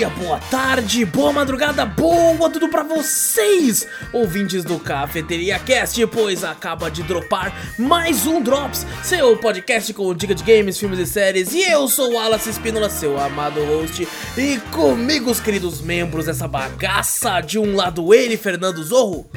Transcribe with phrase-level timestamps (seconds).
[0.00, 6.90] dia, boa tarde, boa madrugada, boa tudo pra vocês, ouvintes do Cafeteria Cast, pois acaba
[6.90, 11.70] de dropar mais um Drops, seu podcast com dica de games, filmes e séries, e
[11.70, 14.08] eu sou o Wallace Espínola, seu amado host,
[14.38, 19.28] e comigo os queridos membros dessa bagaça, de um lado ele, Fernando Zorro.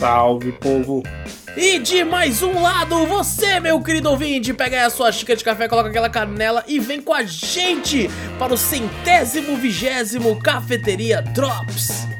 [0.00, 1.02] Salve, povo!
[1.54, 5.44] E de mais um lado, você, meu querido ouvinte, pega aí a sua xícara de
[5.44, 8.08] café, coloca aquela canela e vem com a gente
[8.38, 12.19] para o centésimo vigésimo Cafeteria Drops.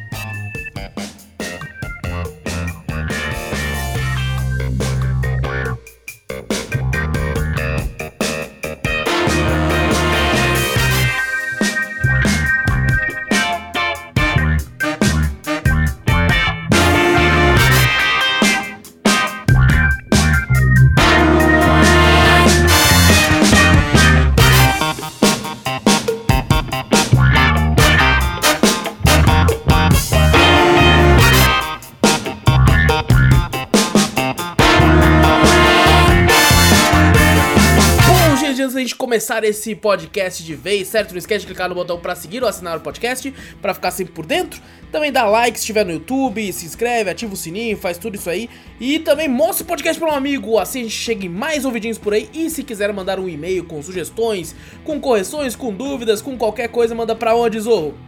[39.10, 41.10] Começar esse podcast de vez, certo?
[41.10, 44.12] Não esquece de clicar no botão pra seguir ou assinar o podcast, pra ficar sempre
[44.12, 44.62] por dentro.
[44.92, 48.30] Também dá like se estiver no YouTube, se inscreve, ativa o sininho, faz tudo isso
[48.30, 48.48] aí.
[48.78, 51.98] E também mostra o podcast pra um amigo, assim a gente chega em mais ouvidinhos
[51.98, 52.30] por aí.
[52.32, 56.94] E se quiser mandar um e-mail com sugestões, com correções, com dúvidas, com qualquer coisa,
[56.94, 57.98] manda pra onde, Zorro?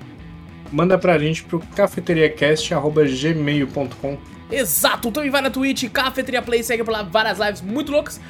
[0.71, 4.19] Manda pra gente pro cafeteriacast.gmail.com
[4.53, 8.21] Exato, também vai na Twitch, Cafeteria Play, segue por lá várias lives muito loucas.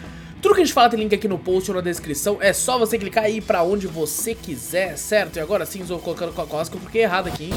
[0.43, 2.77] Tudo que a gente fala tem link aqui no post ou na descrição, é só
[2.77, 5.37] você clicar aí pra onde você quiser, certo?
[5.37, 7.53] E agora sim, estou colocando quase que eu cliquei errado aqui, hein?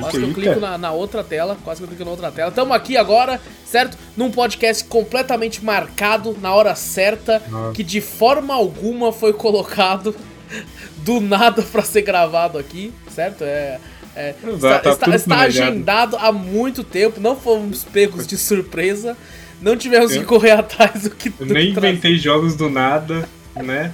[0.00, 2.50] Quase que eu clico na, na outra tela, quase que eu clico na outra tela.
[2.50, 3.98] Tamo aqui agora, certo?
[4.16, 7.74] Num podcast completamente marcado, na hora certa, Nossa.
[7.74, 10.16] que de forma alguma foi colocado
[11.04, 13.44] do nada pra ser gravado aqui, certo?
[13.44, 13.78] É.
[14.16, 19.14] é, Exato, está tá está- está agendado há muito tempo, não fomos pegos de surpresa,
[19.62, 23.92] não tivemos que Eu- correr atrás do que Eu nem inventei jogos do nada, né?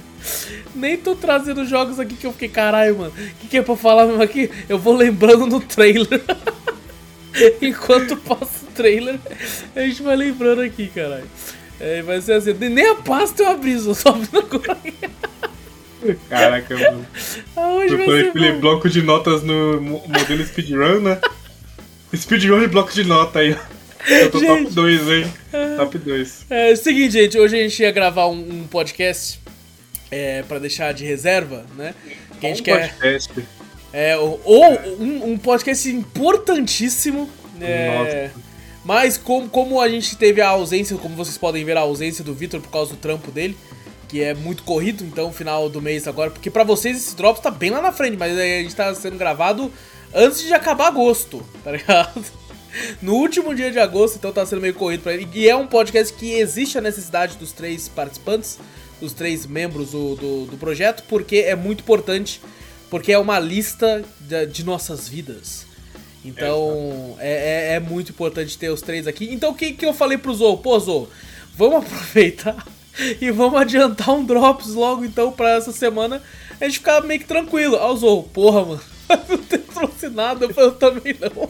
[0.75, 3.11] Nem tô trazendo jogos aqui que eu fiquei, caralho, mano.
[3.17, 4.49] O que, que é pra falar mesmo aqui?
[4.67, 6.21] Eu vou lembrando no trailer.
[7.61, 9.19] Enquanto passa o trailer,
[9.75, 11.23] a gente vai lembrando aqui, caralho.
[11.79, 14.77] É, vai ser assim, nem a pasta eu abri, só abrindo agora.
[16.29, 17.05] Caraca, mano.
[17.55, 18.59] Ah, hoje Eu falei aquele bom.
[18.59, 21.19] bloco de notas no mo- modelo speedrun, né?
[22.15, 23.55] Speedrun de bloco de nota aí.
[24.07, 24.63] Eu tô Gente.
[24.63, 25.33] top 2, hein?
[25.77, 26.45] Top 2.
[26.49, 29.39] É, é o seguinte, gente, hoje a gente ia gravar um, um podcast
[30.09, 31.93] é, pra deixar de reserva, né?
[32.39, 32.89] Que a gente quer...
[32.89, 33.33] podcast.
[33.91, 37.29] É, ou ou um, um podcast importantíssimo.
[37.59, 38.29] É,
[38.85, 42.33] mas como, como a gente teve a ausência, como vocês podem ver, a ausência do
[42.33, 43.57] Vitor por causa do trampo dele,
[44.07, 47.51] que é muito corrido, então final do mês agora, porque pra vocês esse Drops tá
[47.51, 49.71] bem lá na frente, mas a gente tá sendo gravado
[50.13, 52.23] antes de acabar agosto, tá ligado?
[53.01, 55.27] No último dia de agosto, então tá sendo meio corrido pra ele.
[55.33, 58.59] E é um podcast que existe a necessidade dos três participantes,
[58.99, 62.41] dos três membros do, do, do projeto, porque é muito importante,
[62.89, 65.65] porque é uma lista de, de nossas vidas.
[66.23, 69.33] Então é, é, é muito importante ter os três aqui.
[69.33, 70.57] Então o que, que eu falei pro Zou?
[70.57, 71.09] Pô, Zou,
[71.55, 72.65] vamos aproveitar
[73.21, 76.21] e vamos adiantar um Drops logo então pra essa semana
[76.59, 77.77] a gente ficar meio que tranquilo.
[77.79, 78.81] Ó, o porra, mano,
[79.29, 81.49] não trouxe nada, eu também não.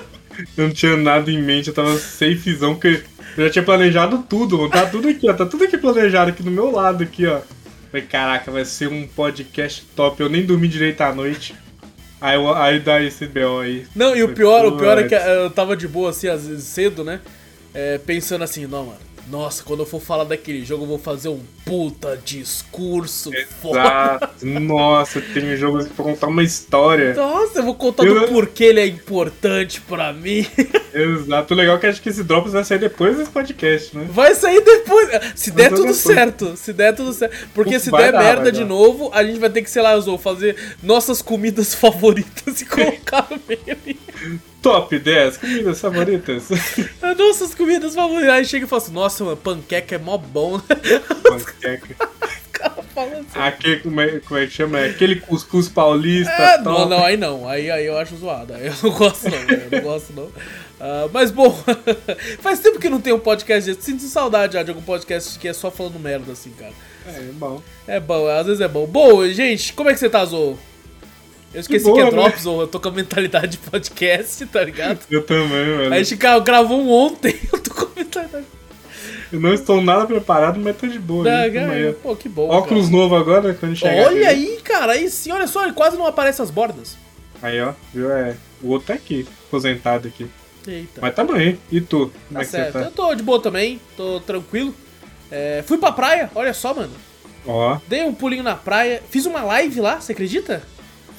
[0.56, 3.02] Eu não tinha nada em mente, eu tava safezão, porque
[3.36, 4.70] eu já tinha planejado tudo, mano.
[4.70, 5.32] Tá tudo aqui, ó.
[5.32, 7.40] Tá tudo aqui planejado aqui do meu lado, aqui, ó.
[7.90, 10.20] Falei, caraca, vai ser um podcast top.
[10.22, 11.54] Eu nem dormi direito à noite.
[12.20, 13.86] Aí, aí dá esse BO aí.
[13.96, 16.64] Não, e o pior, o pior é que eu tava de boa assim, às vezes
[16.64, 17.20] cedo, né?
[17.72, 18.98] É, pensando assim, não, mano.
[19.28, 23.78] Nossa, quando eu for falar daquele jogo, eu vou fazer um puta discurso foda.
[23.80, 24.46] Exato.
[24.46, 27.14] Nossa, tem um jogo pra contar uma história.
[27.14, 30.46] Nossa, eu vou contar Eu- do porquê ele é importante pra mim.
[30.92, 31.54] Exato.
[31.54, 34.06] O legal é que acho que esse Drops vai sair depois desse podcast, né?
[34.10, 35.08] Vai sair depois.
[35.36, 35.96] Se der tudo depois.
[35.98, 36.56] certo.
[36.56, 37.48] Se der tudo certo.
[37.54, 40.56] Porque se der dar, merda de novo, a gente vai ter que, sei lá, fazer
[40.82, 43.98] nossas comidas favoritas e colocar no meio.
[44.62, 46.48] Top 10 comidas favoritas.
[47.00, 48.34] As Nossas comidas favoritas.
[48.34, 50.60] Aí chega e fala assim: Nossa, mano, panqueca é mó bom.
[51.24, 52.08] Panqueca.
[52.60, 53.26] Assim.
[53.34, 54.80] Aquele, como é, como é que chama?
[54.80, 56.30] É Aquele cuscuz paulista.
[56.30, 57.48] É, não, não, aí não.
[57.48, 58.52] Aí, aí eu acho zoado.
[58.52, 59.38] Aí eu não gosto, não.
[59.38, 60.30] Eu não gosto, não.
[60.80, 61.54] Ah, mas bom,
[62.40, 63.82] faz tempo que não tem um podcast desse.
[63.84, 66.72] Sinto saudade já de algum podcast que é só falando merda, assim, cara.
[67.06, 67.62] É, bom.
[67.86, 68.86] É bom, às vezes é bom.
[68.86, 70.58] Bom, gente, como é que você tá, Zou?
[71.52, 72.10] Eu esqueci boa, que é né?
[72.10, 75.00] Drops, ou eu tô com a mentalidade de podcast, tá ligado?
[75.10, 75.92] Eu também, velho.
[75.92, 78.46] A gente gra- gravou um ontem, eu tô com a mentalidade.
[79.32, 81.24] Eu não estou nada preparado, mas tô de boa.
[81.24, 81.92] Cara, aí.
[81.94, 82.48] pô, que bom.
[82.48, 82.96] Óculos cara.
[82.96, 84.06] novo agora, quando chegar.
[84.06, 86.96] Olha aí, cara, aí sim, olha só, ele quase não aparece as bordas.
[87.42, 88.10] Aí, ó, viu?
[88.12, 90.26] É, o outro tá aqui, aposentado aqui.
[90.66, 91.00] Eita.
[91.00, 91.58] Mas tamo aí.
[91.72, 92.10] E tu?
[92.28, 92.72] Como Tá é que certo.
[92.72, 92.84] você tá?
[92.86, 94.74] Eu tô de boa também, tô tranquilo.
[95.30, 96.92] É, fui pra praia, olha só, mano.
[97.46, 100.62] Ó, Dei um pulinho na praia, fiz uma live lá, você acredita?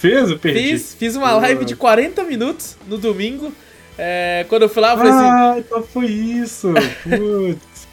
[0.02, 0.30] Fez?
[0.30, 0.60] Eu perdi.
[0.72, 3.52] Fiz, fiz uma live de 40 minutos no domingo.
[3.98, 6.74] É, quando eu fui lá, eu falei assim, Ah, então foi isso.
[7.04, 7.88] Putz.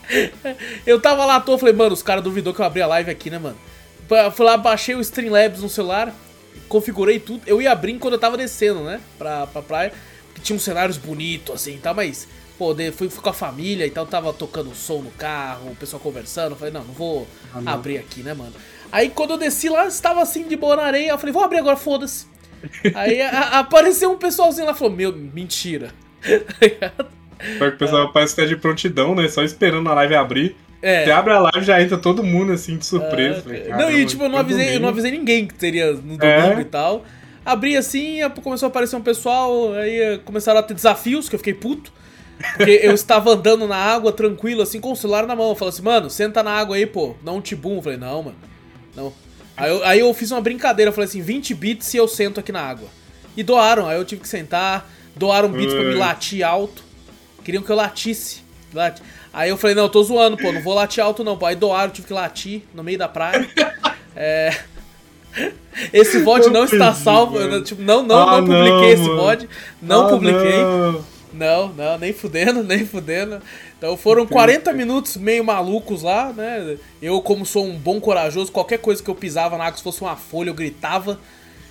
[0.87, 3.11] eu tava lá à toa, falei, mano, os caras duvidou que eu abri a live
[3.11, 3.57] aqui, né, mano?
[4.35, 6.15] Fui lá, baixei o Streamlabs no celular,
[6.69, 7.43] configurei tudo.
[7.47, 9.93] Eu ia abrir quando eu tava descendo, né, pra, pra praia,
[10.35, 12.27] que tinha uns cenários bonitos, assim, e tal, mas,
[12.57, 16.01] pô, fui, fui com a família e tal, tava tocando som no carro, o pessoal
[16.01, 17.73] conversando, falei, não, não vou Ah, não.
[17.73, 18.53] abrir aqui, né, mano?
[18.91, 21.59] Aí quando eu desci lá, estava assim, de boa na areia, eu falei, vou abrir
[21.59, 22.27] agora, foda-se.
[22.95, 25.91] Aí a- apareceu um pessoalzinho lá, falou, meu, mentira.
[27.59, 29.29] Só que o pessoal parece que tá de prontidão, né?
[29.29, 30.57] Só esperando a live abrir.
[30.83, 31.05] É.
[31.05, 33.43] Você abre a live já entra todo mundo assim de surpresa.
[33.43, 36.25] Falei, não, e tipo, eu não avisei, eu não avisei ninguém que teria no domingo
[36.25, 36.61] É.
[36.61, 37.05] e tal.
[37.45, 41.39] Abri assim, começou a aparecer um pessoal, aí eh, começaram a ter desafios, que eu
[41.39, 41.93] fiquei puto.
[42.57, 45.49] Porque eu estava andando na água tranquilo, assim, com o celular na mão.
[45.49, 47.77] Eu falei assim, mano, senta na água aí, pô, dá um tibum.
[47.77, 48.37] Eu falei, não, mano,
[48.99, 49.13] não.
[49.57, 52.39] Aí eu, aí eu fiz uma brincadeira, eu falei assim, 20 bits e eu sento
[52.41, 52.89] aqui na água.
[53.37, 56.83] E doaram, aí eu tive que sentar, doaram bits pra me latir alto.
[57.45, 58.43] Queriam que eu latisse.
[58.75, 59.03] Lati-
[59.33, 61.47] Aí eu falei, não, eu tô zoando, pô, não vou latir alto não, pô.
[61.47, 63.49] Aí doaram, tive que latir no meio da praia.
[64.21, 64.53] É...
[65.93, 69.09] Esse VOD Eu não está salvo, eu tipo, não, não, Ah, não publiquei não, esse.
[69.09, 69.49] VOD,
[69.81, 70.63] não Ah, publiquei.
[70.63, 71.05] não.
[71.33, 73.41] Não, não, nem fudendo, nem fudendo.
[73.79, 76.77] Então foram 40 minutos meio malucos lá, né?
[77.01, 80.03] Eu, como sou um bom corajoso, qualquer coisa que eu pisava na água, se fosse
[80.03, 81.19] uma folha, eu gritava.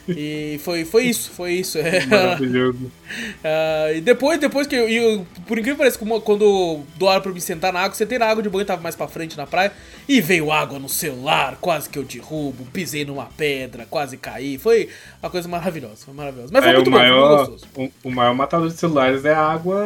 [0.10, 1.78] E foi, foi isso, foi isso.
[1.78, 2.06] É.
[2.06, 2.92] Maravilhoso.
[3.42, 7.40] Ah, e depois, depois que eu, eu- Por incrível que pareça, quando doaram pra me
[7.40, 9.72] sentar na água, sentei na água de banho, tava mais pra frente na praia.
[10.10, 14.58] E veio água no celular, quase que eu derrubo, pisei numa pedra, quase caí.
[14.58, 14.90] Foi
[15.24, 16.50] uma coisa maravilhosa, foi maravilhosa.
[16.52, 17.66] Mas foi Aí muito o bom, maior, gostoso.
[17.78, 19.78] o, o maior matador de celulares é a água,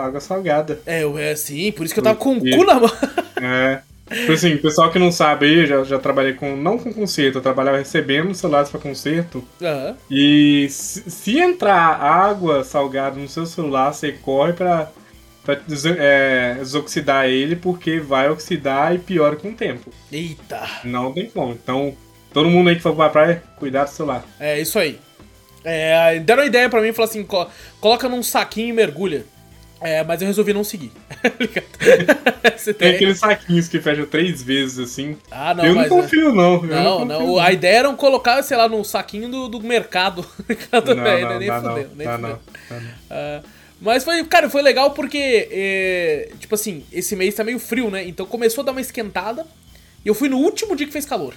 [0.00, 0.80] a água salgada.
[0.86, 2.90] É, eu- é sim, por isso que eu tava com o cu na mão.
[3.42, 3.80] É.
[4.12, 6.56] Tipo assim, pessoal que não sabe aí, já, já trabalhei com.
[6.56, 9.44] Não com conserto, eu trabalhava recebendo celulares pra conserto.
[9.62, 9.96] Aham.
[10.10, 14.90] E se, se entrar água salgada no seu celular, você corre pra,
[15.44, 19.90] pra des- é, desoxidar ele, porque vai oxidar e piora com o tempo.
[20.10, 20.60] Eita.
[20.84, 21.52] Não tem como.
[21.52, 21.94] Então,
[22.32, 24.24] todo mundo aí que for pra praia, cuidado do celular.
[24.40, 24.98] É isso aí.
[25.64, 27.46] É, deram uma ideia pra mim e falaram assim: co-
[27.80, 29.24] coloca num saquinho e mergulha.
[29.80, 30.92] É, mas eu resolvi não seguir.
[32.64, 35.16] Tem ideia- aqueles saquinhos que fecham três vezes assim.
[35.30, 35.86] Ah, não, eu não mas.
[35.86, 36.54] é- confio, não.
[36.56, 37.18] Eu Não, não, não.
[37.20, 40.24] confio, A ideia era colocar, sei lá, no saquinho do, do mercado.
[40.70, 41.38] Não, Também, não, né?
[41.38, 42.18] nem dá fudeu, não, nem fudeu.
[42.18, 42.38] não, não.
[43.10, 43.42] Ah,
[43.80, 48.06] mas foi, cara, foi legal porque, é, tipo assim, esse mês tá meio frio, né?
[48.06, 49.46] Então começou a dar uma esquentada
[50.04, 51.32] e eu fui no último dia que fez calor.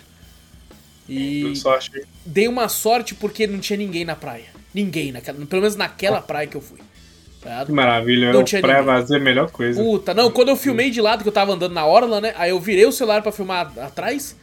[1.07, 2.03] E sorte.
[2.25, 4.45] dei uma sorte porque não tinha ninguém na praia.
[4.73, 6.79] Ninguém, naquela, pelo menos naquela praia que eu fui.
[7.65, 8.31] Que maravilha.
[8.31, 8.81] Não tinha ninguém.
[8.83, 9.81] vazia é a melhor coisa.
[9.81, 12.33] Puta, não, quando eu filmei de lado, que eu tava andando na orla, né?
[12.37, 14.35] Aí eu virei o celular pra filmar atrás.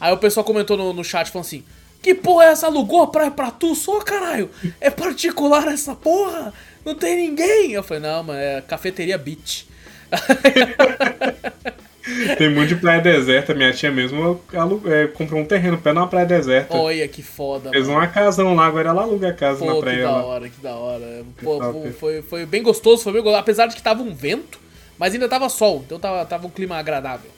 [0.00, 1.64] Aí o pessoal comentou no, no chat, falando assim:
[2.02, 2.66] Que porra é essa?
[2.66, 4.50] Alugou a praia pra tu só, caralho?
[4.80, 6.52] É particular essa porra?
[6.84, 7.72] Não tem ninguém.
[7.72, 9.66] Eu falei: Não, mano, é cafeteria beach.
[12.36, 13.54] Tem muito de praia deserta.
[13.54, 14.40] Minha tia mesmo
[14.86, 16.76] é, comprou um terreno pé numa praia deserta.
[16.76, 17.98] Olha que foda, Fez mano.
[17.98, 20.02] uma casão lá, agora ela aluga a casa na Pô, que praia.
[20.02, 20.24] da lá.
[20.24, 21.24] hora, que da hora.
[21.42, 21.60] Pô,
[21.98, 23.40] foi, foi, bem gostoso, foi bem gostoso.
[23.40, 24.58] Apesar de que tava um vento,
[24.98, 27.30] mas ainda tava sol, então tava, tava um clima agradável.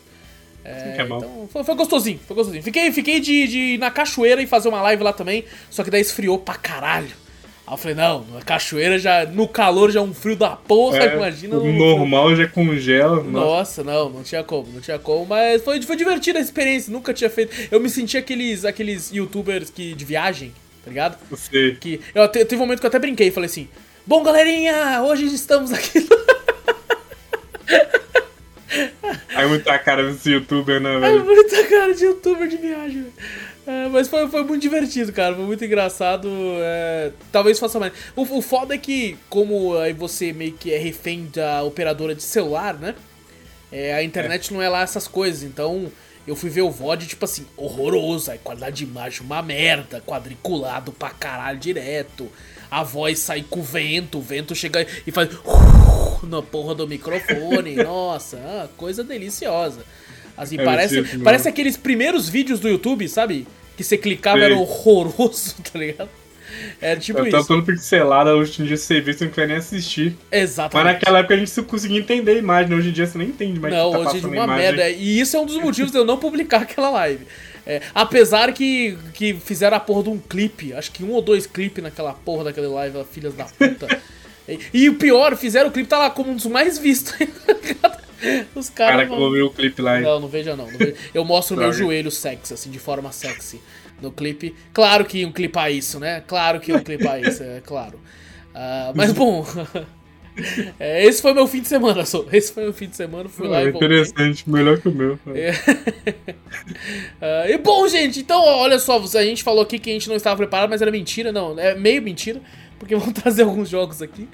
[0.64, 1.04] É, que é.
[1.04, 2.62] Então foi, foi gostosinho, foi gostosinho.
[2.62, 5.90] Fiquei, fiquei de, de ir na cachoeira e fazer uma live lá também, só que
[5.90, 7.19] daí esfriou pra caralho.
[7.70, 10.98] Aí eu falei, não, na cachoeira já, no calor já é um frio da porra,
[11.04, 11.56] É, imagina.
[11.56, 13.22] o no- normal já congela.
[13.22, 13.30] Nossa.
[13.30, 17.14] Nossa, não, não tinha como, não tinha como, mas foi, foi divertida a experiência, nunca
[17.14, 17.54] tinha feito.
[17.70, 20.52] Eu me senti aqueles, aqueles youtubers que, de viagem,
[20.84, 21.16] tá ligado?
[21.30, 21.76] Você.
[21.80, 23.68] Que eu te- teve um momento que eu até brinquei e falei assim:
[24.04, 26.08] Bom, galerinha, hoje estamos aqui.
[29.34, 31.24] Aí muita cara desse youtuber, né, É velho?
[31.24, 33.12] muita cara de youtuber de viagem, velho.
[33.70, 35.36] É, mas foi, foi muito divertido, cara.
[35.36, 36.28] Foi muito engraçado.
[36.60, 37.92] é, talvez faça mais.
[38.16, 42.22] O, o foda é que, como aí você meio que é refém da operadora de
[42.22, 42.96] celular, né?
[43.70, 45.44] É, a internet não é lá essas coisas.
[45.44, 45.86] Então,
[46.26, 48.32] eu fui ver o VOD, tipo assim, horroroso.
[48.32, 50.00] Aí, qualidade de imagem, uma merda.
[50.00, 52.28] Quadriculado pra caralho direto.
[52.68, 54.18] A voz sai com o vento.
[54.18, 55.28] O vento chega e faz.
[56.24, 57.76] Na porra do microfone.
[57.84, 59.84] Nossa, ah, coisa deliciosa.
[60.36, 63.46] Assim, É, parece, tipo, parece aqueles primeiros vídeos do YouTube, sabe?
[63.80, 64.44] Que você clicava Sei.
[64.44, 66.10] era horroroso, tá ligado?
[66.82, 67.48] É tipo tá isso.
[67.48, 70.14] todo pixelado, hoje em dia você vê, você não quer nem assistir.
[70.30, 70.74] Exatamente.
[70.74, 73.58] Mas naquela época a gente conseguia entender a imagem, hoje em dia você nem entende
[73.58, 74.64] mais Não, que tá hoje é passando uma a imagem.
[74.64, 74.90] merda.
[74.90, 77.26] E isso é um dos motivos de eu não publicar aquela live.
[77.66, 81.46] É, apesar que, que fizeram a porra de um clipe, acho que um ou dois
[81.46, 83.98] clipes naquela porra daquela live, filhas da puta.
[84.46, 87.14] e, e o pior, fizeram o clipe, tá lá como um dos mais vistos.
[88.54, 89.08] Os Cara, caras.
[89.08, 89.96] vou ver o clipe lá.
[89.98, 90.02] hein?
[90.04, 90.66] Não, não veja não.
[90.70, 90.94] não veja.
[91.14, 93.60] Eu mostro o meu joelho sexy, assim, de forma sexy.
[94.00, 94.54] No clipe.
[94.72, 96.22] Claro que iam clipar isso, né?
[96.26, 98.00] Claro que iam clipar isso, é claro.
[98.54, 99.44] Ah, mas bom.
[100.80, 102.24] é, esse foi meu fim de semana, só.
[102.32, 103.28] Esse foi meu fim de semana.
[103.28, 103.88] Fui lá Ah, e voltei.
[103.88, 105.18] interessante, melhor que o meu.
[105.34, 105.52] É.
[107.20, 110.16] Ah, e bom, gente, então olha só, a gente falou aqui que a gente não
[110.16, 112.40] estava preparado, mas era mentira, não, é meio mentira,
[112.78, 114.28] porque vamos trazer alguns jogos aqui.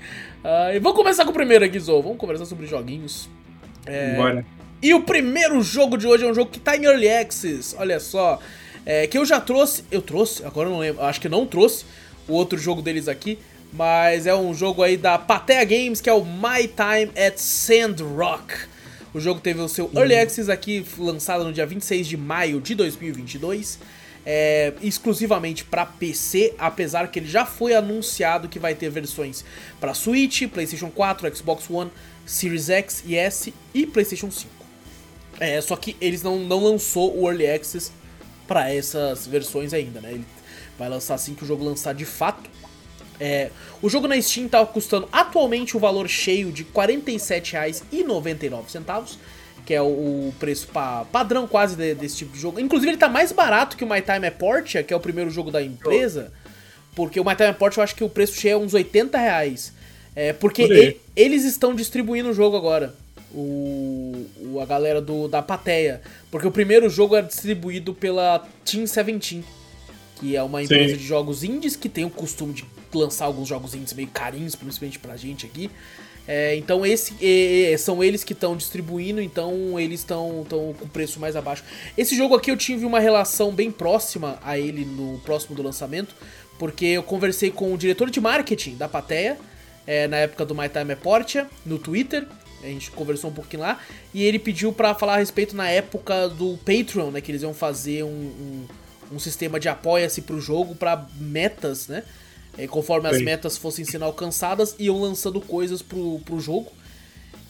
[0.44, 3.28] Ah, e vamos começar com o primeiro aqui, Zou, vamos conversar sobre joguinhos.
[3.86, 4.44] É, Bora.
[4.82, 7.98] E o primeiro jogo de hoje é um jogo que tá em Early Access, olha
[7.98, 8.38] só,
[8.84, 11.84] é, que eu já trouxe, eu trouxe, agora eu não lembro, acho que não trouxe
[12.28, 13.38] o outro jogo deles aqui,
[13.72, 18.54] mas é um jogo aí da Patea Games, que é o My Time at Sandrock.
[19.14, 22.74] O jogo teve o seu Early Access aqui, lançado no dia 26 de maio de
[22.74, 23.78] 2022.
[24.28, 29.44] É, exclusivamente para PC, apesar que ele já foi anunciado que vai ter versões
[29.78, 31.92] para Switch, PlayStation 4, Xbox One,
[32.26, 34.56] Series X e S e PlayStation 5.
[35.38, 37.92] É, só que eles não, não lançou o Early Access
[38.48, 40.12] para essas versões ainda, né?
[40.12, 40.24] Ele
[40.78, 42.50] vai lançar assim que o jogo lançar de fato.
[43.18, 49.16] É, o jogo na Steam tá custando atualmente o valor cheio de R$ 47,99,
[49.66, 52.58] que é o, preço pa- padrão quase de- desse tipo de jogo.
[52.60, 55.28] Inclusive ele tá mais barato que o My Time é Portia, que é o primeiro
[55.28, 56.32] jogo da empresa,
[56.94, 59.18] porque o My Time é Portia eu acho que o preço cheio é uns 80
[59.18, 59.72] reais.
[60.14, 62.94] É, porque e- eles estão distribuindo o jogo agora.
[63.34, 66.00] O, o- a galera do, da Pateia.
[66.30, 69.44] Porque o primeiro jogo era distribuído pela Team 17
[70.18, 70.96] que é uma empresa Sim.
[70.96, 74.98] de jogos indies que tem o costume de lançar alguns jogos indies meio carinhos, principalmente
[74.98, 75.70] pra gente aqui.
[76.28, 81.20] É, então esse e- são eles que estão distribuindo, então eles estão com o preço
[81.20, 81.62] mais abaixo.
[81.96, 86.14] Esse jogo aqui eu tive uma relação bem próxima a ele no próximo do lançamento,
[86.58, 89.38] porque eu conversei com o diretor de marketing da Pateia,
[89.86, 92.26] é, na época do My Time é Portia, no Twitter.
[92.62, 93.78] A gente conversou um pouquinho lá.
[94.12, 97.20] E ele pediu pra falar a respeito na época do Patreon, né?
[97.20, 98.66] Que eles iam fazer um, um,
[99.12, 102.02] um sistema de apoia-se pro jogo pra metas, né?
[102.58, 103.24] É, conforme as Sim.
[103.24, 106.72] metas fossem sendo alcançadas, iam lançando coisas pro, pro jogo.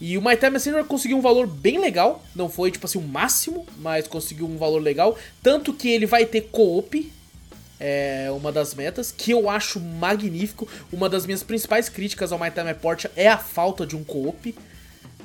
[0.00, 2.22] E o My Time Messenger conseguiu um valor bem legal.
[2.34, 5.16] Não foi, tipo assim, o máximo, mas conseguiu um valor legal.
[5.42, 7.10] Tanto que ele vai ter co-op,
[7.80, 10.68] é uma das metas, que eu acho magnífico.
[10.92, 14.54] Uma das minhas principais críticas ao My Time Portia é a falta de um co-op.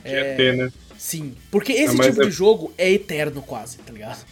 [0.03, 0.71] Quer ter, né?
[0.97, 4.23] Sim, porque esse mas tipo é- de jogo é eterno quase, tá ligado?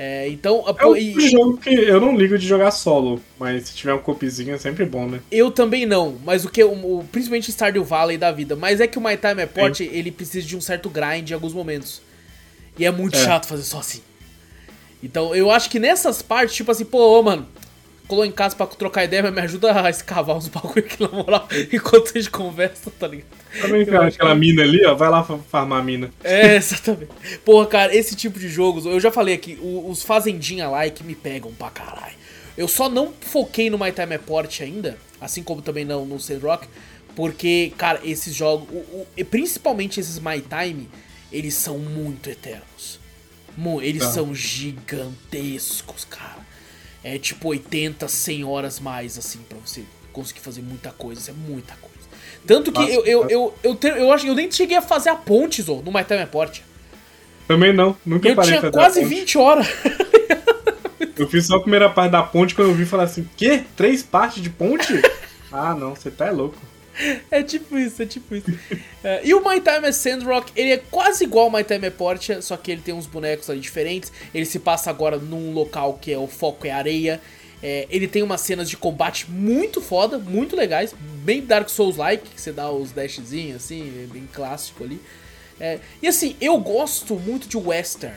[0.00, 3.64] É, então, É um e- tipo jogo que eu não ligo de jogar solo, mas
[3.68, 5.18] se tiver um copizinho é sempre bom, né?
[5.28, 8.86] eu também não, mas o que, o, o- principalmente Stardew Valley da vida, mas é
[8.86, 12.00] que o My Time Portia, ele precisa de um certo grind em alguns momentos.
[12.78, 13.24] E é muito É.
[13.24, 14.00] chato fazer só assim.
[15.02, 17.48] Então, eu acho que nessas partes, tipo assim, pô, ô, mano,
[18.08, 21.08] colou em casa pra trocar ideia, mas me ajuda a escavar uns bagulho aqui na
[21.08, 23.28] moral, enquanto a gente conversa, tá ligado?
[23.60, 26.10] Também Eu tem acho aquela que- mina ali, ó, vai lá fa- farmar a mina.
[26.24, 27.10] É, exatamente.
[27.44, 31.52] Porra, cara, esse tipo de jogos, eu já falei aqui, os fazendinha like me pegam
[31.52, 32.16] pra caralho.
[32.56, 36.18] Eu só não foquei no My Time é Port ainda, assim como também não no
[36.18, 36.66] Sandrock,
[37.14, 40.88] porque, cara, esses jogos, o- o- e principalmente esses My Time,
[41.30, 42.98] eles são muito eternos.
[43.82, 44.10] Eles Tá.
[44.12, 46.37] são gigantescos, cara.
[47.14, 51.20] É tipo 80, 100 horas mais, assim, pra você conseguir fazer muita coisa.
[51.20, 51.98] Isso é muita coisa.
[52.46, 53.32] Tanto que Nossa, eu, eu, cara.
[53.32, 56.04] eu, eu, eu acho que eu nem cheguei a fazer a ponte, Zô, no My
[56.04, 56.60] Time é Port.
[57.46, 59.14] Também não, nunca Eu parei tinha pra dar quase ponte.
[59.14, 59.66] 20 horas.
[61.16, 63.64] Eu fiz só a primeira parte da ponte quando eu vi falar assim, quê?
[63.76, 64.92] Três partes de ponte?
[65.50, 66.56] ah, não, você tá é louco.
[67.30, 68.46] É tipo isso, é tipo isso.
[69.02, 71.90] É, e o My Time é Sandrock, ele é quase igual ao My Time é
[71.90, 74.12] Portia, só que ele tem uns bonecos ali diferentes.
[74.34, 77.20] Ele se passa agora num local que é o foco é areia.
[77.62, 82.40] É, ele tem umas cenas de combate muito foda, muito legais, bem Dark Souls-like, que
[82.40, 85.00] você dá os dashzinhos assim, é bem clássico ali.
[85.58, 88.14] É, e assim, eu gosto muito de western.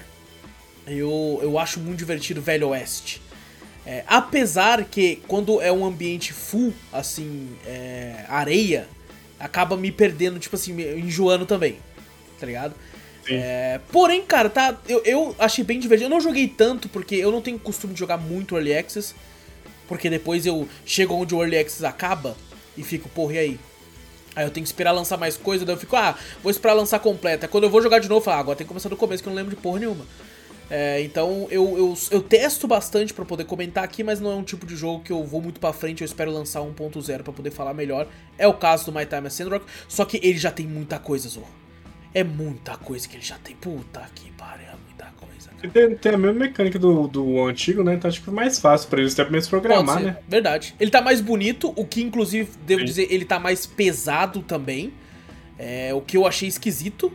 [0.86, 3.22] Eu, eu acho muito divertido Velho Oeste.
[3.86, 8.88] É, apesar que quando é um ambiente full, assim, é, areia,
[9.40, 11.78] acaba me perdendo, tipo assim, me enjoando também.
[12.40, 12.76] Tá ligado?
[13.30, 14.78] É, porém, cara, tá.
[14.88, 16.06] Eu, eu achei bem divertido.
[16.06, 19.16] Eu não joguei tanto porque eu não tenho costume de jogar muito Early Access.
[19.88, 22.38] Porque depois eu chego onde o Early Access acaba
[22.78, 23.60] e fico, porra, e aí?
[24.36, 27.00] Aí eu tenho que esperar lançar mais coisa, daí eu fico, ah, vou esperar lançar
[27.00, 27.48] completa.
[27.48, 29.22] Quando eu vou jogar de novo, eu falo, ah, agora tem que começar do começo
[29.22, 30.06] que eu não lembro de porra nenhuma.
[30.74, 34.44] É, então eu, eu, eu, testo bastante para poder comentar aqui, mas não é um
[34.44, 37.52] tipo de jogo que eu vou muito para frente, eu espero lançar 1.0 para poder
[37.52, 38.08] falar melhor.
[38.38, 41.28] É o caso do My Time at Sandrock, só que ele já tem muita coisa,
[41.28, 41.50] Zorro.
[42.14, 43.54] É muita coisa que ele já tem.
[43.54, 45.50] Puta que pariu, é muita coisa.
[45.74, 47.96] Tem, tem, a mesma mecânica do, do antigo, né?
[47.96, 50.18] Então acho que é mais fácil para eles até mesmo programar, né?
[50.26, 50.74] Verdade.
[50.80, 52.86] Ele tá mais bonito, o que inclusive, devo Sim.
[52.86, 54.94] dizer, ele tá mais pesado também.
[55.60, 57.12] É, o que eu achei esquisito.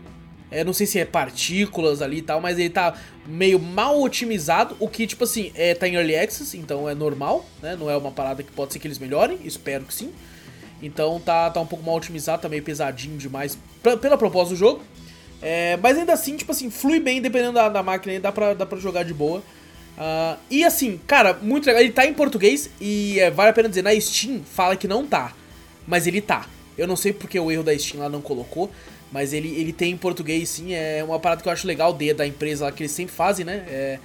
[0.51, 2.95] É, não sei se é partículas ali e tal, mas ele tá
[3.27, 7.45] meio mal otimizado, o que, tipo assim, é, tá em Early Access, então é normal,
[7.61, 7.77] né?
[7.77, 10.13] Não é uma parada que pode ser que eles melhorem, espero que sim.
[10.81, 14.59] Então tá, tá um pouco mal otimizado, tá meio pesadinho demais pra, pela proposta do
[14.59, 14.83] jogo.
[15.43, 18.65] É, mas ainda assim, tipo assim, flui bem dependendo da, da máquina, dá pra, dá
[18.65, 19.43] pra jogar de boa.
[19.97, 21.83] Uh, e assim, cara, muito legal.
[21.83, 25.07] Ele tá em português e é, vale a pena dizer, na Steam fala que não
[25.07, 25.33] tá,
[25.87, 26.47] mas ele tá.
[26.77, 28.71] Eu não sei porque o erro da Steam lá não colocou,
[29.13, 32.13] mas ele, ele tem em português sim, é uma parada que eu acho legal de,
[32.13, 33.65] da empresa lá que eles sempre fazem, né?
[33.69, 33.99] É,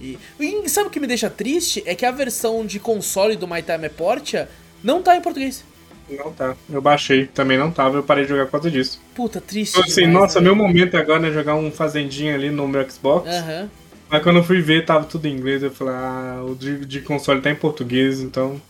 [0.00, 1.82] e, e, sabe o que me deixa triste?
[1.84, 4.48] É que a versão de console do My Time Portia
[4.82, 5.64] não tá em português.
[6.08, 6.56] Não tá.
[6.70, 9.00] Eu baixei, também não tava, eu parei de jogar por causa disso.
[9.14, 9.72] Puta, triste.
[9.72, 10.44] Então, assim, demais, nossa, né?
[10.44, 13.28] meu momento agora é jogar um fazendinha ali no meu Xbox.
[13.28, 13.62] Aham.
[13.62, 13.68] Uhum.
[14.10, 15.62] Mas quando eu fui ver, tava tudo em inglês.
[15.62, 18.60] Eu falei, ah, o de, de console tá em português, então.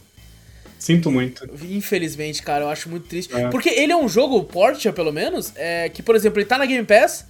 [0.78, 1.48] Sinto muito.
[1.68, 3.34] Infelizmente, cara, eu acho muito triste.
[3.34, 3.48] É.
[3.48, 6.66] Porque ele é um jogo, Portia, pelo menos, é, que, por exemplo, ele tá na
[6.66, 7.26] Game Pass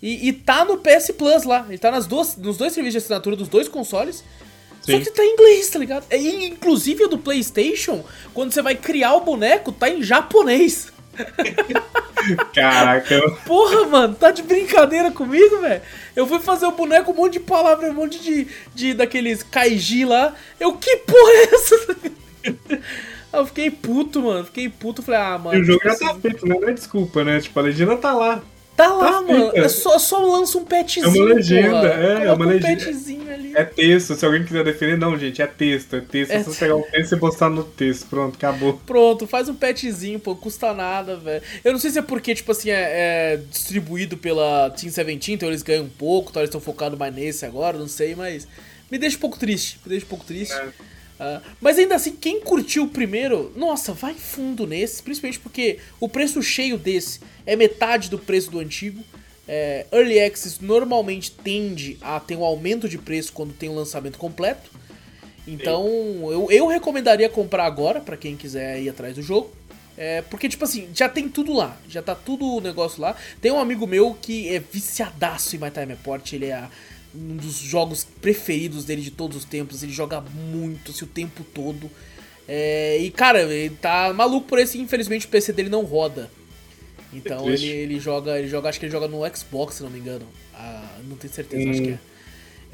[0.00, 1.66] e, e tá no PS Plus lá.
[1.68, 4.22] Ele tá nas duas, nos dois serviços de assinatura dos dois consoles.
[4.82, 4.92] Sim.
[4.92, 6.04] Só que tá em inglês, tá ligado?
[6.12, 10.92] E, inclusive o do PlayStation, quando você vai criar o boneco, tá em japonês.
[12.54, 13.20] Caraca.
[13.46, 15.82] Porra, mano, tá de brincadeira comigo, velho?
[16.14, 20.04] Eu fui fazer o boneco, um monte de palavra, um monte de, de daqueles kaiji
[20.04, 20.34] lá.
[20.58, 21.96] Eu, que porra é essa?
[23.32, 24.44] Eu fiquei puto, mano.
[24.44, 25.02] Fiquei puto.
[25.02, 25.58] Falei, ah, mano.
[25.58, 26.56] E o jogo já tá feito, né?
[26.60, 27.40] Não é desculpa, né?
[27.40, 28.42] Tipo, a legenda tá lá.
[28.76, 29.32] Tá, tá lá, feita.
[29.32, 29.52] mano.
[29.54, 31.06] É só, só lança um petzinho.
[31.06, 31.88] É uma legenda, porra.
[31.88, 33.32] é, é uma um legenda.
[33.32, 33.52] Ali.
[33.54, 34.14] É texto.
[34.14, 35.40] Se alguém quiser defender, não, gente.
[35.40, 35.96] É texto.
[35.96, 36.30] É texto.
[36.30, 38.06] É, é só pegar o texto e postar no texto.
[38.08, 38.80] Pronto, acabou.
[38.86, 40.36] Pronto, faz um petzinho, pô.
[40.36, 41.42] Custa nada, velho.
[41.64, 45.48] Eu não sei se é porque, tipo assim, é, é distribuído pela Team 17, então
[45.48, 48.46] eles ganham um pouco, então eles estão focados mais nesse agora, não sei, mas.
[48.90, 49.80] Me deixa um pouco triste.
[49.84, 50.52] Me deixa um pouco triste.
[50.52, 50.68] É.
[51.22, 56.08] Uh, mas ainda assim, quem curtiu o primeiro, nossa, vai fundo nesse, principalmente porque o
[56.08, 59.04] preço cheio desse é metade do preço do antigo.
[59.46, 64.18] É, Early Access normalmente tende a ter um aumento de preço quando tem um lançamento
[64.18, 64.68] completo.
[65.46, 65.86] Então
[66.30, 69.52] eu, eu recomendaria comprar agora para quem quiser ir atrás do jogo.
[69.96, 71.76] É, porque, tipo assim, já tem tudo lá.
[71.88, 73.14] Já tá tudo o negócio lá.
[73.40, 76.32] Tem um amigo meu que é viciadaço em My Time Report.
[76.32, 76.68] Ele é
[77.14, 79.82] um dos jogos preferidos dele de todos os tempos.
[79.82, 81.90] Ele joga muito, assim, o tempo todo.
[82.48, 86.30] É, e, cara, ele tá maluco por esse, infelizmente o PC dele não roda.
[87.12, 89.98] Então ele, ele joga, ele joga, acho que ele joga no Xbox, se não me
[89.98, 90.26] engano.
[90.54, 91.70] Ah, não tenho certeza, hum.
[91.70, 91.98] acho que é.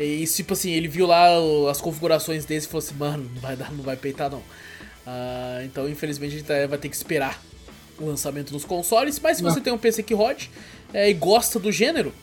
[0.04, 1.26] E tipo assim, ele viu lá
[1.68, 4.42] as configurações desse e falou assim, mano, não vai dar, não vai peitar não.
[5.04, 7.42] Ah, então, infelizmente, a gente tá, vai ter que esperar
[7.98, 9.18] o lançamento dos consoles.
[9.18, 10.50] Mas se você tem um PC que rode
[10.94, 12.14] é, e gosta do gênero,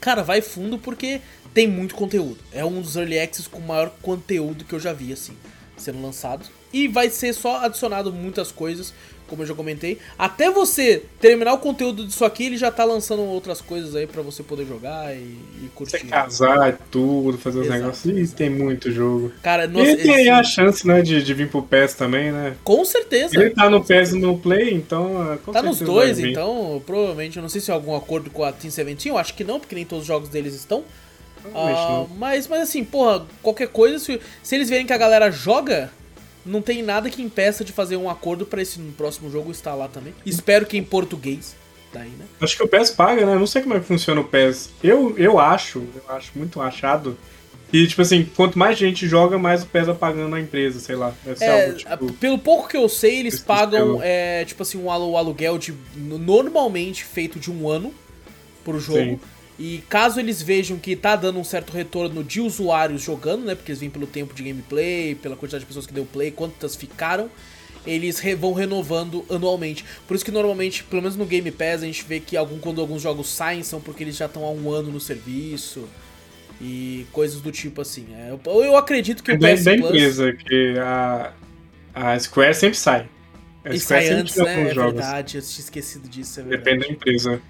[0.00, 1.20] cara, vai fundo porque
[1.58, 2.38] tem muito conteúdo.
[2.52, 5.32] É um dos early access com maior conteúdo que eu já vi, assim,
[5.76, 6.46] sendo lançado.
[6.72, 8.94] E vai ser só adicionado muitas coisas,
[9.26, 9.98] como eu já comentei.
[10.16, 14.22] Até você terminar o conteúdo disso aqui, ele já tá lançando outras coisas aí para
[14.22, 15.98] você poder jogar e, e curtir.
[15.98, 18.30] Você casar e tudo, fazer os negócios.
[18.30, 19.32] E tem muito jogo.
[19.42, 20.30] Cara, nossa, e tem esse...
[20.30, 22.54] a chance, né, de, de vir pro PES também, né?
[22.62, 23.34] Com certeza.
[23.34, 25.20] Ele tá no PES e no Play, então.
[25.20, 27.36] Ah, tá nos dois, então, provavelmente.
[27.36, 29.58] Eu não sei se é algum acordo com a Team 17, eu acho que não,
[29.58, 30.84] porque nem todos os jogos deles estão.
[31.54, 35.90] Ah, mas, mas assim, porra, qualquer coisa, se, se eles verem que a galera joga,
[36.44, 39.88] não tem nada que impeça de fazer um acordo para esse próximo jogo estar lá
[39.88, 40.14] também.
[40.24, 41.56] Espero que em português.
[41.92, 42.26] Daí, né?
[42.40, 43.34] Acho que o PES paga, né?
[43.34, 44.70] Não sei como é que funciona o PES.
[44.82, 47.16] Eu, eu acho, eu acho muito achado.
[47.72, 50.96] E, tipo assim, quanto mais gente joga, mais o PES vai pagando a empresa, sei
[50.96, 51.14] lá.
[51.40, 55.58] É, algo, tipo, pelo pouco que eu sei, eles pagam, é, tipo assim, um aluguel
[55.58, 57.92] de normalmente feito de um ano
[58.64, 58.98] pro jogo.
[58.98, 59.20] Sim.
[59.58, 63.56] E caso eles vejam que tá dando um certo retorno de usuários jogando, né?
[63.56, 66.76] Porque eles vêm pelo tempo de gameplay, pela quantidade de pessoas que deu play, quantas
[66.76, 67.28] ficaram,
[67.84, 69.84] eles re vão renovando anualmente.
[70.06, 72.80] Por isso que normalmente, pelo menos no Game Pass, a gente vê que algum, quando
[72.80, 75.88] alguns jogos saem são porque eles já estão há um ano no serviço.
[76.60, 78.06] E coisas do tipo assim.
[78.12, 79.86] É, eu, eu acredito que é o PS da Plus...
[79.86, 81.32] empresa, que a,
[81.94, 83.08] a Square sempre sai.
[83.64, 84.70] A e Square sai antes, né?
[84.70, 84.94] É jogos.
[84.94, 86.40] verdade, eu tinha esquecido disso.
[86.40, 87.40] É Depende da empresa.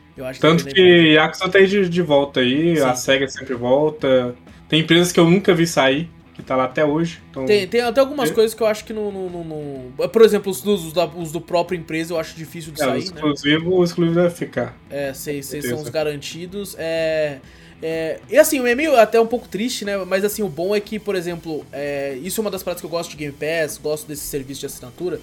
[0.40, 2.82] Tanto que, que Yakuza tá aí de, de volta aí, Sim.
[2.82, 4.34] a SEGA sempre volta.
[4.68, 7.20] Tem empresas que eu nunca vi sair, que tá lá até hoje.
[7.30, 7.46] Então...
[7.46, 9.92] Tem, tem até algumas coisas que eu acho que não.
[10.12, 12.98] Por exemplo, os, os, os, do próprio empresa eu acho difícil de é, sair.
[12.98, 13.76] Exclusivo, né?
[13.76, 14.76] O exclusivo deve ficar.
[14.90, 16.76] É, seis, seis são os garantidos.
[16.78, 17.38] É.
[17.80, 19.96] É, e assim, é meio até um pouco triste, né?
[19.98, 22.86] Mas assim, o bom é que, por exemplo, é, isso é uma das práticas que
[22.86, 25.20] eu gosto de Game Pass, gosto desse serviço de assinatura,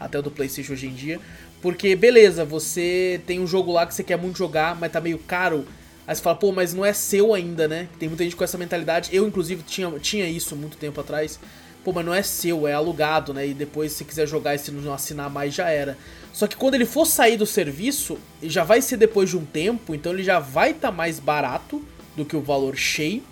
[0.00, 1.20] até o do PlayStation hoje em dia.
[1.60, 5.18] Porque, beleza, você tem um jogo lá que você quer muito jogar, mas tá meio
[5.18, 5.66] caro.
[6.06, 7.88] Aí você fala, pô, mas não é seu ainda, né?
[7.98, 9.10] Tem muita gente com essa mentalidade.
[9.12, 11.38] Eu, inclusive, tinha, tinha isso muito tempo atrás.
[11.84, 13.48] Pô, mas não é seu, é alugado, né?
[13.48, 15.98] E depois, se quiser jogar e se não assinar mais, já era.
[16.32, 19.94] Só que quando ele for sair do serviço, já vai ser depois de um tempo,
[19.94, 21.84] então ele já vai estar tá mais barato
[22.16, 23.22] do que o valor cheio.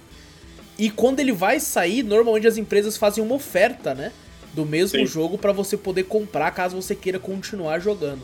[0.78, 4.12] E quando ele vai sair, normalmente as empresas fazem uma oferta, né?
[4.56, 5.06] Do mesmo Sim.
[5.06, 8.22] jogo para você poder comprar caso você queira continuar jogando.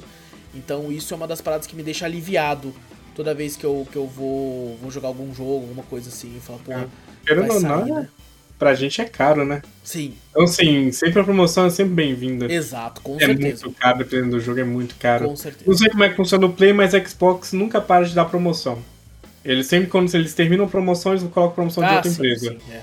[0.54, 2.74] Então isso é uma das paradas que me deixa aliviado
[3.14, 6.34] toda vez que eu, que eu vou, vou jogar algum jogo, alguma coisa assim.
[6.34, 6.86] E falar, pô, é.
[7.26, 8.08] Querendo ou não, né?
[8.58, 9.60] pra gente é caro, né?
[9.84, 10.14] Sim.
[10.30, 12.50] Então, assim, sempre a promoção é sempre bem-vinda.
[12.50, 13.64] Exato, com é certeza.
[13.64, 15.28] É muito caro, dependendo do jogo, é muito caro.
[15.28, 15.64] Com certeza.
[15.66, 18.78] Não sei como é que funciona o Play, mas Xbox nunca para de dar promoção.
[19.44, 22.50] Eles sempre, quando eles terminam promoção, eles colocam promoção de ah, outra sim, empresa.
[22.52, 22.82] Sim, é, é.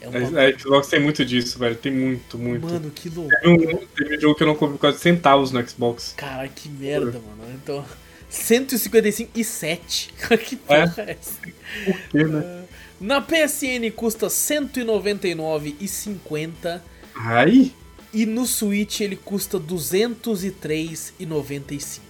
[0.00, 0.40] É uma...
[0.40, 1.76] A Xbox tem muito disso, velho.
[1.76, 2.66] Tem muito, muito.
[2.66, 3.30] Mano, que louco.
[3.30, 6.14] Teve um, teve um jogo que eu não comprei quase centavos no Xbox.
[6.16, 7.42] Caralho, que merda, mano.
[7.54, 7.84] Então.
[8.28, 10.12] 155 e 7.
[10.44, 11.38] que porra é, é essa?
[11.84, 12.40] Por quê, né?
[12.40, 12.68] Uh,
[13.00, 16.80] na PSN custa 199,50.
[17.14, 17.70] Ai!
[18.12, 22.00] E no Switch ele custa 203,95.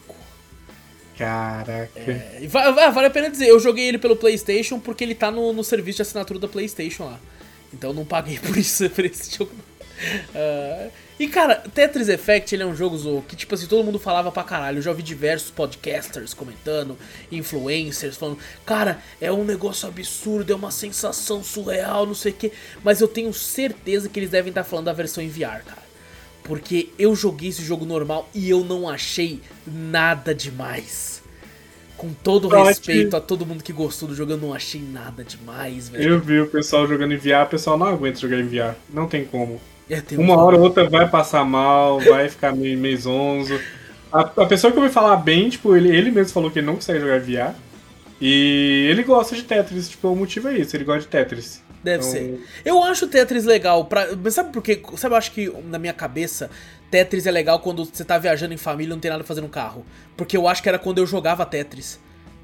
[1.17, 1.91] Caraca.
[1.97, 5.65] É, vale a pena dizer, eu joguei ele pelo PlayStation porque ele tá no, no
[5.65, 7.19] serviço de assinatura da PlayStation lá.
[7.73, 9.53] Então não paguei por isso, por esse jogo.
[10.35, 14.31] Uh, e cara, Tetris Effect ele é um jogo que, tipo assim, todo mundo falava
[14.31, 14.79] pra caralho.
[14.79, 16.97] Eu já ouvi diversos podcasters comentando,
[17.33, 22.53] influencers falando, cara, é um negócio absurdo, é uma sensação surreal, não sei o que.
[22.85, 25.89] Mas eu tenho certeza que eles devem estar falando da versão em VR, cara.
[26.45, 31.18] Porque eu joguei esse jogo normal e eu não achei nada demais.
[31.99, 35.89] Com todo respeito a todo mundo que gostou do jogo, eu não achei nada demais,
[35.89, 36.13] velho.
[36.13, 38.77] Eu vi o pessoal jogando em VR, o pessoal não aguenta jogar em VR.
[38.89, 39.61] Não tem como.
[39.91, 43.61] É, tem Uma um hora ou outra vai passar mal, vai ficar meio, meio zonzo.
[44.13, 46.67] A, a, pessoa que eu ouvi falar bem, tipo, ele, ele mesmo falou que ele
[46.67, 47.55] não consegue jogar VR.
[48.21, 51.63] E ele gosta de Tetris, tipo, o motivo é isso, ele gosta de Tetris.
[51.83, 52.11] Deve então...
[52.11, 52.41] ser.
[52.65, 54.09] Eu acho o Tetris legal, pra...
[54.23, 54.81] mas sabe por quê?
[54.97, 56.51] Sabe, eu acho que na minha cabeça,
[56.91, 59.41] Tetris é legal quando você tá viajando em família e não tem nada pra fazer
[59.41, 59.85] no carro.
[60.17, 62.01] Porque eu acho que era quando eu jogava Tetris.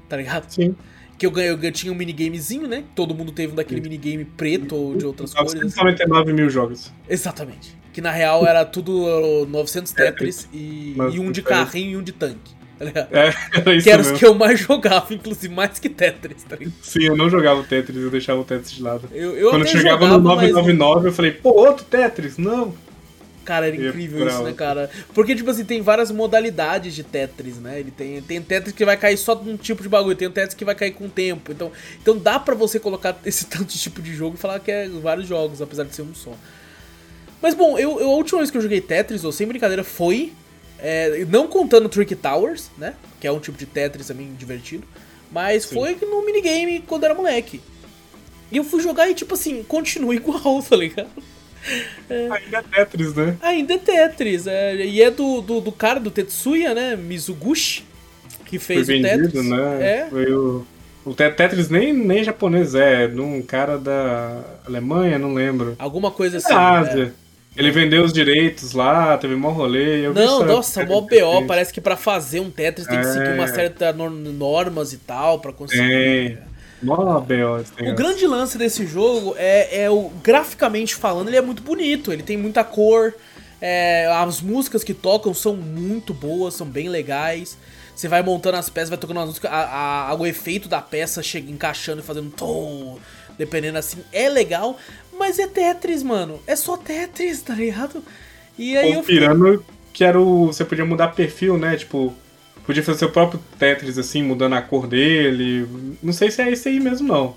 [0.07, 0.49] Tá ligado?
[0.49, 0.75] Sim.
[1.17, 2.83] Que eu, ganhei, eu tinha um minigamezinho, né?
[2.93, 3.89] Todo mundo teve um daquele Sim.
[3.89, 6.35] minigame preto ou de outras 999 cores.
[6.35, 6.93] mil jogos.
[7.09, 7.75] Exatamente.
[7.93, 12.11] Que na real era tudo 900 Tetris e, e um de carrinho e um de
[12.11, 12.53] tanque.
[12.77, 13.15] Tá ligado?
[13.15, 16.57] É, era isso que eram os que eu mais jogava, inclusive mais que Tetris, tá
[16.57, 16.75] ligado?
[16.81, 19.07] Sim, eu não jogava o Tetris, eu deixava o Tetris de lado.
[19.13, 21.05] Eu, eu Quando eu chegava jogava, no 999, mas...
[21.05, 22.37] eu falei, pô, outro Tetris?
[22.37, 22.73] Não.
[23.45, 24.89] Cara, era incrível isso, né, cara?
[25.13, 27.79] Porque, tipo assim, tem várias modalidades de Tetris, né?
[27.79, 30.55] Ele tem, tem Tetris que vai cair só num tipo de bagulho, tem o Tetris
[30.55, 31.51] que vai cair com o tempo.
[31.51, 34.71] Então, então dá pra você colocar esse tanto de tipo de jogo e falar que
[34.71, 36.33] é vários jogos, apesar de ser um só.
[37.39, 40.33] Mas bom, eu, eu a última vez que eu joguei Tetris, ou sem brincadeira, foi.
[40.77, 42.95] É, não contando Trick Towers, né?
[43.21, 44.85] Que é um tipo de Tetris também divertido.
[45.31, 45.75] Mas Sim.
[45.75, 47.61] foi no minigame quando era moleque.
[48.51, 51.09] E eu fui jogar e, tipo assim, continua igual, tá ligado?
[52.09, 52.29] É.
[52.31, 53.37] Ainda é Tetris, né?
[53.41, 54.47] Ainda é Tetris.
[54.47, 56.95] É, e é do, do, do, cara do Tetsuya, né?
[56.95, 57.83] Mizuguchi,
[58.45, 59.49] que fez Foi vendido, o Tetris.
[59.49, 59.79] Né?
[59.81, 60.07] É.
[60.09, 60.65] Foi o,
[61.03, 65.75] o Tetris nem, nem japonês é, num cara da Alemanha, não lembro.
[65.79, 66.49] Alguma coisa assim.
[66.49, 67.13] Da Ásia.
[67.21, 67.25] É.
[67.57, 70.09] Ele vendeu os direitos lá, teve mó rolê.
[70.09, 71.47] não, nossa, mó BO.
[71.47, 73.47] Parece que para fazer um Tetris tem que seguir uma é.
[73.47, 76.37] certa normas e tal para conseguir.
[76.41, 76.54] É.
[77.91, 82.23] O grande lance desse jogo é, é o graficamente falando, ele é muito bonito, ele
[82.23, 83.13] tem muita cor,
[83.61, 87.57] é, as músicas que tocam são muito boas, são bem legais.
[87.95, 91.23] Você vai montando as peças, vai tocando as músicas, a, a, o efeito da peça
[91.23, 92.99] chega encaixando e fazendo tom,
[93.37, 94.77] dependendo assim, é legal,
[95.17, 96.39] mas é Tetris, mano.
[96.45, 98.03] É só Tetris, tá ligado?
[98.57, 99.19] E aí o eu fiquei...
[99.93, 100.47] que era o.
[100.47, 101.77] Você podia mudar perfil, né?
[101.77, 102.13] Tipo,
[102.65, 105.67] Podia fazer seu próprio Tetris, assim, mudando a cor dele.
[106.01, 107.35] Não sei se é esse aí mesmo, não.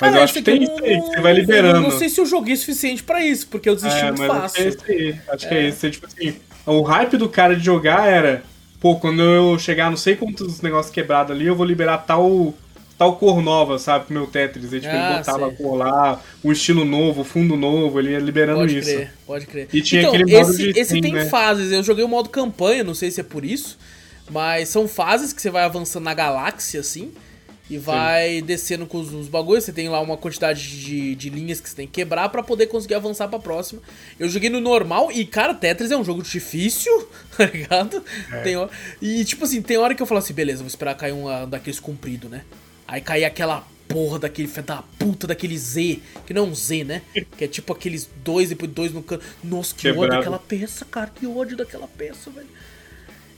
[0.00, 1.76] Mas Cara, eu acho que tem isso aí, que você vai liberando.
[1.76, 4.44] Eu não sei se eu joguei suficiente para isso, porque eu desisti é, muito fácil.
[4.44, 5.20] Acho que é esse aí.
[5.28, 5.48] Acho é.
[5.48, 5.90] que é esse.
[5.90, 6.34] Tipo assim,
[6.66, 8.42] o hype do cara de jogar era,
[8.80, 12.54] pô, quando eu chegar não sei quantos negócios quebrados ali, eu vou liberar tal
[13.00, 14.74] tal cor nova, sabe, pro meu Tetris.
[14.74, 18.18] Aí, tipo, ah, ele botava a cor lá, um estilo novo, fundo novo, ele ia
[18.18, 18.90] liberando pode isso.
[18.90, 19.68] Pode crer, pode crer.
[19.72, 21.24] E tinha então, aquele modo esse, de esse tem né?
[21.24, 23.78] fases, eu joguei o modo campanha, não sei se é por isso,
[24.30, 27.12] mas são fases que você vai avançando na galáxia, assim.
[27.68, 28.42] E vai Sim.
[28.42, 29.64] descendo com os, os, bagulhos.
[29.64, 32.66] Você tem lá uma quantidade de, de linhas que você tem que quebrar para poder
[32.66, 33.80] conseguir avançar pra próxima.
[34.18, 38.04] Eu joguei no normal e, cara, Tetris é um jogo difícil, tá ligado?
[38.32, 38.40] É.
[38.40, 38.56] Tem,
[39.00, 41.48] e, tipo assim, tem hora que eu falo assim, beleza, vou esperar cair um, um
[41.48, 42.42] daqueles comprido, né?
[42.88, 47.02] Aí cair aquela porra daquele da puta daquele Z, que não é um Z, né?
[47.38, 49.24] Que é tipo aqueles dois, depois dois no canto.
[49.44, 50.06] Nossa, que Quebrado.
[50.06, 52.48] ódio daquela peça, cara, que ódio daquela peça, velho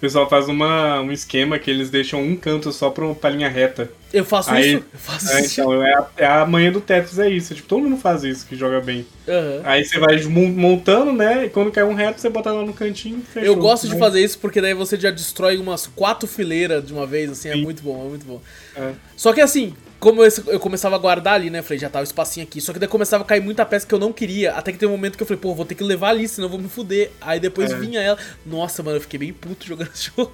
[0.02, 3.88] pessoal faz uma, um esquema que eles deixam um canto só pra, pra linha reta.
[4.12, 4.84] Eu faço Aí, isso?
[4.92, 5.60] Eu faço é, isso.
[5.60, 7.54] Então, é a, é a manhã do Tetris, é isso.
[7.54, 9.06] Tipo, todo mundo faz isso que joga bem.
[9.28, 9.60] Uhum.
[9.62, 11.44] Aí você vai montando, né?
[11.44, 13.22] E quando cai um reto, você bota lá no cantinho.
[13.22, 16.92] Fechou, eu gosto de fazer isso porque daí você já destrói umas quatro fileiras de
[16.92, 17.60] uma vez, assim, é Sim.
[17.60, 18.42] é muito bom, é muito bom.
[18.74, 18.90] É.
[19.16, 21.62] Só que assim, como eu, eu, começava a guardar ali, né?
[21.62, 22.60] Falei, já tá o espacinho aqui.
[22.60, 24.52] Só que daí começava a cair muita peça que eu não queria.
[24.52, 26.46] Até que tem um momento que eu falei, pô, vou ter que levar ali, senão
[26.46, 27.12] eu vou me fuder.
[27.20, 27.78] Aí depois é.
[27.78, 28.18] vinha ela.
[28.44, 30.32] Nossa, mano, eu fiquei bem puto jogando esse jogo.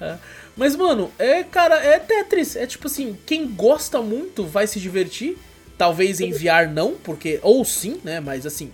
[0.00, 0.16] É.
[0.56, 2.56] Mas, mano, é, cara, é Tetris.
[2.56, 5.36] É tipo assim, quem gosta muito vai se divertir.
[5.76, 7.40] Talvez enviar não, porque.
[7.42, 8.20] Ou sim, né?
[8.20, 8.72] Mas assim,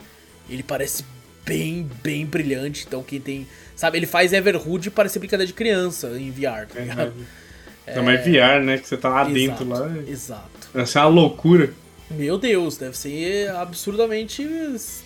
[0.49, 1.05] ele parece
[1.45, 2.85] bem, bem brilhante.
[2.87, 3.49] Então quem tem.
[3.75, 7.01] Sabe, ele faz Everhood parecer brincadeira de criança em VR, tá ligado?
[7.01, 7.13] É,
[7.95, 8.01] é...
[8.01, 8.79] Mas VR, né?
[8.79, 9.97] Que você tá lá exato, dentro lá.
[10.07, 10.69] Exato.
[10.75, 11.73] Essa é uma loucura.
[12.11, 14.43] Meu Deus, deve ser absurdamente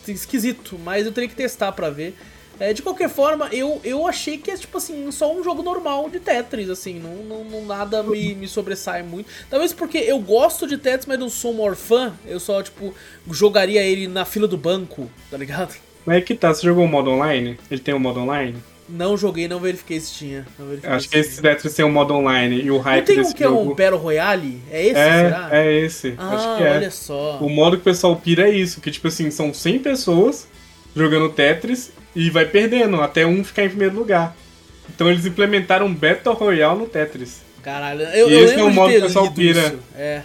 [0.06, 0.78] esquisito.
[0.84, 2.14] Mas eu teria que testar pra ver.
[2.60, 6.08] É, de qualquer forma, eu, eu achei que é tipo assim, só um jogo normal
[6.08, 9.28] de Tetris, assim, não, não, não, nada me, me sobressai muito.
[9.50, 12.94] Talvez porque eu gosto de Tetris, mas não sou maior fã, eu só, tipo,
[13.30, 15.74] jogaria ele na fila do banco, tá ligado?
[16.04, 17.58] Mas é que tá, você jogou o modo online?
[17.70, 18.56] Ele tem um modo online?
[18.92, 20.46] Não joguei, não verifiquei se tinha.
[20.82, 23.42] Acho que esse Tetris tem um modo online e o hype não tem um que
[23.42, 23.56] jogo...
[23.56, 24.62] é um Battle Royale?
[24.70, 25.48] É esse, é, será?
[25.50, 26.70] É esse, ah, acho que é.
[26.72, 27.38] olha só.
[27.38, 30.46] O modo que o pessoal pira é isso, que tipo assim, são 100 pessoas
[30.94, 34.36] jogando Tetris e vai perdendo até um ficar em primeiro lugar.
[34.94, 37.40] Então eles implementaram um Battle Royale no Tetris.
[37.62, 39.60] Caralho, eu, e eu esse é o modo que o pessoal pira.
[39.60, 39.78] Isso.
[39.96, 40.22] É.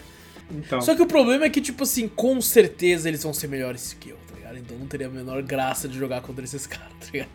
[0.51, 0.81] Então.
[0.81, 4.09] Só que o problema é que, tipo assim, com certeza eles vão ser melhores que
[4.09, 4.57] eu, tá ligado?
[4.57, 7.29] Então não teria a menor graça de jogar contra esses caras, tá ligado?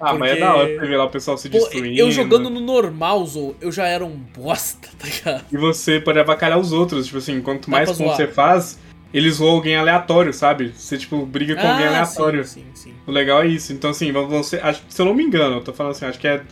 [0.00, 0.18] Ah, Porque...
[0.18, 1.98] mas é da hora você ver lá o pessoal se destruindo.
[1.98, 5.44] eu jogando no normal, Zou, eu já era um bosta, tá ligado?
[5.52, 8.78] E você pode avacalhar os outros, tipo assim, quanto mais pontos você faz,
[9.12, 10.72] eles voam alguém aleatório, sabe?
[10.76, 12.44] Você, tipo, briga com ah, alguém aleatório.
[12.44, 12.94] Sim, sim, sim.
[13.06, 13.72] O legal é isso.
[13.72, 16.26] Então, assim, você, acho, se eu não me engano, eu tô falando assim, acho que
[16.26, 16.42] é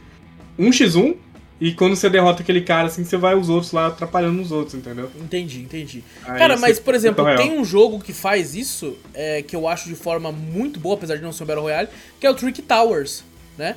[0.58, 1.16] 1x1
[1.60, 4.74] e quando você derrota aquele cara, assim, você vai os outros lá atrapalhando os outros,
[4.74, 5.08] entendeu?
[5.16, 6.02] Entendi, entendi.
[6.24, 9.88] Aí cara, mas, por exemplo, tem um jogo que faz isso, é, que eu acho
[9.88, 12.62] de forma muito boa, apesar de não ser um Battle Royale, que é o Trick
[12.62, 13.22] Towers,
[13.62, 13.76] né?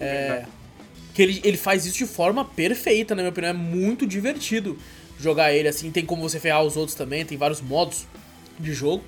[0.00, 0.44] É,
[1.12, 3.50] que ele, ele faz isso de forma perfeita, na minha opinião.
[3.50, 4.78] É muito divertido
[5.20, 5.90] jogar ele, assim.
[5.90, 8.06] Tem como você ferrar os outros também, tem vários modos
[8.58, 9.04] de jogo.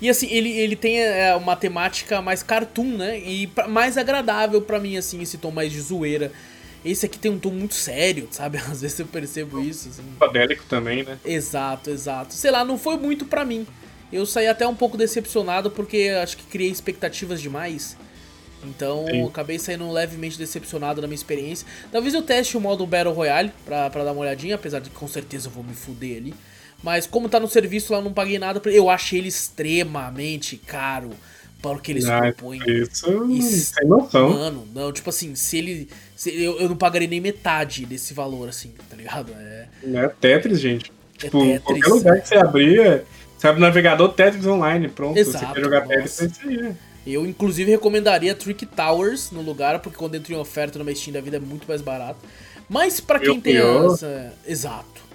[0.00, 3.18] E assim, ele, ele tem é, uma temática mais cartoon, né?
[3.18, 6.32] E pra, mais agradável para mim, assim, esse tom mais de zoeira.
[6.82, 8.58] Esse aqui tem um tom muito sério, sabe?
[8.58, 9.90] Às vezes eu percebo isso.
[9.90, 10.02] Assim.
[10.18, 11.18] Padélico também, né?
[11.24, 12.32] Exato, exato.
[12.32, 13.66] Sei lá, não foi muito para mim.
[14.10, 17.96] eu saí até um pouco decepcionado porque acho que criei expectativas demais.
[18.64, 19.26] Então Sim.
[19.26, 21.66] acabei saindo levemente decepcionado na minha experiência.
[21.90, 24.96] Talvez eu teste o modo Battle Royale pra, pra dar uma olhadinha, apesar de que
[24.96, 26.34] com certeza eu vou me fuder ali.
[26.82, 28.60] Mas como tá no serviço lá, eu não paguei nada.
[28.60, 31.10] pra- Eu achei ele extremamente caro
[31.62, 32.60] para o que eles Ah, propõem.
[32.66, 33.74] Isso, Isso.
[33.74, 34.30] sem noção.
[34.30, 35.88] Mano, não, tipo assim, se ele.
[36.16, 39.32] se- eu, eu não pagaria nem metade desse valor, assim, tá ligado?
[39.38, 39.66] É.
[39.82, 40.90] Não é Tetris, gente.
[41.18, 41.62] Tipo, Tetris.
[41.64, 43.04] qualquer lugar que você abrir, é-
[43.36, 45.18] você abre o navegador Tetris online, pronto.
[45.18, 45.96] Exato, você quer jogar nossa.
[45.98, 46.74] Tetris, é isso aí.
[47.06, 51.20] Eu, inclusive, recomendaria Trick Towers no lugar, porque quando entra em oferta numa Steam da
[51.20, 52.18] vida é muito mais barato.
[52.68, 54.32] Mas pra quem Meu tem essa.
[54.46, 55.10] Exato.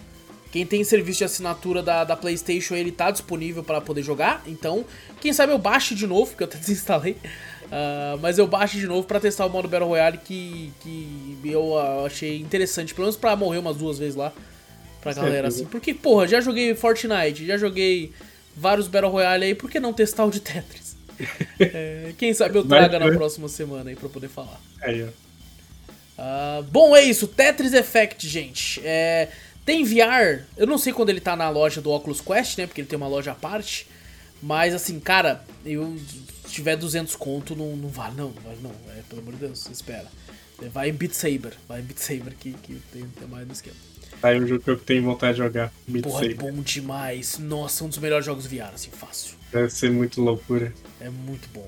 [0.52, 4.42] Quem tem serviço de assinatura da, da PlayStation, ele tá disponível para poder jogar.
[4.48, 4.86] Então,
[5.20, 7.18] quem sabe eu baixe de novo, porque eu até desinstalei.
[7.72, 11.78] Ah, mas eu baixo de novo pra testar o modo Battle Royale que, que eu
[11.78, 14.32] ah, achei interessante, pelo menos pra morrer umas duas vezes lá.
[15.02, 15.66] Pra Com galera assim.
[15.66, 18.12] Porque, porra, já joguei Fortnite, já joguei
[18.56, 20.85] vários Battle Royale aí, por que não testar o de Tetris?
[21.60, 24.60] É, quem sabe eu traga na próxima semana aí pra poder falar.
[24.82, 25.08] Aí, ó.
[26.18, 27.28] Ah, bom, é isso.
[27.28, 28.82] Tetris Effect, gente.
[28.84, 29.30] É,
[29.66, 30.44] tem VR.
[30.58, 32.68] Eu não sei quando ele tá na loja do Oculus Quest, né?
[32.68, 33.88] Porque ele tem uma loja à parte.
[34.42, 35.98] Mas, assim, cara, eu
[36.46, 38.30] se tiver 200 conto, não, não vale, não.
[38.30, 38.72] Não vale, não.
[38.96, 40.06] É, pelo amor de Deus, espera.
[40.62, 41.54] É, Vai em Beat Saber.
[41.68, 43.76] Vai em Beat Saber que, que tem, tem mais no esquema.
[44.22, 45.74] Tá aí um jogo que eu tenho vontade de jogar.
[45.88, 46.52] Beat Porra, é Saber.
[46.52, 47.38] bom demais.
[47.40, 49.36] Nossa, um dos melhores jogos VR, assim, fácil.
[49.56, 50.74] Deve ser muito loucura.
[51.00, 51.66] É muito bom.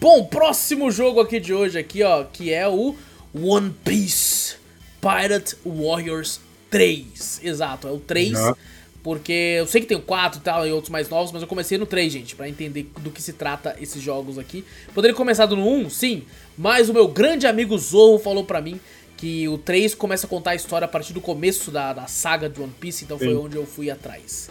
[0.00, 2.94] Bom, próximo jogo aqui de hoje aqui, ó, que é o
[3.34, 4.54] One Piece
[5.00, 7.40] Pirate Warriors 3.
[7.42, 8.38] Exato, é o 3.
[8.38, 8.54] Uhum.
[9.02, 11.48] Porque eu sei que tem o 4 e tal e outros mais novos, mas eu
[11.48, 14.64] comecei no 3, gente, pra entender do que se trata esses jogos aqui.
[14.94, 16.22] Poderia ter começado no 1, sim,
[16.56, 18.78] mas o meu grande amigo Zorro falou pra mim
[19.16, 22.48] que o 3 começa a contar a história a partir do começo da, da saga
[22.48, 23.36] de One Piece, então foi Sim.
[23.36, 24.48] onde eu fui atrás.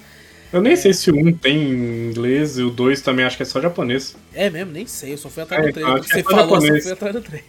[0.55, 3.43] Eu nem sei se o 1 tem em inglês e o 2 também acho que
[3.43, 4.15] é só japonês.
[4.33, 5.85] É mesmo, nem sei, eu só fui atrás É, do 3.
[5.85, 6.83] então, você é falou, eu só japonês.
[6.83, 7.43] fui atrás do 3.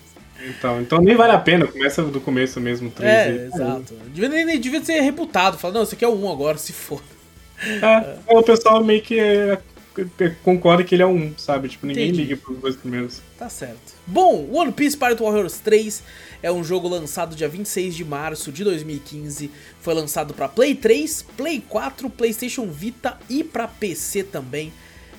[0.48, 3.38] Então, então nem vale a pena, começa do começo mesmo, 3 É, aí.
[3.46, 3.94] exato.
[4.12, 5.56] Devia, nem- devia ser reputado.
[5.56, 7.00] Falar, não, isso aqui é o 1 agora, se for.
[7.64, 9.58] É, o pessoal meio que é, é,
[10.42, 11.68] concorda que ele é um, sabe?
[11.68, 12.24] Tipo, ninguém Entendi.
[12.24, 13.22] liga pros dois primeiros.
[13.38, 13.94] Tá certo.
[14.06, 16.02] Bom, One Piece Pirate Warriors 3
[16.42, 19.50] é um jogo lançado dia 26 de março de 2015.
[19.80, 24.72] Foi lançado para Play 3, Play 4, PlayStation Vita e para PC também.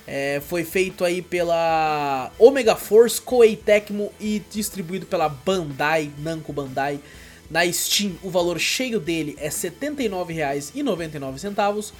[0.05, 7.01] É, foi feito aí pela Omega Force, Koei Tecmo e distribuído pela Bandai, Namco Bandai.
[7.49, 11.93] Na Steam, o valor cheio dele é R$ 79,99.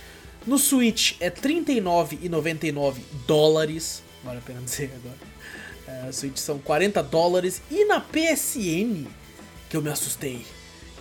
[0.48, 2.96] No Switch é R$ 39,99
[3.28, 4.02] dólares.
[4.24, 5.18] Vale a pena dizer agora.
[6.08, 7.62] É, Switch são 40 dólares.
[7.70, 9.06] E na PSN,
[9.70, 10.46] que eu me assustei,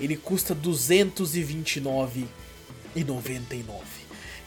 [0.00, 2.26] ele custa R$ 229,99.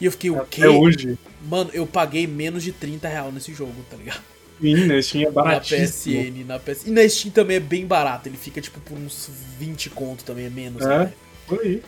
[0.02, 0.62] E eu fiquei, o quê?
[0.62, 4.22] Até hoje, Mano, eu paguei menos de 30 reais nesse jogo, tá ligado?
[4.60, 5.02] sim, né?
[5.02, 6.22] Steam é Na baratíssimo.
[6.24, 6.88] PSN, na PSN.
[6.88, 10.46] E na Steam também é bem barato, ele fica tipo por uns 20 conto também,
[10.46, 10.86] é menos.
[10.86, 11.14] É, né?
[11.48, 11.82] por aí.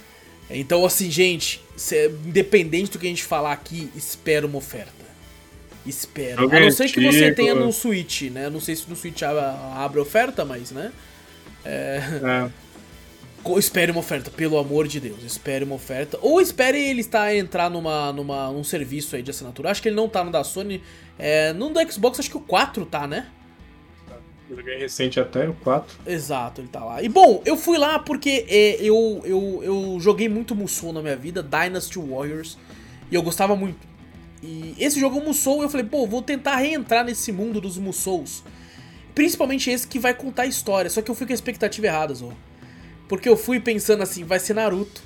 [0.57, 1.61] Então, assim, gente,
[2.25, 4.91] independente do que a gente falar aqui, espera uma oferta.
[5.85, 6.41] Espera.
[6.41, 8.49] A não ser que você tenha no Switch, né?
[8.49, 10.91] Não sei se no Switch abre oferta, mas, né?
[11.65, 12.01] É.
[13.43, 15.23] Co- Espere uma oferta, pelo amor de Deus.
[15.23, 16.19] Espere uma oferta.
[16.21, 19.71] Ou espere ele estar entrar numa, numa, num serviço aí de assinatura.
[19.71, 20.83] Acho que ele não tá no da Sony.
[21.17, 23.25] É, no do Xbox, acho que o 4 tá, né?
[24.51, 25.99] Eu joguei recente até, o 4.
[26.05, 27.01] Exato, ele tá lá.
[27.01, 31.15] E bom, eu fui lá porque é, eu, eu, eu joguei muito Musou na minha
[31.15, 32.57] vida, Dynasty Warriors,
[33.09, 33.79] e eu gostava muito.
[34.43, 38.43] E esse jogo é Musou, eu falei, pô, vou tentar reentrar nesse mundo dos Musous.
[39.15, 42.33] Principalmente esse que vai contar história, só que eu fui com a expectativa errada, Zô.
[43.07, 45.01] Porque eu fui pensando assim, vai ser Naruto.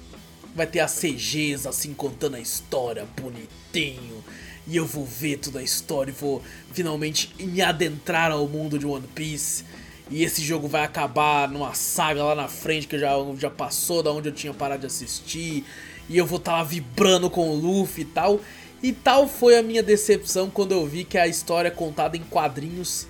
[0.56, 4.24] Vai ter as CGs assim contando a história bonitinho.
[4.68, 6.42] E eu vou ver toda a história e vou
[6.74, 9.64] finalmente me adentrar ao mundo de One Piece.
[10.10, 14.12] E esse jogo vai acabar numa saga lá na frente que já, já passou da
[14.12, 15.64] onde eu tinha parado de assistir.
[16.10, 18.40] E eu vou estar lá vibrando com o Luffy e tal.
[18.82, 22.22] E tal foi a minha decepção quando eu vi que a história é contada em
[22.22, 23.08] quadrinhos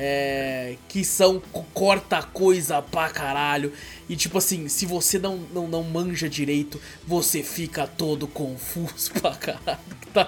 [0.00, 3.72] é, que são co- corta coisa pra caralho.
[4.08, 9.34] E tipo assim, se você não, não, não manja direito, você fica todo confuso pra
[9.36, 9.80] caralho.
[9.92, 10.20] O que tá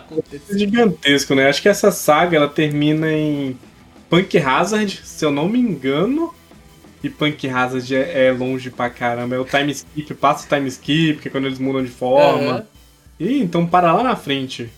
[0.50, 0.58] É acontecendo?
[0.58, 1.48] gigantesco, né?
[1.48, 3.58] Acho que essa saga ela termina em
[4.08, 6.34] Punk Hazard, se eu não me engano.
[7.02, 9.36] E Punk Hazard é, é longe pra caramba.
[9.36, 12.52] É o time skip, passa o time skip, que é quando eles mudam de forma.
[12.52, 12.66] Aham.
[13.18, 14.70] E então para lá na frente.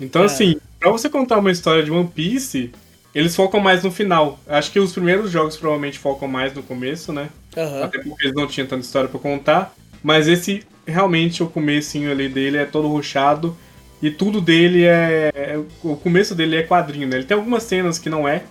[0.00, 0.24] Então, É.
[0.24, 2.72] assim, pra você contar uma história de One Piece,
[3.14, 4.38] eles focam mais no final.
[4.46, 7.28] Acho que os primeiros jogos provavelmente focam mais no começo, né?
[7.56, 7.84] Aham.
[7.84, 9.74] Até porque eles não tinham tanta história pra contar.
[10.02, 13.56] Mas esse, realmente, o comecinho ali dele é todo ruchado.
[14.02, 15.60] E tudo dele é, é.
[15.82, 17.16] O começo dele é quadrinho, né?
[17.16, 18.42] Ele tem algumas cenas que não é,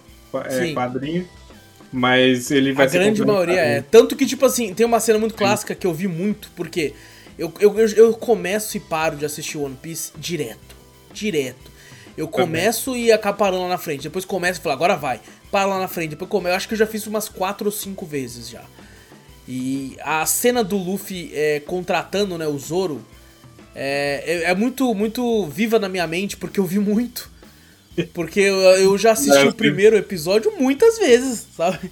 [0.45, 0.74] é Sim.
[0.74, 1.28] quadrinho.
[1.91, 3.47] Mas ele vai A ser grande complementado.
[3.47, 3.82] maioria é.
[3.82, 6.93] Tanto que, tipo assim, tem uma cena muito clássica que eu vi muito, porque
[7.38, 10.76] eu, eu, eu, eu começo e paro de assistir One Piece direto.
[11.12, 11.68] Direto.
[12.20, 14.03] Eu começo e acabo parando lá na frente.
[14.03, 15.22] Depois começo e falo, agora vai.
[15.49, 16.09] Paro lá na frente.
[16.09, 16.51] Depois começo.
[16.51, 18.61] Eu acho que eu já fiz umas 4 ou 5 vezes já.
[19.47, 23.01] E a cena do Luffy é, contratando né, o Zoro
[23.74, 27.32] é, é, é muito, muito viva na minha mente, porque eu vi muito.
[28.13, 31.89] Porque eu, eu já assisti É, o primeiro episódio muitas vezes, sabe?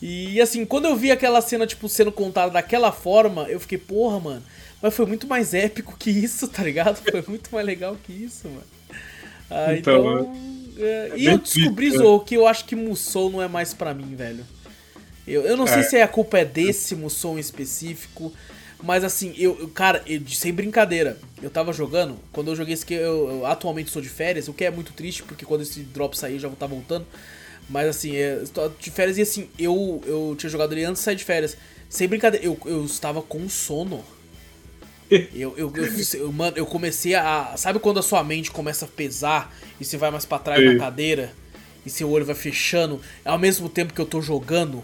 [0.00, 4.20] E assim, quando eu vi aquela cena, tipo, sendo contada daquela forma, eu fiquei, porra,
[4.20, 4.42] mano.
[4.80, 7.02] Mas foi muito mais épico que isso, tá ligado?
[7.10, 8.75] Foi muito mais legal que isso, mano.
[9.50, 10.20] Ah, então.
[10.20, 10.36] Então,
[10.78, 13.72] é, é e eu descobri, triste, Zou, que eu acho que Musou não é mais
[13.72, 14.44] pra mim, velho.
[15.26, 15.82] Eu, eu não sei É.
[15.82, 18.32] se a culpa é desse Musou em específico,
[18.82, 22.84] mas assim, eu, eu- cara, eu- sem brincadeira, eu tava jogando, quando eu joguei esse
[22.86, 25.80] que eu, eu atualmente sou de férias, o que é muito triste, porque quando esse
[25.80, 27.06] drop sair eu já vou estar voltando.
[27.68, 28.42] Mas assim, é,
[28.78, 31.56] de férias e assim, eu, eu tinha jogado ele antes de sair de férias.
[31.88, 34.04] Sem brincadeira, eu, eu estava com sono.
[35.10, 37.54] Eu, eu, eu, eu- mano, eu comecei a.
[37.56, 40.74] Sabe quando a sua mente começa a pesar e você vai mais pra trás Sim.
[40.74, 41.32] na cadeira
[41.84, 44.82] e seu olho vai fechando, ao mesmo tempo que eu tô jogando?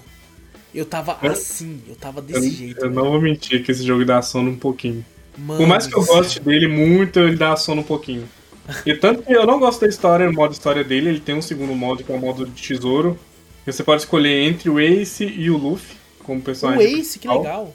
[0.74, 2.78] Eu tava Eu- assim, eu tava Eu, desse jeito.
[2.78, 2.94] eu velho.
[2.94, 5.04] não vou mentir que esse jogo dá sono um pouquinho.
[5.36, 8.28] Mano, Por mais que eu goste dele muito, ele dá sono um pouquinho.
[8.86, 11.42] E tanto que eu não gosto da história, o modo história dele, ele tem um
[11.42, 13.18] segundo modo, que é o modo de tesouro.
[13.66, 16.84] Você pode escolher entre o Ace e o Luffy como O personagem.
[16.84, 17.38] Ace, que principal.
[17.42, 17.74] legal.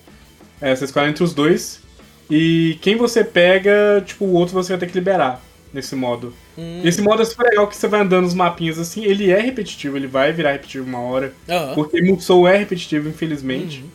[0.62, 1.82] É, você escolhe entre os dois.
[2.30, 5.42] E quem você pega, tipo, o outro você vai ter que liberar
[5.74, 6.34] nesse modo.
[6.58, 9.40] Hum, Esse modo é super legal que você vai andando nos mapinhas assim, ele é
[9.40, 11.34] repetitivo, ele vai virar repetitivo uma hora.
[11.76, 13.82] Porque Musou é repetitivo, infelizmente.
[13.82, 13.90] Uhum.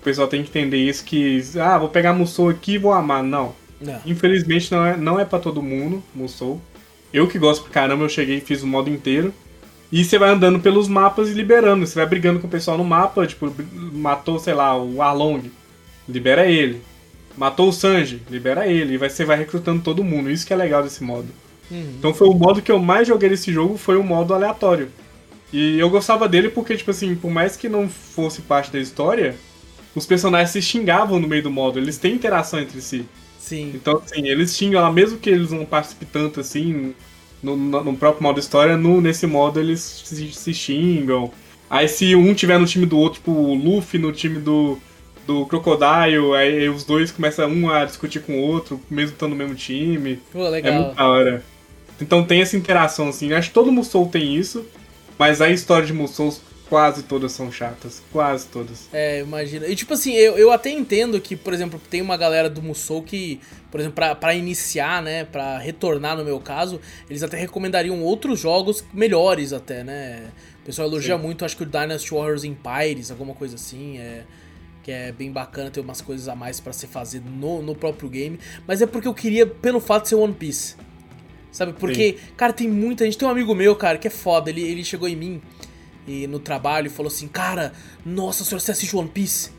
[0.00, 3.22] O pessoal tem que entender isso, que, ah, vou pegar Musou aqui e vou amar.
[3.22, 3.54] Não.
[3.80, 4.00] Não.
[4.06, 6.60] Infelizmente não é, não é pra todo mundo, Musou.
[7.12, 9.32] Eu que gosto pra caramba, eu cheguei e fiz o modo inteiro.
[9.90, 11.86] E você vai andando pelos mapas e liberando.
[11.86, 13.52] Você vai brigando com o pessoal no mapa, tipo,
[13.92, 15.50] matou, sei lá, o Arlong.
[16.08, 16.80] Libera ele.
[17.36, 18.94] Matou o Sanji, libera ele.
[18.94, 20.30] E você vai recrutando todo mundo.
[20.30, 21.28] Isso que é legal desse modo.
[21.70, 21.98] Uhum.
[21.98, 24.90] Então foi o modo que eu mais joguei nesse jogo, foi o modo aleatório.
[25.52, 29.42] E eu gostava dele porque, tipo assim, por mais que não fosse parte da história,
[29.94, 33.08] os personagens se xingavam no meio do modo, eles têm interação entre si.
[33.38, 33.70] Sim.
[33.72, 36.94] Então, assim, eles xingam lá, mesmo que eles não participem tanto assim,
[37.42, 41.32] no, no- no próprio modo história, no, nesse modo eles se, se xingam.
[41.68, 44.80] Aí se um tiver no time do outro, tipo o Luffy no time do,
[45.26, 49.36] do Crocodile, aí os dois começam um a discutir com o outro, mesmo estando no
[49.36, 50.20] mesmo time.
[50.32, 50.74] Pô, É legal.
[50.82, 51.44] muito da hora.
[52.00, 53.32] Então tem essa interação, assim.
[53.32, 54.66] Acho que todo Musou tem isso,
[55.18, 56.34] mas a história de Musou
[56.68, 58.02] quase todas são chatas.
[58.10, 58.88] Quase todas.
[58.92, 59.66] É, imagina.
[59.68, 63.02] E tipo assim, eu, eu até entendo que, por exemplo, tem uma galera do Musou
[63.02, 63.38] que,
[63.70, 68.40] por exemplo, pra, pra iniciar, né, pra retornar no meu caso, eles até recomendariam outros
[68.40, 70.24] jogos melhores até, né?
[70.62, 71.22] O pessoal elogia Sim.
[71.22, 74.22] muito, acho que o Dynasty Warriors Empires, alguma coisa assim, é...
[74.82, 78.08] Que é bem bacana ter umas coisas a mais pra se fazer no, no próprio
[78.08, 78.38] game.
[78.66, 80.76] Mas é porque eu queria, pelo fato de ser One Piece.
[81.52, 81.74] Sabe?
[81.74, 83.18] Porque, cara, tem muita gente.
[83.18, 84.50] Tem um amigo meu, cara, que é foda.
[84.50, 85.42] Ele, ele chegou em mim
[86.06, 87.72] e no trabalho e falou assim: Cara,
[88.04, 89.50] nossa senhora, você assiste One Piece?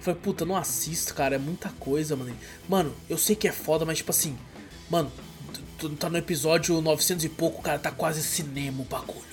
[0.00, 2.34] Eu falei, puta, não assisto, cara, é muita coisa, mano.
[2.66, 4.34] Mano, eu sei que é foda, mas tipo assim,
[4.88, 5.12] mano,
[5.98, 9.29] tá no episódio 900 e pouco, cara, tá quase cinema o bagulho.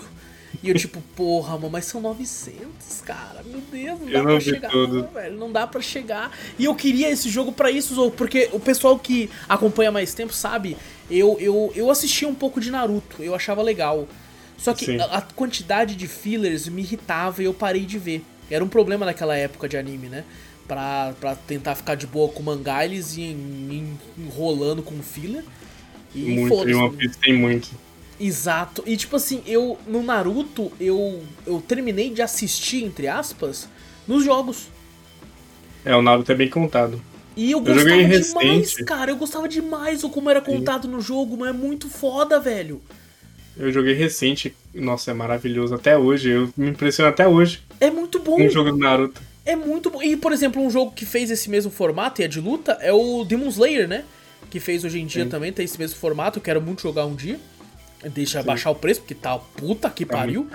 [0.63, 4.25] E eu tipo, porra, mano, mas são 900, cara, meu Deus, não Eu dá não
[4.31, 5.01] pra chegar, tudo.
[5.03, 6.31] não, velho, não dá pra chegar.
[6.57, 10.75] E eu queria esse jogo pra isso, porque o pessoal que acompanha mais tempo sabe,
[11.11, 14.07] eu, eu, eu assistia um pouco de Naruto, eu achava legal.
[14.57, 18.25] Só que a, a quantidade de fillers me irritava e eu parei de ver.
[18.49, 20.23] Era um problema naquela época de anime, né?
[20.67, 25.43] Pra, pra tentar ficar de boa com mangá, eles iam en- enrolando com filler.
[26.15, 26.45] E muito.
[26.47, 26.73] E foda-se.
[26.75, 27.69] One Piece tem muito.
[28.19, 28.83] Exato.
[28.85, 33.67] E tipo assim, eu no Naruto, eu, eu terminei de assistir, entre aspas,
[34.07, 34.67] nos jogos.
[35.85, 37.01] É, o Naruto é bem contado.
[37.35, 38.83] E eu Eu gostava joguei demais, recente.
[38.85, 39.11] cara.
[39.11, 42.81] Eu gostava demais o como era contado no jogo, mas é muito foda, velho.
[43.55, 46.29] Eu joguei recente, nossa, é maravilhoso até hoje.
[46.29, 48.41] Eu me impressiono até hoje É muito bom.
[48.41, 49.21] um jogo do Naruto.
[49.45, 50.01] É muito bom.
[50.01, 52.91] E, por exemplo, um jogo que fez esse mesmo formato e é de luta é
[52.91, 54.03] o Demon Slayer, né?
[54.49, 55.29] Que fez hoje em dia Sim.
[55.29, 56.39] também, tem esse mesmo formato.
[56.39, 57.39] Eu quero muito jogar um dia.
[58.13, 60.47] Deixa baixar o preço, porque tá puta que Tá pariu.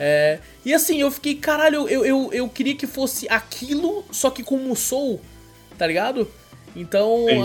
[0.00, 4.44] É, e assim, eu fiquei, caralho, eu, eu, eu queria que fosse aquilo, só que
[4.44, 5.20] com o Musou,
[5.76, 6.30] tá ligado?
[6.76, 7.42] Então, Sim.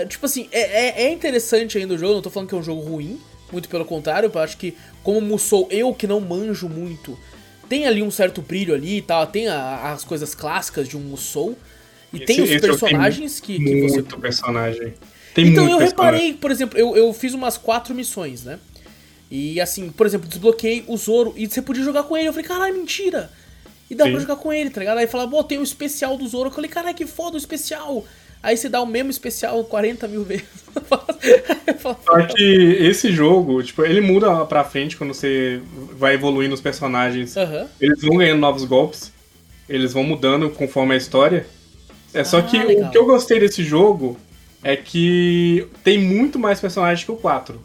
[0.00, 2.58] é, tipo assim, é, é- é interessante ainda o jogo, não tô falando que é
[2.58, 3.20] um jogo ruim,
[3.52, 7.18] muito pelo contrário, eu acho que como Musou, eu que não manjo muito,
[7.68, 11.00] tem ali um certo brilho ali e tal, tem a- as coisas clássicas de um
[11.00, 11.54] Musou,
[12.14, 14.94] e Esse- tem os personagens que, que você Muito personagem.
[15.34, 15.88] Tem então eu personagem.
[16.20, 18.58] reparei, por exemplo, eu, eu fiz umas quatro missões, né?
[19.30, 22.28] E assim, por exemplo, desbloqueei o Zoro e você podia jogar com ele.
[22.28, 23.30] Eu falei, caralho, mentira!
[23.88, 24.12] E dá Sim.
[24.12, 24.98] pra jogar com ele, tá ligado?
[24.98, 26.48] Aí falava, pô, tem o especial do Zoro.
[26.48, 28.04] Eu falei, caralho, que foda o especial!
[28.42, 30.46] Aí você dá o mesmo especial 40 mil vezes.
[30.74, 35.60] Eu falava, Só que esse jogo, tipo, ele muda pra frente quando você
[35.98, 37.36] vai evoluindo os personagens.
[37.36, 37.66] Aham.
[37.80, 39.12] Eles vão ganhando novos golpes.
[39.68, 41.46] Eles vão mudando conforme a história.
[42.14, 42.88] É só Ah, que legal.
[42.88, 44.16] o que eu gostei desse jogo
[44.64, 47.60] é que tem muito mais personagens que o 4.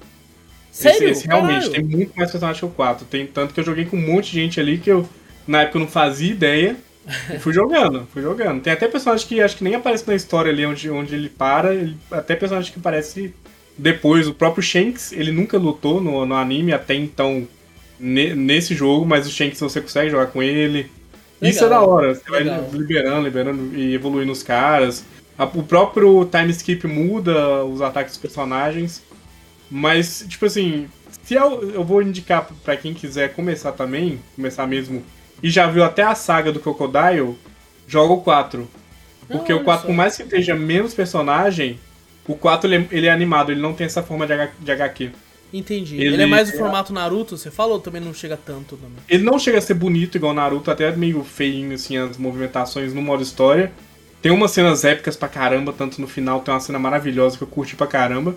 [0.76, 1.10] Sério?
[1.10, 3.06] Esse, esse realmente tem muito mais personagens que o 4.
[3.06, 5.08] Tem tanto que eu joguei com um monte de gente ali que eu,
[5.48, 6.76] na época, eu não fazia ideia.
[7.34, 8.62] E fui jogando, fui jogando.
[8.62, 11.74] Tem até personagem que acho que nem aparece na história ali onde, onde ele para.
[11.74, 13.34] ele- até personagem que aparece
[13.78, 14.28] depois.
[14.28, 17.48] O próprio Shanks, ele nunca lutou no, no anime até então
[18.00, 20.92] ne- nesse jogo, mas o Shanks você consegue jogar com ele.
[21.42, 22.16] Isso é Legal, da hora.
[22.16, 22.62] Você legal.
[22.64, 25.06] vai liberando, liberando e evoluindo os caras.
[25.54, 29.04] O próprio time skip muda os ataques dos personagens.
[29.70, 30.88] Mas, tipo assim,
[31.24, 35.04] se eu, eu vou indicar pra quem quiser começar também, começar mesmo,
[35.42, 37.36] e já viu até a saga do Crocodile,
[37.88, 38.68] joga o 4.
[39.28, 39.88] Porque Ah, o olha 4, só.
[39.88, 41.80] por mais que esteja menos personagem,
[42.28, 44.72] o 4 ele, é- ele é animado, ele não tem essa forma de, H- de
[44.72, 45.10] HQ.
[45.54, 45.96] Entendi.
[45.96, 47.80] Ele- Ele, é mais o formato Naruto, você falou?
[47.80, 48.98] Também não chega tanto também.
[49.08, 52.94] Ele não chega a ser bonito igual o Naruto, até meio feinho, assim, as movimentações
[52.94, 53.72] no modo história.
[54.22, 57.48] Tem umas cenas épicas pra caramba, tanto no final tem uma cena maravilhosa que eu
[57.48, 58.36] curti pra caramba.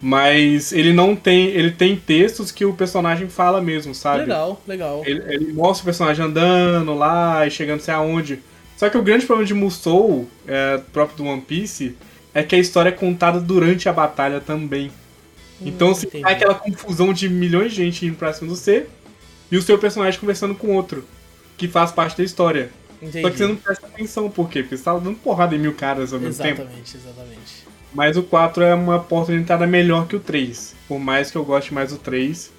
[0.00, 1.48] Mas ele não tem.
[1.48, 4.20] Ele tem textos que o personagem fala mesmo, sabe?
[4.20, 5.02] Legal, legal.
[5.04, 8.38] Ele, ele mostra o personagem andando lá e chegando sei aonde.
[8.78, 11.94] Só que o grande problema de Musou, é, próprio do One Piece,
[12.32, 14.90] é que a história é contada durante a batalha também.
[15.60, 16.24] Então, assim, entendi.
[16.24, 18.86] é aquela confusão de milhões de gente indo pra cima do C
[19.50, 21.04] e o seu personagem conversando com outro,
[21.58, 22.70] que faz parte da história.
[23.02, 23.20] Entendi.
[23.20, 24.62] Só que você não presta atenção, por quê?
[24.62, 26.62] Porque você tá dando porrada em mil caras ao mesmo tempo.
[26.62, 27.66] Exatamente, exatamente.
[27.92, 30.74] Mas o 4 é uma porta de entrada melhor que o 3.
[30.88, 32.50] Por mais que eu goste mais do 3,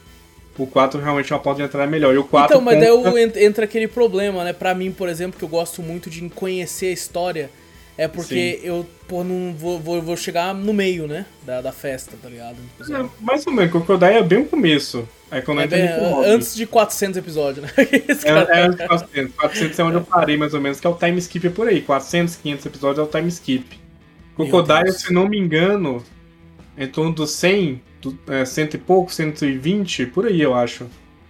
[0.57, 2.13] o 4 realmente é uma porta de entrada melhor.
[2.13, 4.51] E o 4 Então, mas daí conta- ent- entra aquele problema, né?
[4.53, 7.49] Pra mim, por exemplo, que eu gosto muito de conhecer a história,
[7.97, 11.25] é porque eu, pô, não vou, vou, vou chegar no meio, né?
[11.45, 12.57] Da, da festa, tá ligado?
[12.89, 15.07] É, mais ou menos, Crocodile é bem o começo.
[15.29, 15.87] Aí quando É bem-
[16.25, 17.71] antes de 400 episódios, né?
[18.25, 19.35] É, é antes de 400.
[19.35, 21.81] 400 é onde eu parei, mais ou menos, que é o time skip por aí.
[21.81, 23.79] 400, 500 episódios é o time skip.
[24.49, 26.03] Crocodile, se não me engano,
[26.77, 30.85] em torno dos 100, do, é, cento e pouco, 120, por aí eu acho.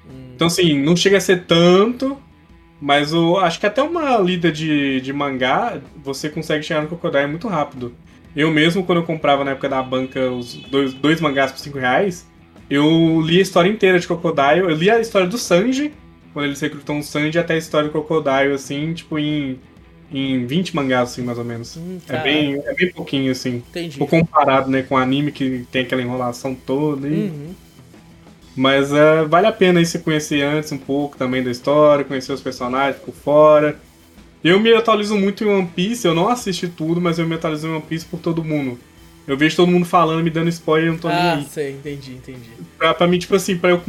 [0.06, 0.32] Hum.
[0.36, 2.18] Então, assim, não chega a ser tanto,
[2.82, 7.28] mas o, acho que até uma lida de, de mangá, você consegue chegar no Crocodile
[7.28, 7.94] muito rápido.
[8.36, 11.78] Eu mesmo, quando eu comprava na época da banca os dois, dois mangás por 5
[11.78, 12.28] reais,
[12.70, 14.60] eu li a história inteira de Crocodile.
[14.60, 15.92] Eu li a história do Sanji,
[16.34, 19.60] quando eles recrutam o Sanji, até a história do Crocodile, assim, tipo, em,
[20.12, 21.78] em 20 mangás, assim, mais ou menos.
[21.78, 23.64] Hum, É bem, é bem pouquinho, assim.
[23.70, 23.98] Entendi.
[24.00, 27.08] Ou comparado, né, com o anime, que tem aquela enrolação toda.
[27.08, 27.12] E...
[27.14, 27.54] Uhum.
[28.56, 32.34] Mas é, vale a pena aí você conhecer antes um pouco também da história, conhecer
[32.34, 33.80] os personagens por fora.
[34.44, 37.68] Eu me atualizo muito em One Piece, eu não assisti tudo, mas eu me atualizo
[37.68, 38.78] em One Piece por todo mundo.
[39.26, 41.46] Eu vejo todo mundo falando, me dando spoiler, eu não tô nem Ah, aí.
[41.46, 42.50] sei, entendi, entendi.
[42.78, 43.82] Pra, pra mim, tipo assim, pra eu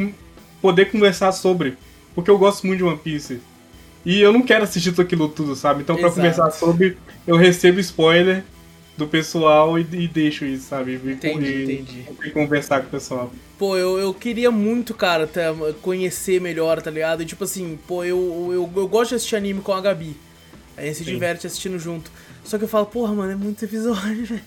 [0.60, 1.74] poder conversar sobre.
[2.14, 3.40] Porque eu gosto muito de One Piece.
[4.05, 5.82] E eu não quero assistir tudo aquilo tudo, sabe?
[5.82, 6.16] Então pra Exato.
[6.16, 6.96] conversar sobre,
[7.26, 8.42] eu recebo spoiler
[8.96, 11.00] do pessoal e, e deixo isso, sabe?
[11.05, 12.05] E, Entendi, e- entendi.
[12.24, 13.32] e conversar com o pessoal.
[13.59, 17.22] Pô, eu, eu queria muito, cara, tá, conhecer melhor, tá ligado?
[17.22, 20.16] E tipo assim, pô, eu, eu, eu gosto de assistir anime com a Gabi.
[20.76, 21.12] A gente se Sim.
[21.12, 22.11] diverte assistindo junto.
[22.44, 24.42] Só que eu falo, porra, mano, é muito episódio, velho.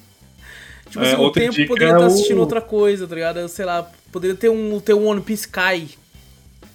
[0.90, 3.40] Tipo É, assim, o tempo poderia é estar o- assistindo outra coisa, tá ligado?
[3.40, 5.88] Eu, sei lá, poderia ter um, ter um One Piece Kai.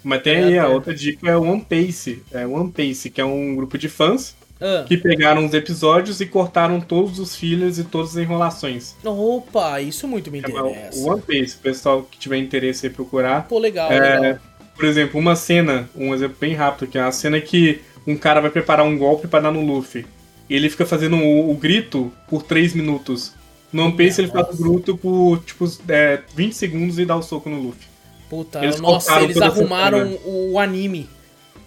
[0.02, 2.22] Mas tem É, aí, a outra dica é One Piece.
[2.32, 6.26] É One Piece, que é um grupo de fãs Ah, que pegaram os episódios e
[6.26, 8.94] cortaram todos os fillers e todas as enrolações.
[9.04, 11.08] opa, isso muito me interessa.
[11.08, 13.46] One Piece, o pessoal que tiver interesse aí procurar.
[13.48, 14.38] Pô, legal, É, legal.
[14.74, 18.40] Por exemplo, uma cena, um exemplo bem rápido, que é a cena que um cara
[18.40, 20.06] vai preparar um golpe pra dar no Luffy.
[20.48, 23.34] Ele fica fazendo o, o grito por 3 minutos.
[23.72, 27.22] No One Piece ele faz o grito por tipo é, 20 segundos e dá o
[27.22, 27.89] soco no Luffy.
[28.30, 30.20] Puta, eles nossa, eles arrumaram cena.
[30.24, 31.06] o, anime.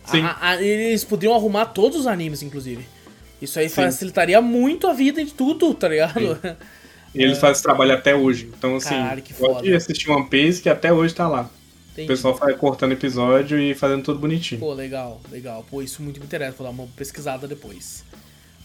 [0.05, 0.21] Sim.
[0.21, 2.87] A- a- eles poderiam arrumar todos os animes, inclusive.
[3.41, 3.75] Isso aí Sim.
[3.75, 6.39] facilitaria muito a vida de tudo, tá ligado?
[7.15, 8.49] E eles fazem esse trabalho até hoje.
[8.57, 9.77] Então, assim, Caralho, que pode foda.
[9.77, 11.47] assistir One Piece que até hoje tá lá.
[11.91, 12.05] Entendi.
[12.05, 14.59] O pessoal vai cortando episódio e fazendo tudo bonitinho.
[14.59, 15.63] Pô, legal, legal.
[15.69, 16.53] Pô, isso muito me interessa.
[16.57, 18.03] Vou dar uma pesquisada depois.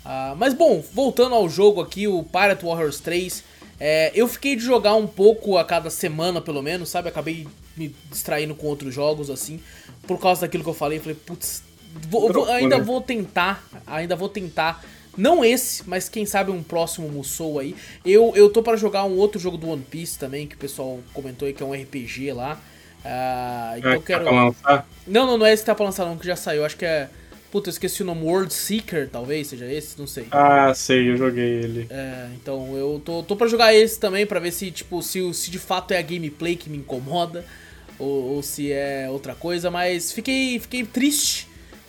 [0.03, 3.44] Ah, mas bom, voltando ao jogo aqui, o Pirate Warriors 3.
[3.80, 7.08] É, eu fiquei de jogar um pouco a cada semana, pelo menos, sabe?
[7.08, 9.60] Acabei me distraindo com outros jogos, assim.
[10.06, 10.98] Por causa daquilo que eu falei.
[10.98, 11.62] Falei, putz,
[12.08, 12.84] vou- vou- Trocou, ainda né?
[12.84, 13.62] vou tentar.
[13.86, 14.84] Ainda vou tentar
[15.16, 17.74] Não esse, mas quem sabe um próximo Musou aí.
[18.04, 21.00] Eu, eu tô para jogar um outro jogo do One Piece também, que o pessoal
[21.12, 22.54] comentou aí, que é um RPG lá.
[23.04, 24.24] Uh, então é, eu quero.
[24.24, 24.88] Tá pra lançar?
[25.06, 26.64] Não, não, não é esse que tá pra lançar, não, que já saiu.
[26.64, 27.08] Acho que é.
[27.51, 28.24] Puta, eu esqueci o nome.
[28.24, 30.26] World Seeker, talvez seja esse, não sei.
[30.30, 31.86] Ah, sei, eu joguei ele.
[31.88, 35.51] É, então eu tô, tô pra jogar esse também, pra ver se, tipo, se, se
[35.51, 37.44] de fato é a gameplay que me incomoda
[37.99, 41.49] ou, ou se é outra coisa, mas fiquei, fiquei triste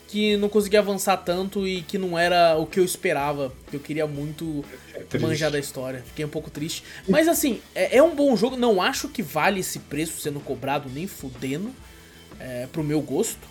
[0.09, 3.53] que não consegui avançar tanto e que não era o que eu esperava.
[3.71, 4.65] Eu queria muito
[5.13, 6.03] é manjar da história.
[6.03, 6.83] Fiquei um pouco triste.
[7.07, 8.57] Mas assim, é, é, um bom jogo.
[8.57, 11.71] Não acho que vale esse preço sendo cobrado nem fudendo.
[12.39, 13.47] É, pro meu gosto.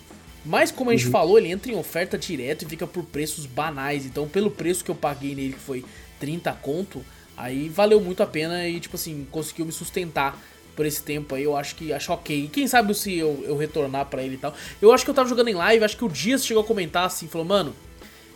[0.49, 1.11] Mas como a gente uhum.
[1.11, 4.03] falou, ele entra em oferta direto e fica por preços banais.
[4.03, 5.85] Então, pelo preço que eu paguei nele, que foi
[6.19, 7.05] 30 conto,
[7.37, 10.41] aí valeu muito a pena e, tipo assim, conseguiu me sustentar
[10.75, 12.45] por esse tempo aí, eu acho que acho ok.
[12.45, 14.51] E quem sabe se eu, eu retornar para ele e tal.
[14.81, 17.05] Eu acho que eu tava jogando em live, acho que o Dias chegou a comentar
[17.05, 17.75] assim, falou, mano,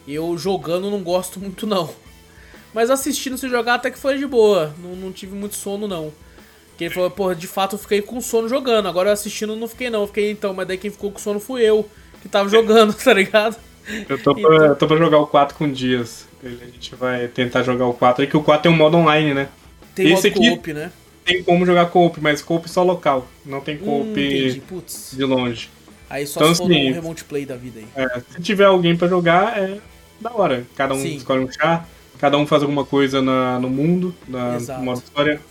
[0.08, 1.90] eu jogando não gosto muito não.
[2.76, 6.14] Mas assistindo você jogar até que foi de boa, não, não tive muito sono não.
[6.78, 9.68] Que ele falou, porra, de fato eu fiquei com sono jogando, agora eu assistindo não
[9.68, 11.90] fiquei não, eu fiquei então, mas daí quem ficou com sono fui eu,
[12.24, 13.58] que tava jogando, tá ligado?
[14.10, 14.36] Eu tô, então...
[14.36, 16.26] pra, tô pra jogar o 4 com dias.
[16.42, 19.34] A gente vai tentar jogar o 4 aí, que o 4 tem um modo online,
[19.34, 19.50] né?
[19.94, 20.92] Tem Esse modo co-op, né?
[21.24, 23.28] tem como jogar co-op, mas co-op só local.
[23.46, 24.82] Não tem co-op hum,
[25.14, 25.70] de longe.
[26.10, 27.88] Aí só então, se for assim, um remote play da vida aí.
[27.96, 29.78] É, se tiver alguém pra jogar, é
[30.20, 30.66] da hora.
[30.76, 31.16] Cada um Sim.
[31.16, 31.86] escolhe um chá,
[32.20, 35.42] cada um faz alguma coisa na, no mundo, na modo história.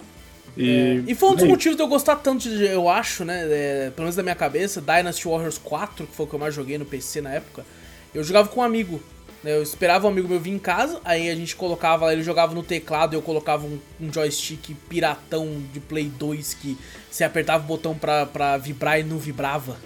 [0.57, 1.11] E, é.
[1.11, 3.47] e foi um dos é motivos de eu gostar tanto, de, eu acho, né?
[3.51, 6.55] É, pelo menos da minha cabeça, Dynasty Warriors 4, que foi o que eu mais
[6.55, 7.65] joguei no PC na época.
[8.15, 9.03] Eu jogava com um amigo.
[9.43, 12.55] Né, eu esperava um amigo meu vir em casa, aí a gente colocava, ele jogava
[12.55, 16.79] no teclado, eu colocava um, um joystick piratão de Play 2 que
[17.11, 19.77] você apertava o botão pra, pra vibrar e não vibrava.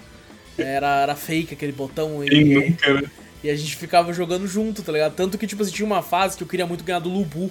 [0.59, 2.25] Era, era fake aquele botão.
[2.25, 3.11] E, nunca, né?
[3.43, 5.15] e a gente ficava jogando junto, tá ligado?
[5.15, 7.51] Tanto que, tipo assim, tinha uma fase que eu queria muito ganhar do Lubu.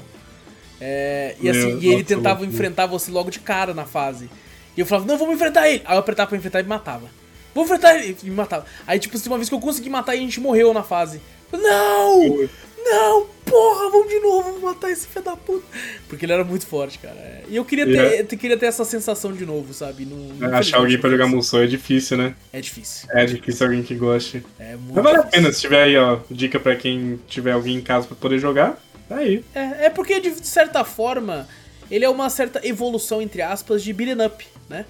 [0.80, 4.30] É, e assim, Meu, e ele nossa, tentava enfrentar você logo de cara na fase.
[4.76, 5.82] E eu falava, não, vamos enfrentar ele!
[5.86, 7.10] Aí eu apertava pra enfrentar e me matava.
[7.54, 8.18] Vou enfrentar ele!
[8.22, 8.66] E me matava.
[8.86, 11.22] Aí, tipo, uma vez que eu consegui matar e a gente morreu na fase.
[11.52, 12.50] Não!
[12.88, 15.66] Não, porra, vamos de novo, vamos matar esse filho da puta.
[16.08, 17.16] Porque ele era muito forte, cara.
[17.16, 17.44] É.
[17.50, 18.24] E eu queria ter, é.
[18.24, 20.06] queria ter essa sensação de novo, sabe?
[20.06, 22.36] Não, Achar alguém pra jogar Musou é difícil, né?
[22.54, 23.10] É difícil.
[23.12, 24.46] É difícil alguém que goste.
[24.60, 25.28] É muito Mas vale difícil.
[25.28, 28.38] a pena, se tiver aí, ó, dica pra quem tiver alguém em casa pra poder
[28.38, 29.44] jogar, tá aí.
[29.54, 31.48] É, é porque, de certa forma,
[31.90, 34.86] ele é uma certa evolução, entre aspas, de beat'em up, né?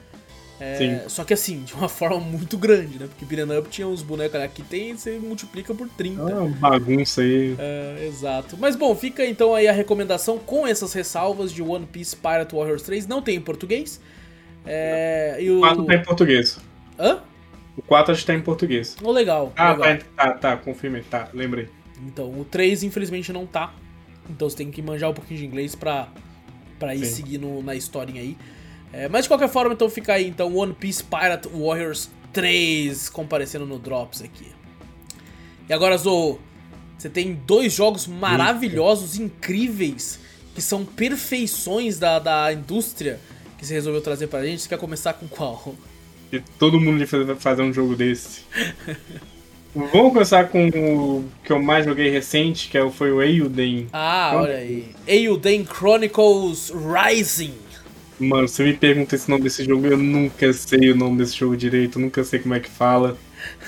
[0.60, 3.08] É, só que assim, de uma forma muito grande, né?
[3.08, 6.22] Porque Beat'em Up tinha uns bonecos aqui, tem, você multiplica por 30.
[6.22, 7.56] Ah, uma bagunça aí.
[7.60, 8.58] É, exato.
[8.58, 12.84] Mas bom, fica então aí a recomendação com essas ressalvas de One Piece Pirate Warriors
[12.84, 13.06] 3.
[13.08, 14.00] Não tem em português.
[14.66, 15.60] É, e o...
[15.60, 16.58] 4 tá em português.
[16.98, 17.20] Hã?
[17.78, 18.96] O 4 acho que tá em português.
[19.04, 19.52] Oh, legal.
[19.58, 19.98] Ah, legal.
[20.16, 21.68] Tá, tá, tá, confirmei, tá, lembrei.
[22.02, 23.74] Então, o 3 infelizmente não tá.
[24.30, 26.10] Então você tem que manjar um pouquinho de inglês pra,
[26.80, 27.16] pra ir Sim.
[27.16, 28.38] seguindo na historinha aí.
[28.92, 33.66] É, mas de qualquer forma, então fica aí então One Piece Pirate Warriors 3 comparecendo
[33.66, 34.48] no Drops aqui.
[35.68, 36.40] E agora, Zo,
[36.98, 40.20] você tem dois jogos maravilhosos, incríveis,
[40.54, 43.20] que são perfeições da, da indústria
[43.58, 44.62] que você resolveu trazer pra gente.
[44.62, 45.76] Você quer começar com qual?
[46.32, 48.42] E todo mundo devia fazer um jogo desse.
[49.76, 53.90] Vamos começar com o que eu mais joguei recente, que é foi o Eiyuden.
[53.92, 54.86] Ah, olha aí.
[55.06, 57.54] Eiyuden Chronicles Rising.
[58.18, 61.58] Mano, você me pergunta esse nome desse jogo, eu nunca sei o nome desse jogo
[61.58, 63.18] direito, nunca sei como é que fala.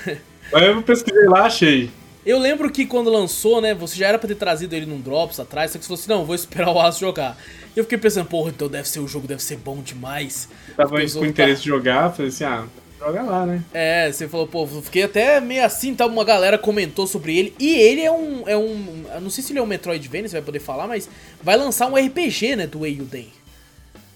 [0.50, 1.90] Mas eu pesquisei lá, achei.
[2.24, 5.38] Eu lembro que quando lançou, né, você já era pra ter trazido ele num Drops
[5.38, 7.36] atrás, só que você falou assim, não, vou esperar o Aço jogar.
[7.76, 10.48] E eu fiquei pensando, porra, então deve ser o jogo, deve ser bom demais.
[10.70, 12.64] Eu tava com interesse de jogar, falei assim, ah,
[12.98, 13.62] joga lá, né?
[13.72, 17.54] É, você falou, pô, fiquei até meio assim, tá, uma galera comentou sobre ele.
[17.58, 20.36] E ele é um, é um, eu não sei se ele é um Metroidvania, você
[20.36, 21.08] vai poder falar, mas
[21.42, 23.28] vai lançar um RPG, né, do Eiyuden.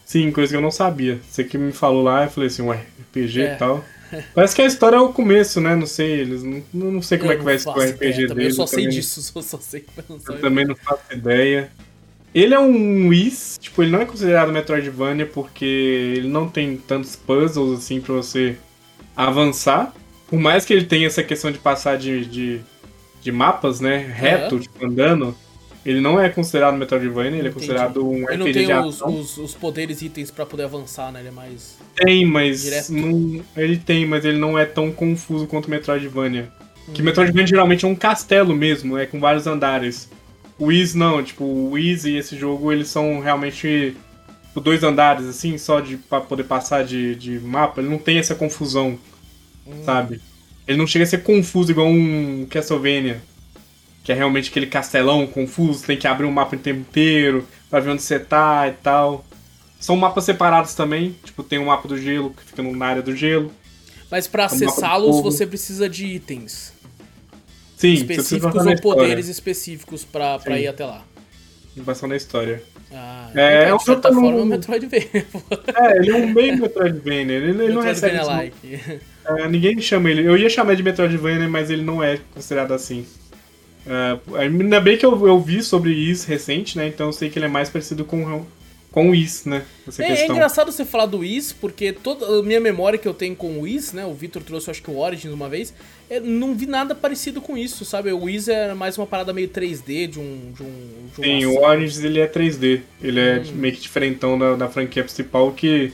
[0.04, 1.20] Sim, coisa que eu não sabia.
[1.28, 3.54] Você que me falou lá, eu falei assim, um RPG é.
[3.54, 3.84] e tal.
[4.34, 5.74] Parece que a história é o começo, né?
[5.74, 8.46] Não sei, eles não, não sei como eu é que vai ser o RPG dele.
[8.46, 9.86] Eu só sei também, disso, só sei.
[10.28, 11.70] Eu também não faço ideia.
[12.34, 15.64] Ele é um Whis, tipo, ele não é considerado Metroidvania porque
[16.16, 18.56] ele não tem tantos puzzles assim pra você
[19.16, 19.94] avançar.
[20.28, 22.60] Por mais que ele tenha essa questão de passar de, de,
[23.20, 23.98] de mapas, né?
[23.98, 24.60] Reto, uhum.
[24.60, 25.34] tipo, andando.
[25.84, 29.38] Ele não é considerado Metroidvania, ele é considerado um ele RPG não tem os, os,
[29.38, 31.20] os, poderes e itens para poder avançar, né?
[31.20, 31.76] Ele é mais.
[31.96, 32.88] Tem, mas.
[32.88, 36.52] Não, ele tem, mas ele não é tão confuso quanto Metroidvania.
[36.88, 36.92] Hum.
[36.92, 40.08] Que Metroidvania geralmente é um castelo mesmo, é com vários andares.
[40.56, 43.96] O Wiz não, tipo, o Wiz e esse jogo eles são realmente
[44.52, 47.80] tipo, dois andares, assim, só de pra poder passar de, de mapa.
[47.80, 48.98] Ele não tem essa confusão,
[49.66, 49.84] hum.
[49.84, 50.20] sabe?
[50.68, 53.20] Ele não chega a ser confuso igual um Castlevania
[54.02, 58.02] que é realmente aquele castelão confuso, tem que abrir um mapa inteiro pra ver onde
[58.02, 59.24] você tá e tal.
[59.78, 63.14] São mapas separados também, tipo, tem um mapa do gelo que fica na área do
[63.14, 63.52] gelo.
[64.10, 66.72] Mas para acessá-los você precisa de itens.
[67.76, 71.04] Sim, específicos ou poderes específicos pra ir até lá.
[71.76, 72.62] Invasão da história.
[72.92, 74.46] Ah, é, é um jogo forma no...
[74.46, 75.08] Metroidvania.
[75.74, 77.36] é, ele é um meio Metroidvania.
[77.36, 78.18] Ele, ele não recebe.
[78.22, 78.80] Like.
[79.24, 80.26] É, ninguém chama ele.
[80.26, 83.06] Eu ia chamar de Metroidvania, mas ele não é considerado assim.
[83.86, 86.86] É, ainda bem que eu, eu vi sobre isso recente, né?
[86.88, 88.44] Então eu sei que ele é mais parecido com
[88.92, 89.64] com o Is, né?
[89.88, 93.14] Essa é, é, engraçado você falar do Is, porque toda a minha memória que eu
[93.14, 94.04] tenho com o Is, né?
[94.04, 95.74] O Victor trouxe, acho que o Origins uma vez.
[96.10, 98.12] Eu não vi nada parecido com isso, sabe?
[98.12, 100.52] O Is é mais uma parada meio 3D de um.
[100.54, 102.82] De um, de Sim, o Origins ele é 3D.
[103.02, 103.52] Ele é hum.
[103.54, 105.90] meio que diferentão da, da franquia principal que.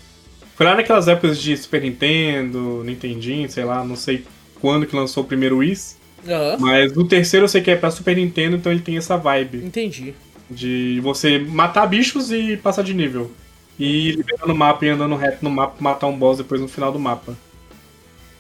[0.57, 4.25] Foi lá naquelas épocas de Super Nintendo, Nintendinho, sei lá, não sei
[4.61, 5.97] quando que lançou o primeiro Is.
[6.27, 6.59] Uhum.
[6.59, 9.59] Mas o terceiro eu sei que é pra Super Nintendo, então ele tem essa vibe.
[9.59, 10.15] Entendi.
[10.51, 13.31] De você matar bichos e passar de nível.
[13.79, 16.91] E liberando o mapa e andando reto no mapa, matar um boss depois no final
[16.91, 17.37] do mapa.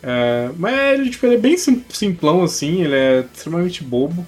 [0.02, 4.26] É, mas ele, tipo, ele é bem simplão assim, ele é extremamente bobo.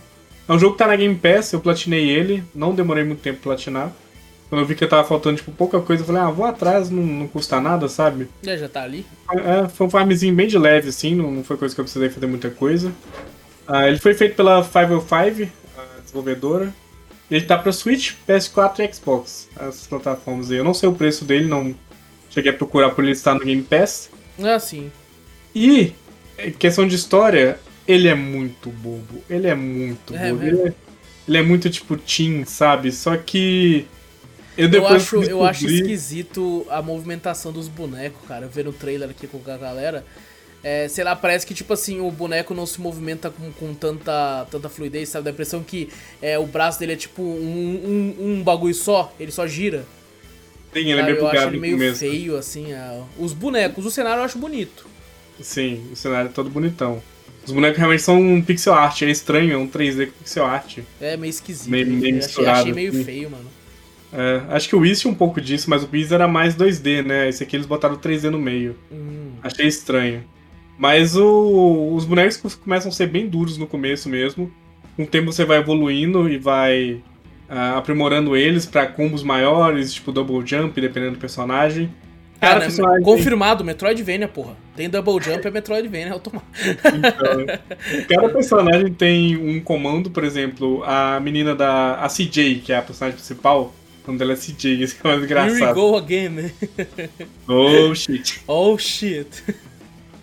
[0.48, 3.40] É um jogo que tá na Game Pass, eu platinei ele, não demorei muito tempo
[3.40, 3.92] pra platinar.
[4.48, 7.04] Quando eu vi que tava faltando, tipo, pouca coisa, eu falei, ah, vou atrás, não,
[7.04, 8.26] não custa nada, sabe?
[8.44, 9.06] É, já tá ali.
[9.32, 12.10] É, foi um farmzinho bem de leve, assim, não, não foi coisa que eu precisei
[12.10, 12.92] fazer muita coisa.
[13.66, 16.74] Ah, ele foi feito pela 505, a desenvolvedora.
[17.30, 20.56] Ele tá pra Switch, PS4 e Xbox, as plataformas aí.
[20.56, 21.74] Eu não sei o preço dele, não
[22.28, 24.10] cheguei a procurar por ele estar no Game Pass.
[24.42, 24.90] Ah, sim.
[25.54, 25.92] E,
[26.58, 29.22] questão de história, ele é muito bobo.
[29.28, 30.44] Ele é muito é, bobo.
[30.44, 30.72] Ele é,
[31.28, 32.90] ele é, muito tipo teen, sabe?
[32.90, 33.86] Só que.
[34.56, 35.30] Eu, eu acho, descobri...
[35.30, 38.46] eu acho esquisito a movimentação dos bonecos, cara.
[38.46, 40.04] Eu vendo o trailer aqui com a galera.
[40.62, 44.46] É, sei lá, parece que tipo assim, o boneco não se movimenta com, com tanta,
[44.50, 45.24] tanta fluidez, sabe?
[45.24, 45.88] Dá a impressão que
[46.20, 49.86] é, o braço dele é tipo um, um, um bagulho só, ele só gira.
[50.72, 52.72] Sim, ele é meio Eu acho ele meio feio, assim.
[52.72, 53.02] É...
[53.18, 54.86] Os bonecos, o cenário eu acho bonito.
[55.40, 57.02] Sim, o cenário é todo bonitão.
[57.44, 60.78] Os bonecos realmente são um pixel art, é estranho, é um 3D com pixel art.
[61.00, 61.70] É, meio esquisito.
[61.70, 62.60] Meio, meio misturado.
[62.60, 63.50] Achei, achei meio feio, mano.
[64.12, 67.04] É, acho que o Wiz tinha um pouco disso, mas o Wiz era mais 2D,
[67.04, 67.28] né?
[67.28, 68.76] Esse aqui eles botaram 3D no meio.
[68.92, 69.32] Hum.
[69.42, 70.22] Achei estranho.
[70.80, 74.50] Mas o, os bonecos começam a ser bem duros no começo mesmo.
[74.96, 77.02] Com o tempo você vai evoluindo e vai
[77.50, 81.92] uh, aprimorando eles para combos maiores, tipo double jump, dependendo do personagem.
[82.40, 83.02] Cara, personagem...
[83.02, 84.56] confirmado, Metroidvania, porra.
[84.74, 86.48] Tem double jump, é Metroidvania automático.
[86.96, 87.46] Então,
[88.08, 92.82] cada personagem tem um comando, por exemplo, a menina da a CJ, que é a
[92.82, 95.58] personagem principal, quando ela é CJ, isso é mais engraçado.
[95.58, 96.50] Here we go again, né?
[97.46, 98.40] Oh shit.
[98.46, 99.44] Oh shit.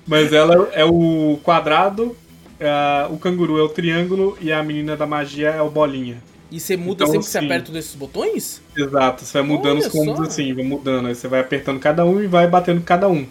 [0.07, 5.05] Mas ela é o quadrado, uh, o canguru é o triângulo e a menina da
[5.05, 6.17] magia é o bolinha.
[6.49, 8.61] E você muda então, sempre que você aperta um desses botões?
[8.75, 10.23] Exato, você vai mudando Olha os combos só.
[10.23, 11.07] assim, vai mudando.
[11.07, 13.25] Aí você vai apertando cada um e vai batendo cada um.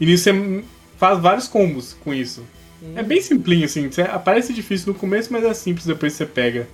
[0.00, 0.64] E nisso você
[0.96, 2.42] faz vários combos com isso.
[2.82, 2.94] Hum.
[2.96, 3.90] É bem simplinho, assim.
[4.24, 6.66] Parece difícil no começo, mas é simples depois você pega.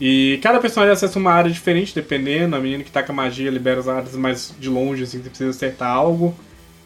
[0.00, 2.56] E cada personagem acessa uma área diferente, dependendo.
[2.56, 5.24] A menina que tá com a magia libera as áreas mais de longe, assim, que
[5.24, 6.34] você precisa acertar algo.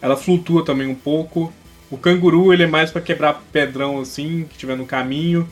[0.02, 1.50] Ela flutua também um pouco.
[1.90, 5.48] O canguru, ele é mais para quebrar pedrão, assim, que tiver no caminho.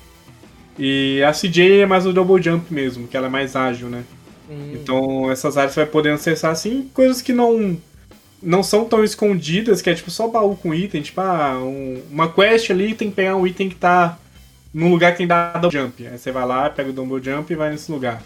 [0.78, 4.04] E a CJ é mais o double jump mesmo, que ela é mais ágil, né?
[4.48, 4.72] Hum.
[4.74, 7.76] Então essas áreas você vai poder acessar, assim, coisas que não
[8.42, 12.30] não são tão escondidas, que é tipo só baú com item, tipo, ah, um, uma
[12.30, 14.18] quest ali tem que pegar um item que tá
[14.72, 16.06] num lugar que tem dado double jump.
[16.06, 18.22] Aí você vai lá, pega o double jump e vai nesse lugar.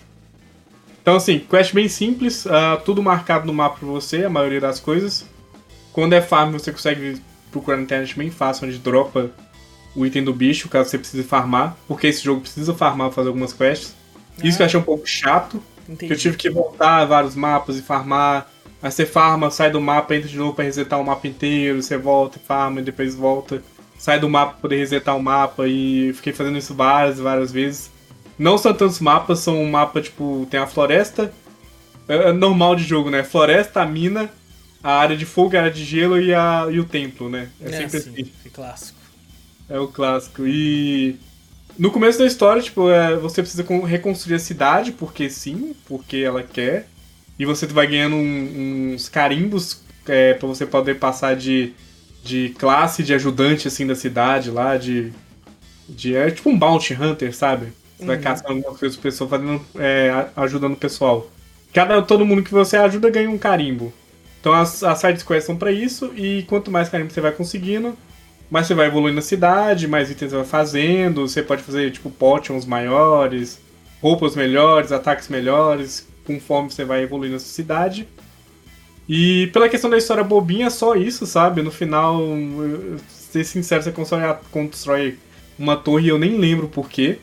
[1.00, 4.80] Então assim, quest bem simples, uh, tudo marcado no mapa pra você, a maioria das
[4.80, 5.24] coisas.
[5.92, 7.20] Quando é farm você consegue
[7.50, 9.30] procurar na internet bem fácil, onde dropa
[9.94, 13.28] o item do bicho, caso você precise farmar, porque esse jogo precisa farmar pra fazer
[13.28, 13.94] algumas quests.
[14.38, 14.46] Ah.
[14.46, 15.62] Isso que eu achei um pouco chato,
[16.02, 18.48] eu tive que voltar a vários mapas e farmar.
[18.82, 21.98] Aí você farma, sai do mapa, entra de novo pra resetar o mapa inteiro, você
[21.98, 23.62] volta e farma e depois volta.
[23.98, 27.52] Sai do mapa pra poder resetar o mapa e fiquei fazendo isso várias e várias
[27.52, 27.90] vezes.
[28.38, 31.30] Não são tantos mapas, são um mapa, tipo, tem a floresta,
[32.08, 33.22] é, é normal de jogo, né?
[33.22, 34.30] Floresta, mina,
[34.82, 37.48] a área de fogo, a área de gelo e, a, e o templo, né?
[37.60, 38.10] É, é sempre assim.
[38.10, 38.32] assim.
[38.44, 38.98] É clássico.
[39.68, 40.46] É o clássico.
[40.46, 41.16] E
[41.78, 46.42] no começo da história, tipo, é, você precisa reconstruir a cidade, porque sim, porque ela
[46.42, 46.88] quer.
[47.38, 51.72] E você vai ganhando um, uns carimbos é, para você poder passar de,
[52.22, 55.12] de classe de ajudante, assim, da cidade lá, de...
[55.88, 57.66] de é tipo um bounty hunter, sabe?
[57.96, 58.06] Você uhum.
[58.08, 61.30] vai caçando algumas coisas pro pessoal, fazendo, é, ajudando o pessoal.
[61.72, 63.92] Cada, todo mundo que você ajuda ganha um carimbo.
[64.40, 67.96] Então as, as side quests são pra isso, e quanto mais carimbo você vai conseguindo,
[68.50, 72.10] Mas você vai evoluindo na cidade, mais itens você vai fazendo, você pode fazer, tipo,
[72.10, 73.60] potions maiores,
[74.02, 78.08] roupas melhores, ataques melhores, conforme você vai evoluindo na cidade.
[79.08, 81.62] E pela questão da história bobinha, é só isso, sabe?
[81.62, 82.20] No final,
[83.08, 85.18] ser sincero, você constrói, constrói
[85.56, 87.18] uma torre e eu nem lembro porquê.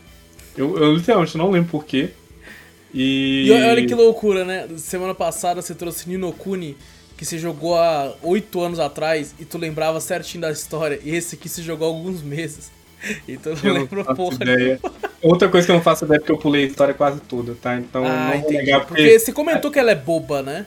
[0.55, 2.09] Eu, eu literalmente não lembro porquê.
[2.93, 3.47] E...
[3.47, 4.67] e olha que loucura, né?
[4.77, 6.77] Semana passada você trouxe Ninokuni,
[7.17, 10.99] que você jogou há oito anos atrás e tu lembrava certinho da história.
[11.03, 12.71] E esse aqui se jogou há alguns meses.
[13.27, 14.37] Então não eu lembro porra.
[14.41, 14.79] Ideia.
[15.21, 17.53] Outra coisa que eu não faço ideia é porque eu pulei a história quase toda,
[17.53, 17.77] tá?
[17.77, 19.03] Então ah, não vou negar porque...
[19.03, 20.65] porque você comentou que ela é boba, né?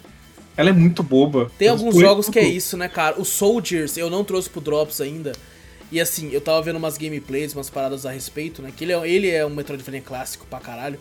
[0.57, 1.51] Ela é muito boba.
[1.59, 3.21] Tem alguns jogos que é isso, né, cara?
[3.21, 5.33] O Soldiers eu não trouxe pro Drops ainda.
[5.91, 8.73] E assim, eu tava vendo umas gameplays, umas paradas a respeito, né?
[8.77, 11.01] Que ele é, ele é um Metroidvania clássico pra caralho.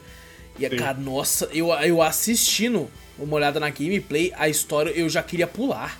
[0.59, 0.75] E, Sim.
[0.75, 5.99] cara, nossa, eu, eu assistindo uma olhada na gameplay, a história eu já queria pular.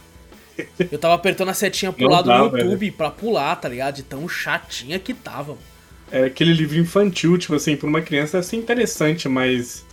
[0.92, 2.94] Eu tava apertando a setinha pro lado do YouTube velho.
[2.94, 3.96] pra pular, tá ligado?
[3.96, 5.58] De tão chatinha que tava.
[6.12, 9.86] É aquele livro infantil, tipo assim, pra uma criança é assim interessante, mas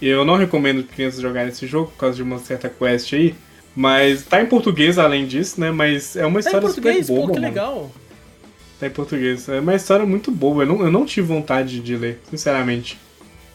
[0.00, 3.34] eu não recomendo crianças jogarem esse jogo por causa de uma certa quest aí.
[3.74, 5.70] Mas tá em português além disso, né?
[5.70, 7.20] Mas é uma tá história super boba.
[7.20, 7.48] Pô, que mano.
[7.48, 7.92] legal.
[8.78, 9.48] Tá em português.
[9.48, 10.62] É uma história muito boa.
[10.62, 12.98] Eu não, eu não tive vontade de ler, sinceramente.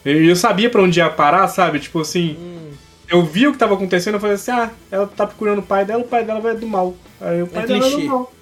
[0.03, 1.79] Eu, eu sabia para onde ia parar, sabe?
[1.79, 2.37] Tipo assim.
[2.39, 2.69] Hum.
[3.07, 5.83] Eu vi o que tava acontecendo, eu falei assim: ah, ela tá procurando o pai
[5.83, 6.95] dela, o pai dela vai do mal.
[7.19, 8.33] Aí o pai é dela é do mal.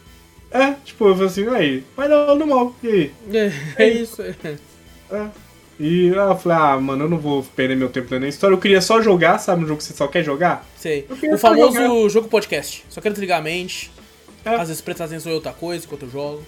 [0.52, 2.76] É, tipo, eu falei assim: aí, o pai dela é do mal.
[2.84, 3.12] E aí?
[3.34, 4.22] É, é isso.
[4.22, 4.36] É.
[5.12, 5.28] é.
[5.80, 8.54] E eu falei, ah, mano, eu não vou perder meu tempo lendo a história.
[8.54, 9.64] Eu queria só jogar, sabe?
[9.64, 10.66] Um jogo que você só quer jogar.
[10.76, 11.06] Sei.
[11.32, 12.10] O famoso jogar.
[12.10, 12.84] jogo podcast.
[12.90, 13.92] Só quero desligar a mente.
[14.44, 14.56] É.
[14.56, 16.44] Às vezes atenção em outra coisa enquanto eu jogo.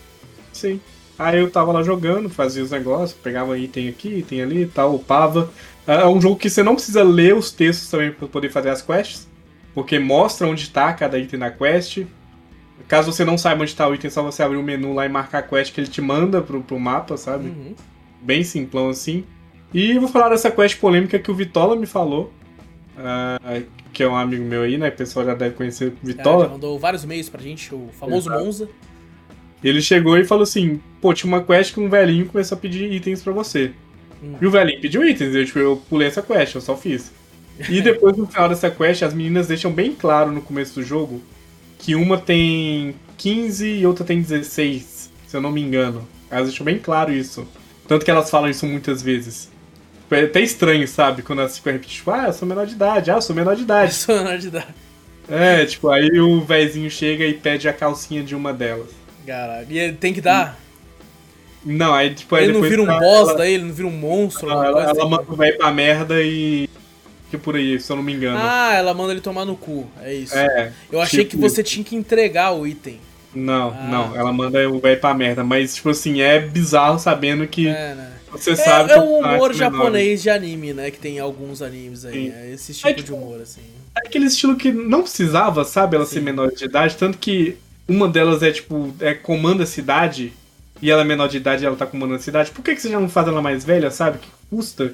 [0.52, 0.82] Sim.
[1.20, 4.96] Aí eu tava lá jogando, fazia os negócios, pegava item aqui, item ali e tal,
[4.96, 5.52] upava.
[5.86, 8.82] É um jogo que você não precisa ler os textos também para poder fazer as
[8.82, 9.28] quests,
[9.74, 12.06] porque mostra onde tá cada item na quest.
[12.88, 15.06] Caso você não saiba onde tá o item, é só você abrir o menu lá
[15.06, 17.50] e marcar a quest que ele te manda pro, pro mapa, sabe?
[17.50, 17.76] Uhum.
[18.22, 19.26] Bem simplão assim.
[19.74, 22.34] E vou falar dessa quest polêmica que o Vitola me falou.
[22.98, 24.88] Uh, que é um amigo meu aí, né?
[24.88, 26.46] O pessoal já deve conhecer o Vitola.
[26.46, 28.46] É, já mandou vários e-mails pra gente, o famoso Exato.
[28.46, 28.70] Monza.
[29.64, 32.92] Ele chegou e falou assim: pô, tinha uma quest que um velhinho começou a pedir
[32.92, 33.72] itens para você.
[34.24, 34.36] Hum.
[34.42, 37.12] E o velhinho pediu itens, eu, tipo, eu pulei essa quest, eu só fiz.
[37.70, 41.22] E depois, no final dessa quest, as meninas deixam bem claro no começo do jogo
[41.78, 46.08] que uma tem 15 e outra tem 16, se eu não me engano.
[46.30, 47.48] Elas deixam bem claro isso.
[47.88, 49.50] Tanto que elas falam isso muitas vezes.
[50.12, 51.22] É até estranho, sabe?
[51.22, 53.56] Quando elas ficam repetindo, tipo, ah, eu sou menor de idade, ah, eu sou menor
[53.56, 53.92] de idade.
[53.92, 54.76] Eu sou menor de idade.
[55.30, 58.90] É, tipo, aí o velhinho chega e pede a calcinha de uma delas.
[59.30, 59.68] Caralho.
[59.70, 60.60] E ele tem que dar?
[61.64, 62.34] Não, aí tipo.
[62.36, 63.38] Aí ele não vira um boss ela...
[63.38, 64.50] daí, ele não vira um monstro.
[64.50, 65.08] Não, ela, ela assim.
[65.08, 66.68] manda o velho pra merda e.
[67.30, 68.40] Que por aí, se eu não me engano.
[68.42, 69.86] Ah, ela manda ele tomar no cu.
[70.02, 70.36] É isso.
[70.36, 70.74] É.
[70.92, 73.00] Eu achei tipo que você tinha que entregar o item.
[73.36, 73.88] Não, ah.
[73.88, 74.16] não.
[74.16, 75.44] Ela manda o velho pra merda.
[75.44, 77.68] Mas, tipo assim, é bizarro sabendo que.
[77.68, 78.14] É, né?
[78.32, 80.90] Você sabe é, é um humor japonês de anime, né?
[80.90, 82.14] Que tem alguns animes aí.
[82.14, 82.34] Sim.
[82.36, 83.62] É esse tipo é, de humor, assim.
[83.96, 85.98] É aquele estilo que não precisava, sabe?
[85.98, 86.16] Ela Sim.
[86.16, 86.96] ser menor de idade.
[86.96, 87.58] Tanto que
[87.90, 90.32] uma delas é tipo, é comanda a cidade
[90.82, 92.82] e ela é menor de idade e ela tá comandando a cidade, por que, que
[92.82, 94.20] você já não faz ela mais velha, sabe?
[94.20, 94.94] Que custa?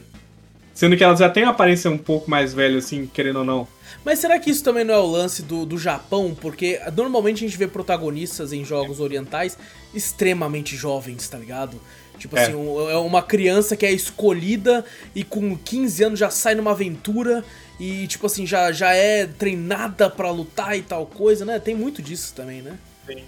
[0.74, 3.68] Sendo que elas já têm uma aparência um pouco mais velha, assim, querendo ou não.
[4.04, 6.36] Mas será que isso também não é o lance do, do Japão?
[6.40, 9.58] Porque normalmente a gente vê protagonistas em jogos orientais
[9.94, 11.80] extremamente jovens, tá ligado?
[12.18, 12.44] Tipo é.
[12.44, 17.44] assim, é uma criança que é escolhida e com 15 anos já sai numa aventura
[17.80, 21.60] e, tipo assim, já, já é treinada para lutar e tal coisa, né?
[21.60, 22.78] Tem muito disso também, né?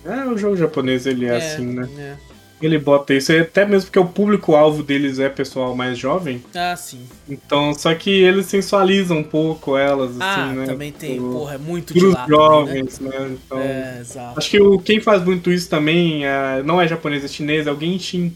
[0.05, 1.87] É, o jogo japonês ele é, é assim, né?
[1.97, 2.37] É.
[2.59, 6.43] Ele bota isso, até mesmo porque o público-alvo deles é pessoal mais jovem.
[6.55, 7.01] Ah, sim.
[7.29, 10.65] Então, só que eles sensualizam um pouco elas, assim, ah, né?
[10.65, 13.27] também tem, Pro, porra, é muito de lá jovens, também, né?
[13.27, 13.37] né?
[13.45, 14.39] Então, é, exato.
[14.39, 17.71] Acho que o, quem faz muito isso também é, não é japonês, é chinês, é
[17.71, 18.35] o Genshin.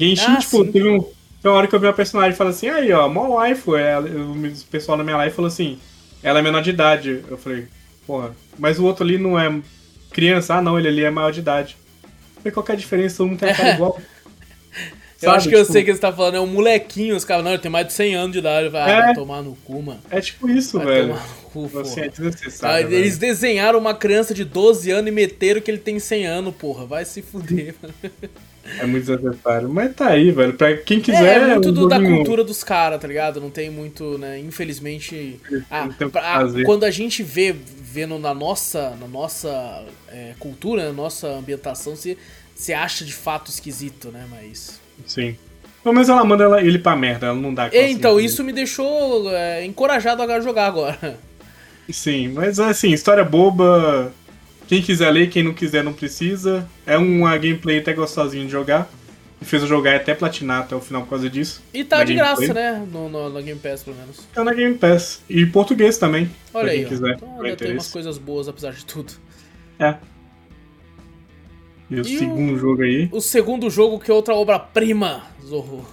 [0.00, 0.72] Genshin, ah, tipo, sim.
[0.72, 1.04] teve um
[1.42, 3.42] tem uma hora que eu vi uma personagem e fala assim, aí ó, mó.
[3.42, 3.54] É,
[3.98, 5.78] o pessoal na minha live falou assim,
[6.22, 7.24] ela é menor de idade.
[7.28, 7.66] Eu falei,
[8.06, 9.60] porra, mas o outro ali não é
[10.12, 10.56] criança.
[10.56, 11.76] Ah não, ele ali é maior de idade.
[12.04, 13.24] Eu falei, qual que é a diferença?
[13.24, 13.98] Um tem a cara igual.
[15.22, 15.68] Eu Sabe, acho que tipo...
[15.68, 17.86] eu sei que você tá falando, é um molequinho, os caras, não, ele tem mais
[17.86, 20.00] de 100 anos de idade, vai, ah, é, vai tomar no cu, mano.
[20.10, 21.08] É tipo isso, vai velho.
[21.08, 22.88] Tomar no cu, assim, é desnecessário.
[22.88, 26.54] Ah, eles desenharam uma criança de 12 anos e meteram que ele tem 100 anos,
[26.54, 27.94] porra, vai se fuder, mano.
[28.78, 29.68] É muito desnecessário.
[29.68, 30.54] Mas tá aí, velho.
[30.54, 31.40] Pra quem quiser.
[31.40, 33.40] É, é muito do, da cultura dos caras, tá ligado?
[33.40, 34.38] Não tem muito, né?
[34.38, 35.40] Infelizmente.
[35.70, 41.28] Ah, pra, quando a gente vê vendo na nossa, na nossa é, cultura, na nossa
[41.28, 42.16] ambientação, você,
[42.54, 44.26] você acha de fato esquisito, né?
[44.30, 44.80] Mas.
[45.06, 45.36] Sim.
[45.82, 48.52] Pelo menos ela manda ela, ele pra merda, ela não dá é, Então, isso me
[48.52, 51.18] deixou é, encorajado a jogar agora.
[51.90, 54.12] Sim, mas assim, história boba
[54.70, 56.64] Quem quiser ler, quem não quiser não precisa.
[56.86, 58.88] É uma gameplay até gostosinho de jogar.
[59.40, 61.60] Me fez eu jogar até platinar até o final por causa disso.
[61.74, 62.46] E tá de gameplay.
[62.46, 62.88] graça, né?
[62.92, 64.28] No, no, na Game Pass, pelo menos.
[64.32, 65.24] Tá na Game Pass.
[65.28, 66.30] E português também.
[66.54, 69.12] Olha aí, quiser, então, ainda tem umas coisas boas, apesar de tudo.
[69.76, 69.96] É.
[71.90, 73.08] E o e segundo o, jogo aí?
[73.10, 75.84] O segundo jogo que é outra obra-prima, Zorro.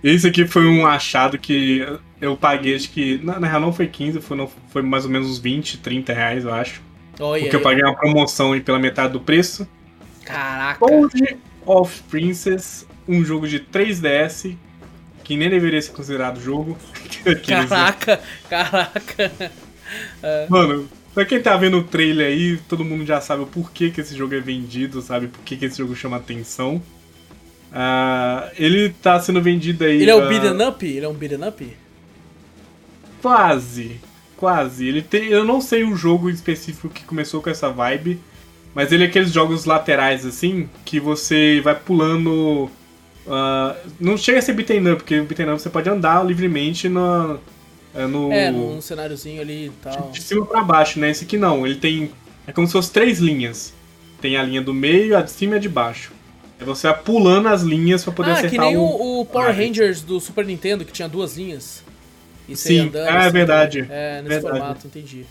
[0.00, 1.84] Esse aqui foi um achado que
[2.20, 3.18] eu paguei, acho que.
[3.18, 6.12] Na, na real não foi 15, foi, não, foi mais ou menos uns 20, 30
[6.12, 6.91] reais, eu acho.
[7.18, 9.68] Oh, porque eu paguei uma promoção aí pela metade do preço.
[10.24, 10.78] Caraca!
[10.78, 11.36] Code
[11.66, 14.56] of Princess, um jogo de 3DS,
[15.22, 16.76] que nem deveria ser considerado jogo.
[17.46, 19.32] caraca, caraca!
[20.48, 24.00] Mano, Pra quem tá vendo o trailer aí, todo mundo já sabe o porquê que
[24.00, 25.28] esse jogo é vendido, sabe?
[25.28, 26.82] Por que esse jogo chama atenção.
[27.70, 30.00] Uh, ele tá sendo vendido aí.
[30.00, 30.28] Ele é o uh...
[30.28, 30.86] beat'em up?
[30.86, 31.76] Ele é um beat'em up?
[33.20, 34.00] Quase.
[34.42, 34.88] Quase.
[34.88, 35.28] Ele tem.
[35.28, 38.18] Eu não sei o jogo específico que começou com essa vibe.
[38.74, 42.68] Mas ele é aqueles jogos laterais, assim, que você vai pulando.
[43.24, 47.36] Uh, não chega a ser beat'em up, porque beat'em up você pode andar livremente na,
[47.94, 48.32] é, no...
[48.32, 50.10] é, num cenáriozinho ali e tal.
[50.10, 51.10] De cima para baixo, né?
[51.10, 52.10] Esse aqui não, ele tem.
[52.44, 53.72] É como se fosse três linhas.
[54.20, 56.10] Tem a linha do meio, a de cima e a de baixo.
[56.58, 59.24] É você vai pulando as linhas para poder ah, acertar Ah, que nem o, o
[59.24, 61.84] Power Rangers do Super Nintendo, que tinha duas linhas.
[62.56, 63.86] Sim, andando, é assim, verdade.
[63.90, 64.58] É, nesse verdade.
[64.58, 65.26] formato, entendi.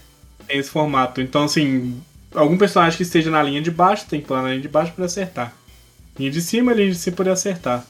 [0.48, 1.22] Tem esse formato.
[1.22, 2.02] Então, assim,
[2.34, 4.94] algum personagem que esteja na linha de baixo, tem que pular na linha de baixo
[4.94, 5.54] para acertar.
[6.18, 7.86] Linha de cima, linha de cima para acertar.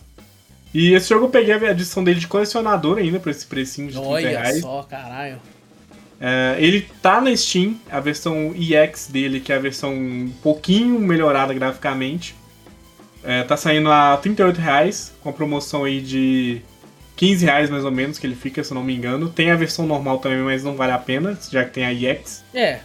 [0.73, 3.93] E esse jogo eu peguei a edição dele de colecionador ainda, por esse precinho de
[3.93, 4.61] 30 Olha reais.
[4.61, 5.39] só, caralho.
[6.19, 10.99] É, ele tá na Steam, a versão EX dele, que é a versão um pouquinho
[10.99, 12.36] melhorada graficamente.
[13.23, 16.61] É, tá saindo a 38 reais, com a promoção aí de
[17.22, 19.30] 15 reais mais ou menos, que ele fica, se eu não me engano.
[19.30, 22.43] Tem a versão normal também, mas não vale a pena, já que tem a EX.
[22.51, 22.80] É.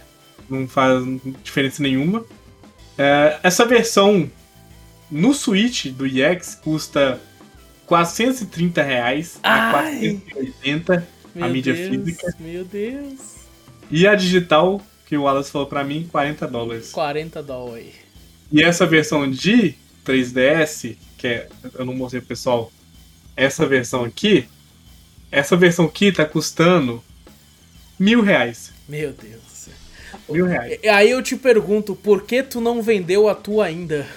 [0.47, 1.03] Não faz
[1.43, 2.23] diferença nenhuma.
[2.95, 4.29] É, essa versão
[5.09, 7.19] no Switch do EX custa
[7.87, 11.07] 430 reais a 480
[11.41, 12.35] a mídia Deus, física.
[12.39, 13.37] Meu Deus.
[13.89, 16.91] E a digital, que o Wallace falou pra mim, 40 dólares.
[16.91, 17.95] 40 dólares.
[18.51, 19.73] E essa versão de
[20.05, 22.71] 3DS, que é, eu não mostrei pro pessoal,
[23.37, 24.49] essa versão aqui,
[25.31, 27.03] essa versão aqui tá custando
[27.99, 28.73] mil reais.
[28.89, 29.69] Meu Deus.
[30.27, 30.79] Mil reais.
[30.91, 34.07] Aí eu te pergunto, por que tu não vendeu a tua ainda?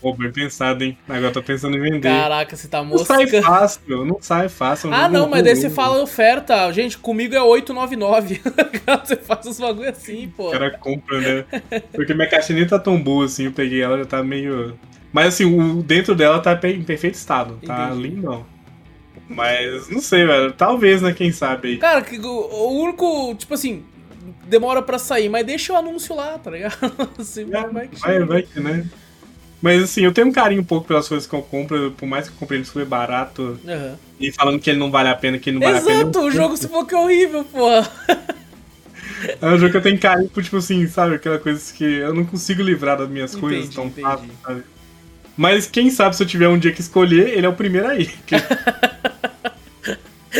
[0.00, 0.98] Pô, bem pensado, hein?
[1.08, 2.08] Agora eu tô pensando em vender.
[2.08, 3.14] Caraca, você tá mosca.
[3.14, 4.92] Não sai fácil, não sai fácil.
[4.92, 6.70] Ah, não, mas daí você fala oferta.
[6.72, 8.40] Gente, comigo é 899.
[9.04, 10.48] você faz os bagulho assim, pô.
[10.48, 11.44] O cara compra, né?
[11.92, 14.78] Porque minha caixa nem tá tão boa assim, eu peguei ela, já tá meio...
[15.12, 18.08] Mas assim, o dentro dela tá em perfeito estado, tá Entendi.
[18.08, 18.46] lindão.
[19.28, 20.52] Mas, não sei, velho.
[20.52, 21.12] Talvez, né?
[21.12, 21.76] Quem sabe aí.
[21.78, 23.84] Cara, o único, tipo assim,
[24.46, 26.76] demora pra sair, mas deixa o anúncio lá, tá ligado?
[27.16, 28.84] Assim, é, vai, que vai, vai que, né?
[29.62, 32.26] Mas assim, eu tenho um carinho um pouco pelas coisas que eu compro, por mais
[32.26, 33.60] que eu comprei ele super barato.
[33.62, 33.96] Uhum.
[34.18, 36.10] E falando que ele não vale a pena, que ele não Exato, vale a pena.
[36.10, 37.88] Exato, o jogo se for que é horrível, porra.
[39.38, 41.16] É um jogo que eu tenho carinho por, tipo assim, sabe?
[41.16, 44.62] Aquela coisa que eu não consigo livrar das minhas entendi, coisas tão fácil, sabe?
[45.36, 48.06] Mas quem sabe se eu tiver um dia que escolher, ele é o primeiro aí.
[48.26, 48.36] Que...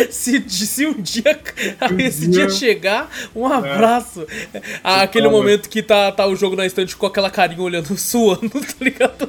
[0.08, 1.40] Se, se um dia
[1.98, 4.24] esse dia chegar, um abraço.
[4.54, 4.60] É.
[4.84, 8.74] aquele momento que tá, tá o jogo na estante com aquela carinha olhando, suando, tá
[8.80, 9.28] ligado?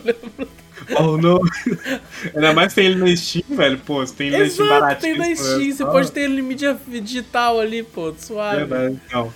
[0.99, 1.39] Oh, não.
[2.35, 3.79] Ainda mais tem ele na Steam, velho.
[3.79, 5.15] Pô, você tem ele na Steam baratinho.
[5.15, 8.65] tem na Steam, você pode ter ele em mídia digital ali, pô, suave.
[8.65, 9.33] Verdade, então.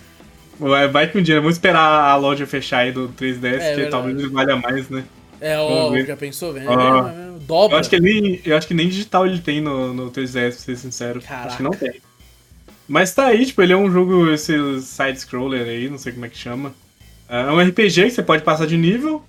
[0.59, 3.89] Vai que um dia, vamos esperar a loja fechar aí do 3DS, é, que verdade.
[3.89, 5.03] talvez valha mais, né?
[5.41, 6.67] É, ó, já pensou, velho?
[6.69, 7.39] Oh.
[7.39, 7.75] Dobra.
[7.75, 10.51] Eu acho, que nem, eu acho que nem digital ele tem no, no 3DS, pra
[10.51, 11.21] ser sincero.
[11.21, 11.47] Caraca.
[11.47, 12.01] Acho que não tem.
[12.88, 16.29] Mas tá aí, tipo, ele é um jogo, esse side-scroller aí, não sei como é
[16.29, 16.73] que chama.
[17.27, 19.23] É um RPG que você pode passar de nível.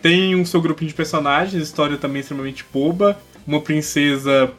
[0.00, 3.18] Tem um seu grupinho de personagens, história também extremamente boba.
[3.46, 4.50] Uma princesa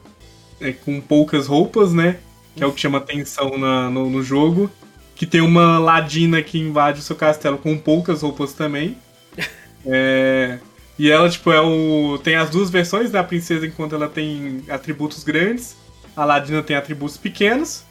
[0.62, 2.18] é, com poucas roupas, né?
[2.56, 4.70] Que é o que chama atenção na, no, no jogo.
[5.16, 8.98] Que tem uma ladina que invade o seu castelo com poucas roupas também.
[9.90, 10.60] É,
[10.98, 12.18] e ela, tipo, é o.
[12.24, 15.76] Tem as duas versões da princesa enquanto ela tem atributos grandes.
[16.16, 17.84] A Ladina tem atributos pequenos.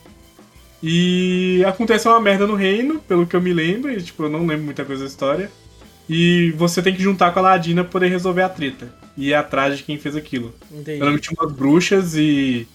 [0.83, 4.47] E acontece uma merda no reino, pelo que eu me lembro, e, tipo, eu não
[4.47, 5.51] lembro muita coisa da história.
[6.09, 8.95] E você tem que juntar com a Ladina pra poder resolver a treta.
[9.17, 10.55] E ir atrás de quem fez aquilo.
[10.71, 11.01] Entendi.
[11.01, 12.69] Eu lembro que tinha umas bruxas e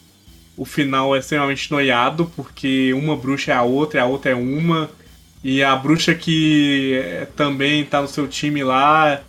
[0.58, 4.36] o final é extremamente noiado, porque uma bruxa é a outra, e a outra é
[4.36, 4.90] uma.
[5.44, 9.22] E a bruxa que é, também tá no seu time lá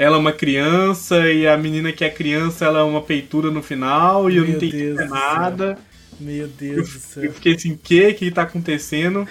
[0.00, 3.62] ela é uma criança e a menina que é criança ela é uma peitura no
[3.62, 5.78] final e Meu eu não entendi nada.
[6.18, 7.24] Meu Deus eu, do céu.
[7.24, 9.28] Eu fiquei assim, o que que tá acontecendo?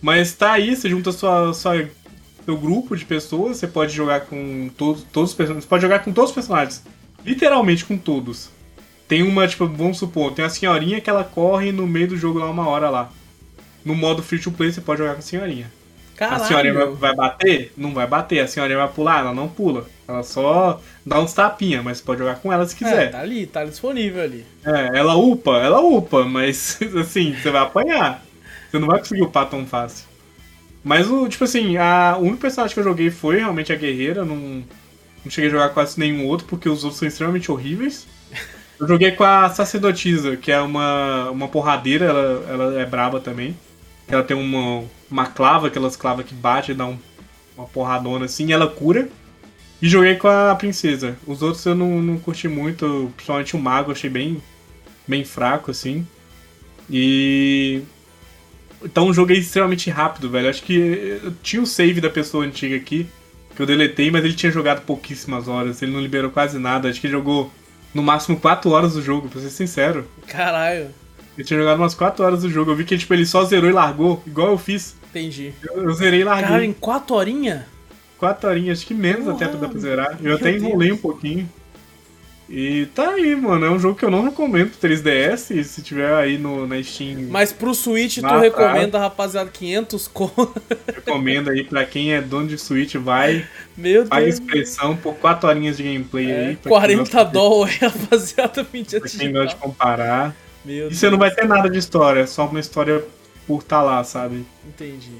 [0.00, 1.90] Mas tá aí, você junta sua, sua,
[2.44, 5.64] seu grupo de pessoas, você pode jogar com todos, todos os personagens.
[5.64, 6.84] Você pode jogar com todos os personagens.
[7.26, 8.48] Literalmente com todos.
[9.08, 12.38] Tem uma, tipo, vamos supor, tem a senhorinha que ela corre no meio do jogo
[12.38, 13.10] lá uma hora lá.
[13.84, 15.79] No modo free to play você pode jogar com a senhorinha.
[16.28, 16.42] Caralho.
[16.42, 17.72] A senhorinha vai, bater?
[17.76, 18.40] Não vai bater.
[18.40, 19.20] A senhorinha vai pular?
[19.20, 19.90] Ela não pula.
[20.06, 23.08] Ela só dá uns tapinhas, mas você pode jogar com ela se É, quiser.
[23.08, 24.46] tá ali, tá disponível ali.
[24.64, 28.22] É, ela upa, ela upa, mas assim, você vai apanhar.
[28.70, 30.06] Você não vai conseguir upar tão fácil.
[30.82, 34.24] Mas o, tipo assim, a, o único personagem que eu joguei foi realmente a guerreira,
[34.24, 34.36] não,
[35.24, 38.06] não cheguei a jogar quase nenhum outro, porque os outros são extremamente horríveis.
[38.78, 43.56] Eu joguei com a sacerdotisa, que é uma, uma porradeira, ela, ela é braba também.
[44.10, 46.98] Ela tem uma, uma clava, aquelas clavas que bate e dá um,
[47.56, 49.08] uma porradona assim, ela cura.
[49.80, 51.16] E joguei com a princesa.
[51.26, 54.42] Os outros eu não, não curti muito, principalmente o mago, achei bem,
[55.06, 56.06] bem fraco, assim.
[56.88, 57.82] E.
[58.82, 60.50] Então o jogo extremamente rápido, velho.
[60.50, 60.74] Acho que
[61.22, 63.06] eu tinha o save da pessoa antiga aqui,
[63.54, 65.80] que eu deletei, mas ele tinha jogado pouquíssimas horas.
[65.80, 66.88] Ele não liberou quase nada.
[66.88, 67.50] Acho que ele jogou
[67.94, 70.06] no máximo 4 horas do jogo, pra ser sincero.
[70.26, 70.90] Caralho,
[71.40, 72.70] Ele tinha jogado umas 4 horas do jogo.
[72.72, 74.94] Eu vi que tipo, ele só zerou e largou, igual eu fiz.
[75.08, 75.52] entendi.
[75.62, 76.44] Eu, eu zerei e larguei.
[76.46, 77.62] Caralho, em 4 horinhas?
[78.18, 80.18] 4 horinhas, acho que menos Porra, até pra dar pra zerar.
[80.22, 80.98] Eu até enrolei Deus.
[80.98, 81.48] um pouquinho.
[82.52, 83.64] E tá aí, mano.
[83.64, 85.54] É um jogo que eu não recomendo pro 3DS.
[85.56, 88.40] e Se tiver aí no, na Steam, Mas pro Switch tu tá.
[88.40, 90.52] recomenda, rapaziada, 500 conto.
[90.92, 92.96] recomendo aí pra quem é dono de Switch.
[92.96, 94.34] Vai, Meu paga Deus.
[94.34, 96.56] expressão por 4 horinhas de gameplay É, aí.
[96.56, 100.36] pra quem 40 gosta de- dólares, rapaziada, mídia Pra quem gosta de comparar.
[100.64, 100.98] Meu E Deus.
[100.98, 103.02] você não vai ter nada de história, é só uma história
[103.46, 104.44] por tá lá, sabe?
[104.66, 105.10] Entendi.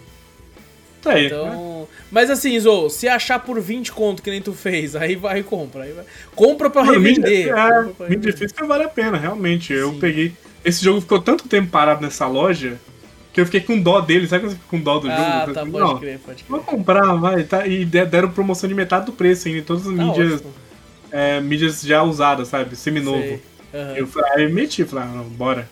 [1.02, 1.22] Tá aí.
[1.22, 1.26] né?
[1.28, 1.88] Então.
[2.10, 5.42] Mas assim, Zou, se achar por 20 conto que nem tu fez, aí vai e
[5.42, 5.84] compra.
[5.84, 6.04] Aí vai.
[6.34, 7.30] Compra pra Mano, revender.
[7.30, 8.36] mídia- compra É, pra revender.
[8.36, 9.72] física vale a pena, realmente.
[9.72, 9.98] Eu Sim.
[9.98, 10.32] peguei.
[10.62, 12.76] Esse jogo ficou tanto tempo parado nessa loja
[13.32, 14.28] que eu fiquei com dó dele.
[14.28, 15.18] Sabe quando você fica com dó do jogo?
[15.22, 16.70] Ah, tá, pode não, crer, pode Vou crer.
[16.76, 17.44] comprar, vai.
[17.44, 19.60] Tá, e de- deram promoção de metade do preço ainda.
[19.60, 20.42] em Todas as Tá mídias,
[21.10, 22.76] é, mídias já usadas, sabe?
[22.76, 23.22] Seminovo.
[23.22, 23.42] Sei.
[23.72, 23.96] Aham.
[23.96, 25.68] Eu falei, aí eu meti, falei, ah, não, bora.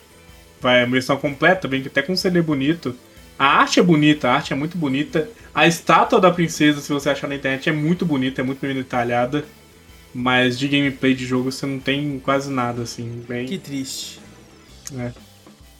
[0.61, 2.95] Vai, a versão completa, vem até com um CD bonito.
[3.37, 5.29] A arte é bonita, a arte é muito bonita.
[5.53, 8.75] A estátua da princesa, se você achar na internet, é muito bonita, é muito bem
[8.75, 9.45] detalhada.
[10.13, 13.23] Mas de gameplay de jogo você não tem quase nada, assim.
[13.27, 13.45] Bem.
[13.45, 14.19] Que triste.
[14.97, 15.11] É.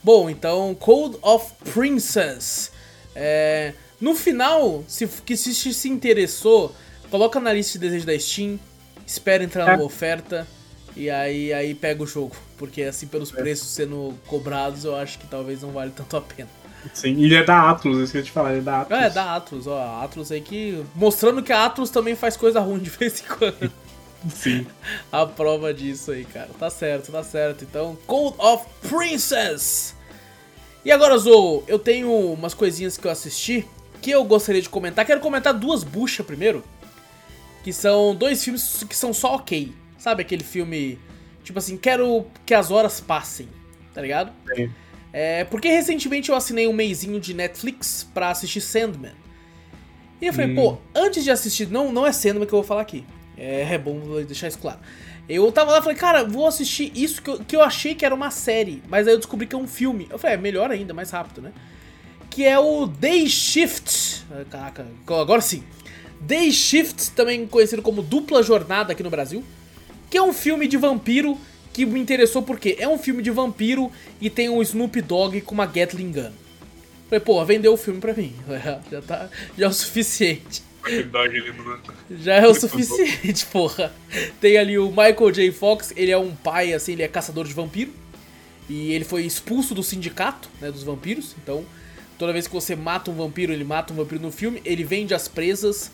[0.04, 2.72] Bom, então, Code of Princess.
[3.16, 6.74] É, no final, se, que se se interessou,
[7.10, 8.60] coloca na lista de desejo da Steam,
[9.06, 9.72] espera entrar É.
[9.74, 10.48] numa oferta
[11.04, 12.36] e aí, aí pega o jogo.
[12.58, 13.38] Porque assim, pelos É.
[13.38, 16.50] preços sendo cobrados, eu acho que talvez não vale tanto a pena.
[16.94, 19.00] Sim, e ele é da Atlus, eu esqueci de falar, ele é da Atlus.
[19.00, 19.78] É, da Atlus, ó.
[19.80, 20.84] A Atlus aí que.
[20.96, 23.72] Mostrando que a Atlus também faz coisa ruim de vez em quando.
[24.34, 24.66] Sim.
[25.12, 26.50] a prova disso aí, cara.
[26.60, 27.64] Tá certo, tá certo.
[27.64, 29.96] Então, Code of Princess.
[30.84, 33.66] E agora, Zou, eu tenho umas coisinhas que eu assisti
[34.02, 35.06] que eu gostaria de comentar.
[35.06, 36.64] Quero comentar duas buchas primeiro.
[37.64, 39.74] Que são dois filmes que são só ok.
[40.00, 40.98] Sabe aquele filme.
[41.44, 43.48] Tipo assim, quero que as horas passem,
[43.94, 44.32] tá ligado?
[44.56, 44.72] Sim.
[45.12, 49.14] É, porque recentemente eu assinei um meizinho de Netflix pra assistir Sandman.
[50.22, 50.56] E eu falei, Hum.
[50.56, 53.04] pô, antes de assistir, não, não é Sandman que eu vou falar aqui.
[53.38, 54.80] É, é bom deixar isso claro.
[55.28, 58.04] Eu tava lá e falei, cara, vou assistir isso que eu, que eu achei que
[58.06, 60.08] era uma série, mas aí eu descobri que é um filme.
[60.10, 61.52] Eu falei, é melhor ainda, mais rápido, né?
[62.30, 64.24] Que é o Day Shift.
[64.32, 65.64] Ah, Caraca, agora sim.
[66.22, 69.44] Day Shift, também conhecido como Dupla Jornada aqui no Brasil.
[70.10, 71.38] Que é um filme de vampiro
[71.72, 75.54] que me interessou porque é um filme de vampiro e tem um Snoop Dogg com
[75.54, 76.32] uma Gatling Gun.
[77.10, 78.34] Falei, pô, vendeu o filme pra mim.
[78.92, 79.30] Já tá.
[79.58, 80.64] Já é o suficiente.
[82.10, 83.94] Já é o suficiente, porra.
[84.40, 85.52] Tem ali o Michael J.
[85.52, 87.92] Fox, ele é um pai, assim, ele é caçador de vampiro.
[88.70, 91.36] E ele foi expulso do sindicato, né, dos vampiros.
[91.42, 91.66] Então,
[92.18, 95.14] toda vez que você mata um vampiro, ele mata um vampiro no filme, ele vende
[95.14, 95.92] as presas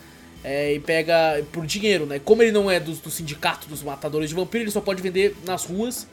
[0.48, 2.20] é, e pega por dinheiro, né?
[2.20, 5.66] Como ele não é do, sindicato dos matadores de vampiro, ele só pode vender nas
[5.66, 6.06] ruas.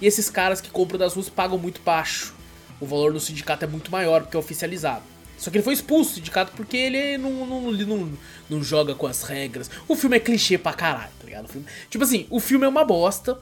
[0.00, 2.32] E esses caras que compram das ruas pagam muito baixo.
[2.80, 5.02] O valor no sindicato é muito maior, porque é oficializado.
[5.36, 8.12] Só que ele foi expulso do sindicato porque ele não, não, não,
[8.48, 9.68] não joga com as regras.
[9.88, 11.48] O filme é clichê pra caralho, tá ligado?
[11.48, 13.36] Filme- tipo assim, o filme é uma bosta,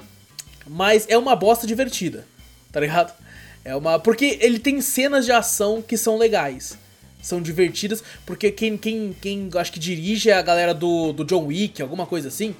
[0.67, 2.27] mas é uma bosta divertida,
[2.73, 3.13] tá ligado?
[3.63, 3.99] É uma.
[3.99, 6.79] Porque ele tem cenas de ação que são legais.
[7.23, 11.47] São divertidas, porque quem, quem, quem acho que dirige é a galera do, do John
[11.47, 12.55] Wick, alguma coisa assim.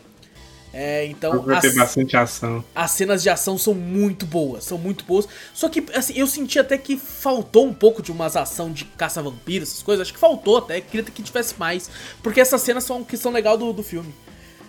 [0.73, 1.43] É, então.
[1.43, 2.65] Vai ter as- bastante ação.
[2.75, 5.27] as cenas de ação são muito boas, são muito boas.
[5.53, 9.65] Só que, assim, eu senti até que faltou um pouco de umas ação de caça-vampiro,
[9.65, 10.03] essas coisas.
[10.03, 11.91] Acho que faltou até, queria que tivesse mais.
[12.23, 14.15] Porque essas cenas são que são legal do, do filme.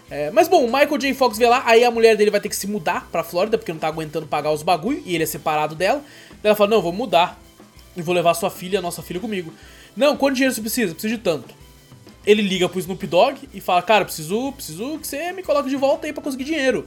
[0.09, 1.13] É, mas bom, o Michael J.
[1.13, 3.71] Fox vê lá, aí a mulher dele vai ter que se mudar pra Flórida, porque
[3.71, 6.03] não tá aguentando pagar os bagulho, e ele é separado dela.
[6.43, 7.39] Ela fala, não, vou mudar.
[7.95, 9.53] e vou levar sua filha, nossa filha comigo.
[9.95, 10.93] Não, quanto dinheiro você precisa?
[10.93, 11.53] Preciso de tanto.
[12.25, 15.75] Ele liga pro Snoop Dogg e fala, cara, preciso, preciso que você me coloque de
[15.75, 16.85] volta aí pra conseguir dinheiro.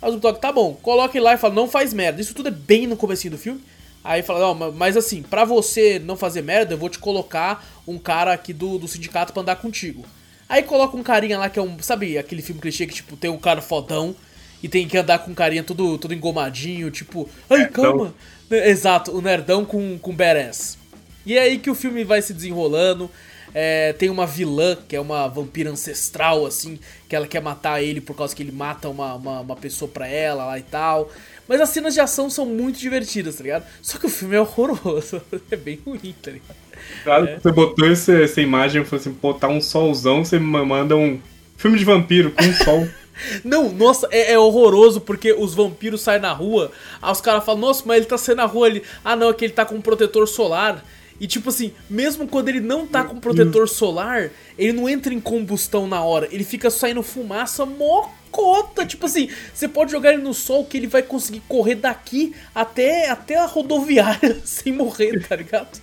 [0.00, 2.20] Aí o Snoop Dogg, tá bom, coloca ele lá e fala, não faz merda.
[2.20, 3.60] Isso tudo é bem no começo do filme.
[4.04, 7.98] Aí fala, não, mas assim, pra você não fazer merda, eu vou te colocar um
[7.98, 10.04] cara aqui do, do sindicato pra andar contigo.
[10.48, 13.30] Aí coloca um carinha lá que é um, sabe, aquele filme clichê que, tipo, tem
[13.30, 14.14] um cara fodão
[14.62, 18.12] e tem que andar com um carinha todo, todo engomadinho, tipo, ai, calma.
[18.50, 20.76] Exato, o nerdão com, com badass.
[21.24, 23.10] E é aí que o filme vai se desenrolando.
[23.54, 28.00] É, tem uma vilã, que é uma vampira ancestral, assim, que ela quer matar ele
[28.00, 31.10] por causa que ele mata uma, uma, uma, pessoa pra ela lá e tal.
[31.46, 33.66] Mas as cenas de ação são muito divertidas, tá ligado?
[33.82, 35.20] Só que o filme é horroroso,
[35.50, 36.56] é bem ruim, tá ligado?
[37.04, 37.38] Claro, é.
[37.38, 41.20] você botou essa, essa imagem, falou assim, pô, tá um solzão, você manda um
[41.58, 42.88] filme de vampiro com um sol.
[43.44, 47.60] Não, nossa, é, é, horroroso porque os vampiros saem na rua, aí os caras falam,
[47.60, 48.82] nossa, mas ele tá saindo na rua ali.
[49.04, 50.82] Ah, não, é que ele tá com um protetor solar.
[51.22, 55.20] E tipo assim, mesmo quando ele não tá com protetor solar, ele não entra em
[55.20, 56.28] combustão na hora.
[56.32, 58.84] Ele fica saindo fumaça mocota.
[58.84, 63.08] Tipo assim, você pode jogar ele no sol que ele vai conseguir correr daqui até,
[63.08, 65.80] até a rodoviária sem morrer, tá ligado?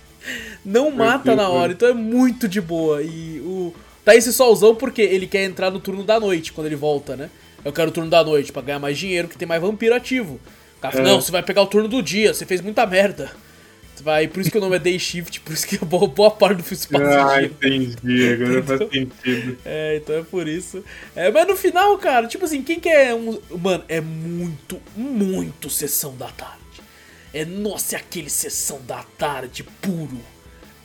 [0.62, 3.02] Não mata na hora, então é muito de boa.
[3.02, 3.72] E o.
[4.04, 7.30] Tá esse solzão porque ele quer entrar no turno da noite quando ele volta, né?
[7.64, 10.38] Eu quero o turno da noite para ganhar mais dinheiro, que tem mais vampiro ativo.
[10.76, 11.12] O cara fala, é.
[11.12, 13.32] não, você vai pegar o turno do dia, você fez muita merda.
[14.00, 16.58] Vai, por isso que o nome é Day Shift, por isso que boa, boa parte
[16.58, 19.58] do filme se passa Ah, entendi, agora faz sentido.
[19.64, 20.84] É, então é por isso.
[21.14, 23.38] É, mas no final, cara, tipo assim, quem quer um.
[23.58, 26.60] Mano, é muito, muito sessão da tarde.
[27.32, 30.20] É, nossa, é aquele sessão da tarde puro.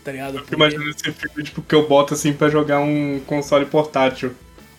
[0.04, 0.38] Tá ligado?
[0.38, 4.36] Eu imagino esse filme, tipo, que eu boto assim pra jogar um console portátil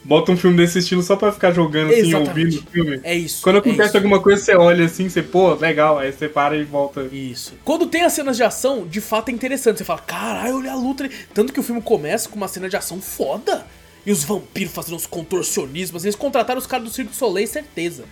[0.07, 3.01] bota um filme desse estilo só pra ficar jogando, assim, ouvindo o filme.
[3.03, 3.43] É isso.
[3.43, 3.97] Quando é acontece isso.
[3.97, 7.09] alguma coisa, você olha assim, você, pô, legal, aí você para e volta.
[7.12, 7.55] Isso.
[7.65, 9.78] Quando tem as cenas de ação, de fato é interessante.
[9.78, 11.11] Você fala, caralho, olha a luta.
[11.35, 13.66] Tanto que o filme começa com uma cena de ação foda.
[14.05, 16.05] E os vampiros fazendo uns contorcionismos.
[16.05, 18.05] Eles contrataram os caras do du Soleil, certeza.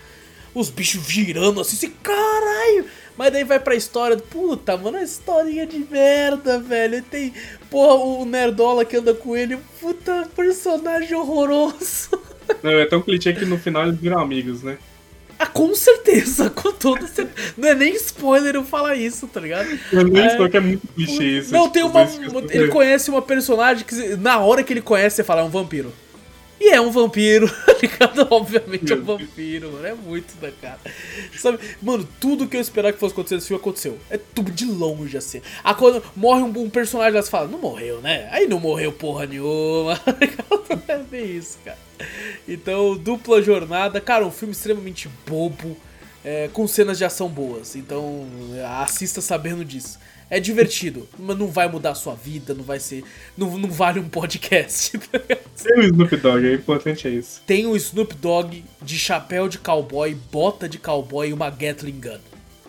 [0.53, 2.85] Os bichos girando assim, assim, caralho.
[3.17, 7.01] Mas daí vai pra história, puta, mano, é historinha de merda, velho.
[7.03, 7.33] Tem,
[7.75, 12.09] porra, o Nerdola que anda com ele, puta, personagem horroroso.
[12.63, 14.77] Não, é tão clichê que no final eles viram amigos, né?
[15.37, 17.53] Ah, com certeza, com toda certeza.
[17.57, 19.67] Não é nem spoiler eu falar isso, tá ligado?
[19.91, 21.51] Eu nem é, que é muito clichê isso.
[21.51, 22.07] Não, tem uma.
[22.49, 25.91] Ele conhece uma personagem que na hora que ele conhece, você fala, é um vampiro.
[26.59, 28.27] E é um vampiro, tá ligado?
[28.31, 29.85] Obviamente é um vampiro, mano.
[29.85, 30.79] É muito da cara.
[31.37, 31.59] Sabe?
[31.81, 33.99] Mano, tudo que eu esperava que fosse acontecer nesse filme aconteceu.
[34.09, 35.41] É tudo de longe, assim.
[35.63, 38.29] Ah, quando morre um, um personagem lá, você fala, não morreu, né?
[38.31, 39.99] Aí não morreu porra nenhuma.
[40.87, 41.77] é bem isso, cara.
[42.47, 43.99] Então, dupla jornada.
[43.99, 45.75] Cara, um filme extremamente bobo,
[46.23, 47.75] é, com cenas de ação boas.
[47.75, 48.25] Então,
[48.81, 49.99] assista sabendo disso.
[50.29, 53.03] É divertido, mas não vai mudar a sua vida, não vai ser.
[53.37, 54.97] Não, não vale um podcast.
[55.55, 57.41] Tá Tem o Snoop Dogg, é importante é isso.
[57.47, 62.19] Tem o Snoop Dogg de chapéu de cowboy, bota de cowboy e uma Gatling Gun.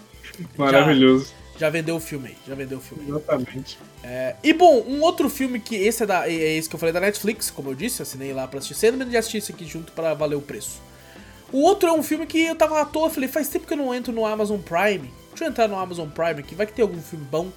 [0.56, 1.32] Maravilhoso.
[1.54, 3.08] Já, já vendeu o filme aí, já vendeu o filme.
[3.08, 3.78] Exatamente.
[4.04, 6.92] É, e bom, um outro filme que esse é, da, é esse que eu falei
[6.92, 9.92] da Netflix, como eu disse, assinei lá pra assistir, sendo de assistir esse aqui junto
[9.92, 10.80] para valer o preço.
[11.52, 13.78] O outro é um filme que eu tava à toa, falei, faz tempo que eu
[13.78, 16.82] não entro no Amazon Prime deixa eu entrar no Amazon Prime aqui, vai que tem
[16.82, 17.52] algum filme bom.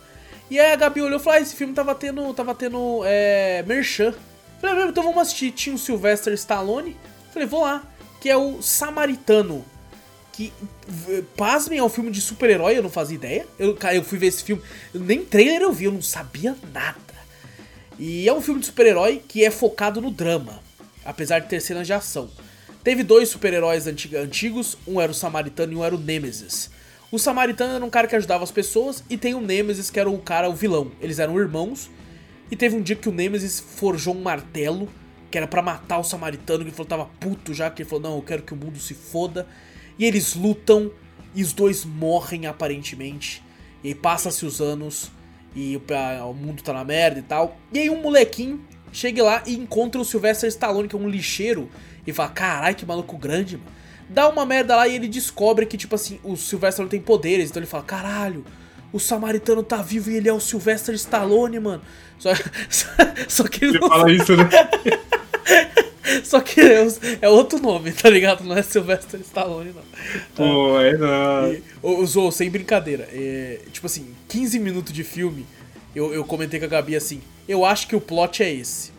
[0.50, 3.64] E aí a Gabi olhou e falou, ah, esse filme tava tendo, tava tendo é,
[3.64, 4.14] merchan.
[4.60, 5.52] Falei, ah, então vamos assistir.
[5.52, 6.98] Tinha o Sylvester Stallone.
[7.32, 7.84] Falei, vou lá.
[8.20, 9.64] Que é o Samaritano.
[10.34, 10.52] Que,
[11.38, 13.48] pasmem, é um filme de super-herói, eu não fazia ideia.
[13.58, 14.62] Eu, eu fui ver esse filme,
[14.94, 16.98] nem trailer eu vi, eu não sabia nada.
[17.98, 20.62] E é um filme de super-herói que é focado no drama,
[21.04, 22.30] apesar de ter cenas de ação.
[22.84, 26.70] Teve dois super-heróis antigos, um era o Samaritano e um era o Nemesis.
[27.12, 30.08] O Samaritano era um cara que ajudava as pessoas e tem o Nemesis que era
[30.08, 30.92] o cara, o vilão.
[31.02, 31.90] Eles eram irmãos.
[32.52, 34.88] E teve um dia que o Nemesis forjou um martelo
[35.32, 38.04] que era para matar o Samaritano, que ele falou tava puto já, que ele falou:
[38.04, 39.48] "Não, eu quero que o mundo se foda".
[39.98, 40.92] E eles lutam
[41.34, 43.44] e os dois morrem aparentemente.
[43.84, 45.12] E passa-se os anos
[45.56, 47.58] e o, a, o mundo tá na merda e tal.
[47.74, 51.72] E aí um molequinho chega lá e encontra o Sylvester Stallone, que é um lixeiro,
[52.06, 53.79] e fala: "Caralho, que maluco grande, mano"
[54.10, 57.50] dá uma merda lá e ele descobre que, tipo assim, o Sylvester não tem poderes.
[57.50, 58.44] Então ele fala: caralho,
[58.92, 61.82] o Samaritano tá vivo e ele é o Sylvester Stallone, mano.
[62.20, 62.32] Só,
[62.70, 62.88] só,
[63.30, 63.88] só que ele Você não...
[63.88, 64.50] fala isso, né?
[66.24, 66.86] Só que é,
[67.22, 68.44] é, outro nome, tá ligado?
[68.44, 69.84] Não é Sylvester Stallone, não.
[70.36, 71.62] Pô, é não.
[71.82, 73.08] Usou, sem brincadeira.
[73.12, 75.46] É, tipo assim, 15 minutos de filme,
[75.96, 78.92] eu, eu comentei com a Gabi assim: eu acho que o plot é esse.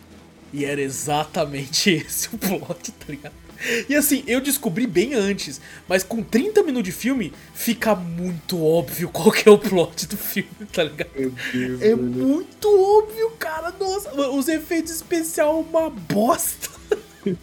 [0.52, 3.34] E era exatamente esse o plot, tá ligado?
[3.88, 9.08] E assim, eu descobri bem antes, mas com 30 minutos de filme, fica muito óbvio
[9.10, 11.10] qual que é o plot do filme, tá ligado?
[11.52, 12.26] Deus, é mano.
[12.26, 13.74] muito óbvio, cara.
[13.78, 16.70] Nossa, os efeitos especiais uma bosta.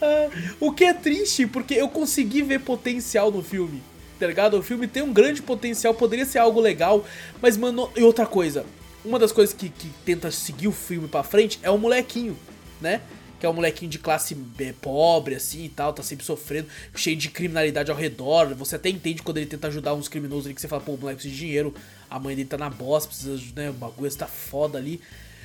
[0.00, 3.82] Ah, o que é triste, porque eu consegui ver potencial no filme,
[4.16, 4.56] tá ligado?
[4.56, 7.04] O filme tem um grande potencial, poderia ser algo legal,
[7.42, 8.64] mas, mano, e outra coisa.
[9.04, 12.38] Uma das coisas que, que tenta seguir o filme pra frente é o molequinho,
[12.80, 13.00] né?
[13.38, 17.16] Que é um molequinho de classe B, pobre, assim e tal, tá sempre sofrendo, cheio
[17.16, 18.54] de criminalidade ao redor.
[18.54, 20.98] Você até entende quando ele tenta ajudar uns criminosos ali, que você fala, pô, o
[20.98, 21.74] moleque precisa de dinheiro,
[22.10, 25.00] a mãe dele tá na bosta, precisa, né, o bagulho tá foda ali.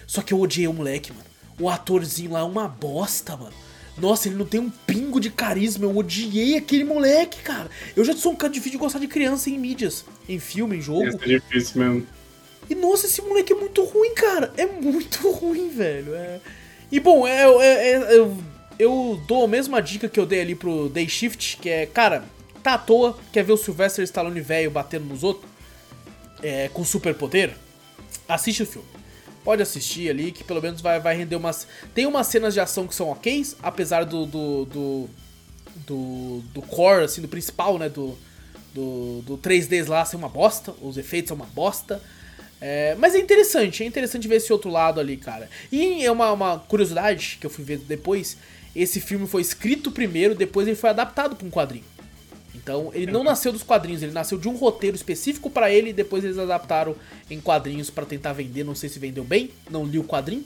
[0.07, 1.25] Só que eu odiei o moleque, mano.
[1.59, 3.53] O atorzinho lá é uma bosta, mano.
[3.97, 5.85] Nossa, ele não tem um pingo de carisma.
[5.85, 7.69] Eu odiei aquele moleque, cara.
[7.95, 10.81] Eu já sou um cara difícil de gostar de criança em mídias, em filme, em
[10.81, 11.07] jogo.
[11.07, 12.07] Isso é difícil mesmo.
[12.69, 14.51] E nossa, esse moleque é muito ruim, cara.
[14.57, 16.15] É muito ruim, velho.
[16.15, 16.39] É...
[16.93, 18.37] E bom, é, é- é- eu,
[18.77, 22.23] eu dou a mesma dica que eu dei ali pro Day Shift, que é, cara,
[22.61, 25.49] tá à toa, quer ver o Sylvester Stallone velho batendo nos outros,
[26.43, 27.55] é, com superpoder?
[28.29, 28.87] Assiste o filme.
[29.43, 31.65] Pode assistir ali, que pelo menos vai, vai render umas.
[31.95, 34.27] Tem umas cenas de ação que são ok, apesar do.
[34.27, 34.65] do.
[34.65, 35.09] do,
[35.87, 37.89] do, do core, assim, do principal, né?
[37.89, 38.15] Do,
[38.71, 41.99] do, do 3Ds lá ser uma bosta, os efeitos são uma bosta.
[42.65, 45.49] É, mas é interessante, é interessante ver esse outro lado ali, cara.
[45.69, 48.38] E é uma, uma curiosidade que eu fui ver depois:
[48.73, 51.84] esse filme foi escrito primeiro, depois ele foi adaptado pra um quadrinho.
[52.64, 55.94] Então, ele não nasceu dos quadrinhos, ele nasceu de um roteiro específico pra ele e
[55.94, 56.95] depois eles adaptaram
[57.30, 58.64] em quadrinhos pra tentar vender.
[58.64, 60.45] Não sei se vendeu bem, não li o quadrinho.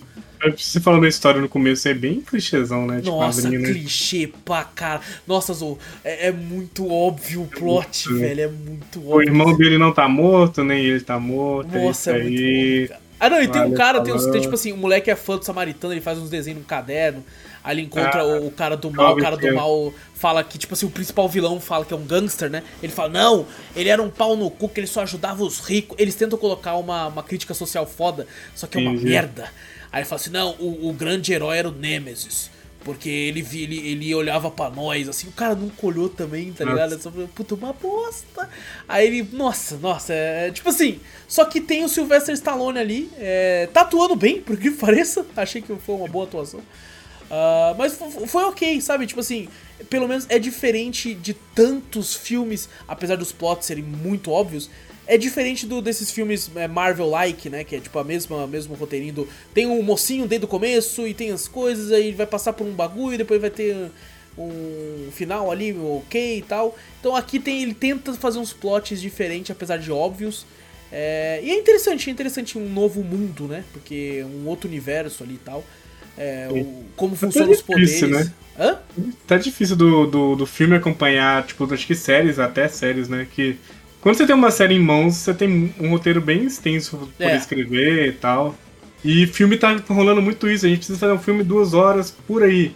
[0.55, 3.01] Você falando da história no começo é bem clichêzão, né?
[3.01, 3.71] De Nossa, quadrinho, né?
[3.71, 5.01] clichê pra cara.
[5.27, 8.27] Nossa, Zou, é, é muito óbvio o plot, muito, né?
[8.27, 8.41] velho.
[8.41, 9.27] É muito O óbvio.
[9.27, 11.77] irmão dele não tá morto, nem ele tá morto.
[11.77, 12.87] Nossa, é é isso muito aí.
[12.87, 12.97] bom.
[13.19, 15.37] Ah, não, e tem um cara, tem, uns, tem tipo assim, o moleque é fã
[15.37, 17.23] do Samaritano, ele faz uns desenhos num caderno,
[17.67, 19.53] aí ele encontra Ah, o, o cara do mal, o cara do Klein.
[19.53, 22.63] mal fala que, tipo assim, o principal vilão fala que é um gangster, né?
[22.81, 23.45] Ele fala, não,
[23.75, 25.95] ele era um pau no cu, que ele só ajudava os ricos.
[25.99, 28.25] Eles tentam colocar uma, uma crítica social foda,
[28.55, 29.05] só que é uma Entendi.
[29.05, 29.51] merda.
[29.91, 32.49] Aí ele fala assim, não, o, o grande herói era o Nemesis.
[32.83, 36.63] Porque ele, vi- ele, ele olhava pra nós, assim, o cara nunca olhou também, tá
[36.63, 36.93] ligado?
[36.95, 38.49] É só, puta, uma bosta.
[38.87, 43.67] Aí ele, nossa, nossa, é, tipo assim, só que tem o Sylvester Stallone ali, é,
[43.73, 46.61] tá atuando bem, por que pareça, achei que foi uma boa atuação.
[47.29, 49.05] Ah, mas fo- foi ok, sabe?
[49.05, 49.47] Tipo assim,
[49.89, 54.69] pelo menos é diferente de tantos filmes, apesar dos plots serem muito óbvios.
[55.09, 57.63] É diferente do, desses filmes é, Marvel-like, né?
[57.63, 59.27] Que é tipo a mesma mesmo roteirinho do.
[59.53, 62.73] Tem um mocinho desde o começo e tem as coisas, aí vai passar por um
[62.73, 63.89] bagulho e depois vai ter
[64.37, 66.77] um final ali, ok e tal.
[66.99, 70.45] Então aqui tem, ele tenta fazer uns plots diferentes, apesar de óbvios.
[70.91, 73.63] É, e é interessante, é interessante um novo mundo, né?
[73.73, 75.63] Porque um outro universo ali e tal.
[76.17, 78.27] É, o- como funcionam os difícil, poderes.
[78.27, 78.33] né?
[78.59, 78.77] Hã?
[79.27, 83.27] Tá difícil do, do, do filme acompanhar, tipo, acho que séries, até séries, né?
[83.31, 83.57] Que
[84.01, 87.37] quando você tem uma série em mãos, você tem um roteiro bem extenso pra É.
[87.37, 88.55] escrever e tal.
[89.05, 92.41] E filme tá rolando muito isso, a gente precisa fazer um filme duas horas por
[92.43, 92.73] aí.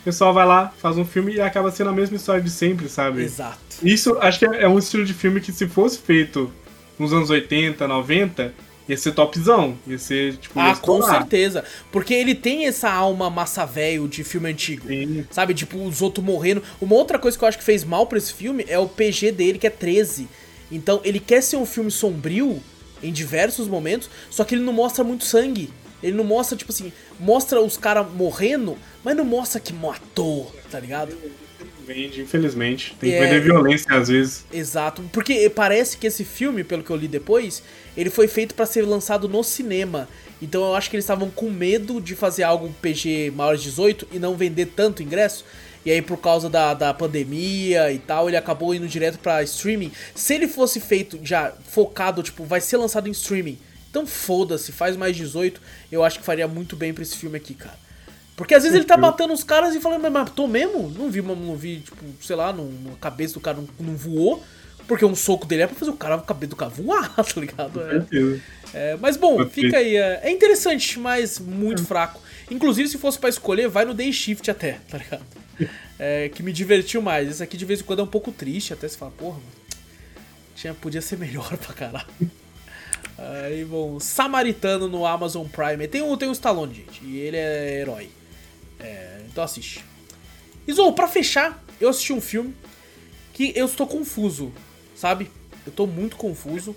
[0.00, 2.88] O pessoal vai lá, faz um filme e acaba sendo a mesma história de sempre,
[2.88, 3.22] sabe?
[3.22, 3.58] Exato.
[3.82, 6.50] Isso acho que é é um estilo de filme que se fosse feito
[6.98, 8.54] nos anos 80, 90,
[8.88, 9.76] ia ser topzão.
[9.86, 11.64] Ia ser, tipo, Ah, com certeza.
[11.92, 14.86] Porque ele tem essa alma massa velho de filme antigo.
[14.88, 15.24] Sim.
[15.30, 16.62] Sabe, tipo, os outros morrendo.
[16.80, 19.32] Uma outra coisa que eu acho que fez mal pra esse filme é o PG
[19.32, 20.28] dele, que é 13.
[20.70, 22.62] Então, ele quer ser um filme sombrio
[23.02, 25.70] em diversos momentos, só que ele não mostra muito sangue.
[26.02, 30.80] Ele não mostra, tipo assim, mostra os caras morrendo, mas não mostra que matou, tá
[30.80, 31.14] ligado?
[31.92, 32.94] Vende, infelizmente.
[33.00, 33.20] Tem que É.
[33.26, 34.44] vender violência às vezes.
[34.52, 37.64] Exato, porque parece que esse filme, pelo que eu li depois,
[37.96, 40.08] ele foi feito pra ser lançado no cinema.
[40.40, 44.06] Então eu acho que eles estavam com medo de fazer algo PG maior de 18
[44.12, 45.44] e não vender tanto ingresso.
[45.84, 49.90] E aí, por causa da, da pandemia e tal, ele acabou indo direto pra streaming.
[50.14, 53.58] Se ele fosse feito já focado, tipo, vai ser lançado em streaming.
[53.90, 55.60] Então foda-se, faz mais 18.
[55.90, 57.79] Eu acho que faria muito bem pra esse filme aqui, cara.
[58.40, 60.90] Porque às vezes ele tá matando os caras e falando, mas matou mesmo?
[60.96, 64.42] Não vi, não vi, tipo, sei lá, não, a cabeça do cara não, não voou.
[64.88, 67.38] Porque um soco dele é pra fazer o cara, a cabeça do cara voar, tá
[67.38, 67.82] ligado?
[67.82, 68.40] É.
[68.72, 69.94] É, mas bom, fica aí.
[69.94, 72.18] É, é interessante, mas muito fraco.
[72.50, 75.22] Inclusive, se fosse pra escolher, vai no Day Shift até, tá ligado?
[76.02, 77.28] É, que me divertiu mais.
[77.28, 79.52] Esse aqui de vez em quando é um pouco triste, até se fala, porra, mano.
[80.56, 82.06] Tinha, podia ser melhor pra caralho.
[83.18, 85.86] Aí, bom, Samaritano no Amazon Prime.
[85.86, 88.08] Tem um, tem um Stallone, gente, e ele é herói.
[88.80, 89.84] É, então assiste.
[90.66, 92.54] E Zou, pra fechar, eu assisti um filme
[93.32, 94.52] que eu estou confuso,
[94.94, 95.30] sabe?
[95.66, 96.76] Eu tô muito confuso.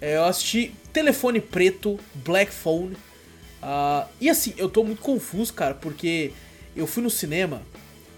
[0.00, 2.96] É, eu assisti Telefone Preto, Black Phone.
[3.62, 6.32] ah, e assim, eu tô muito confuso, cara, porque
[6.74, 7.62] eu fui no cinema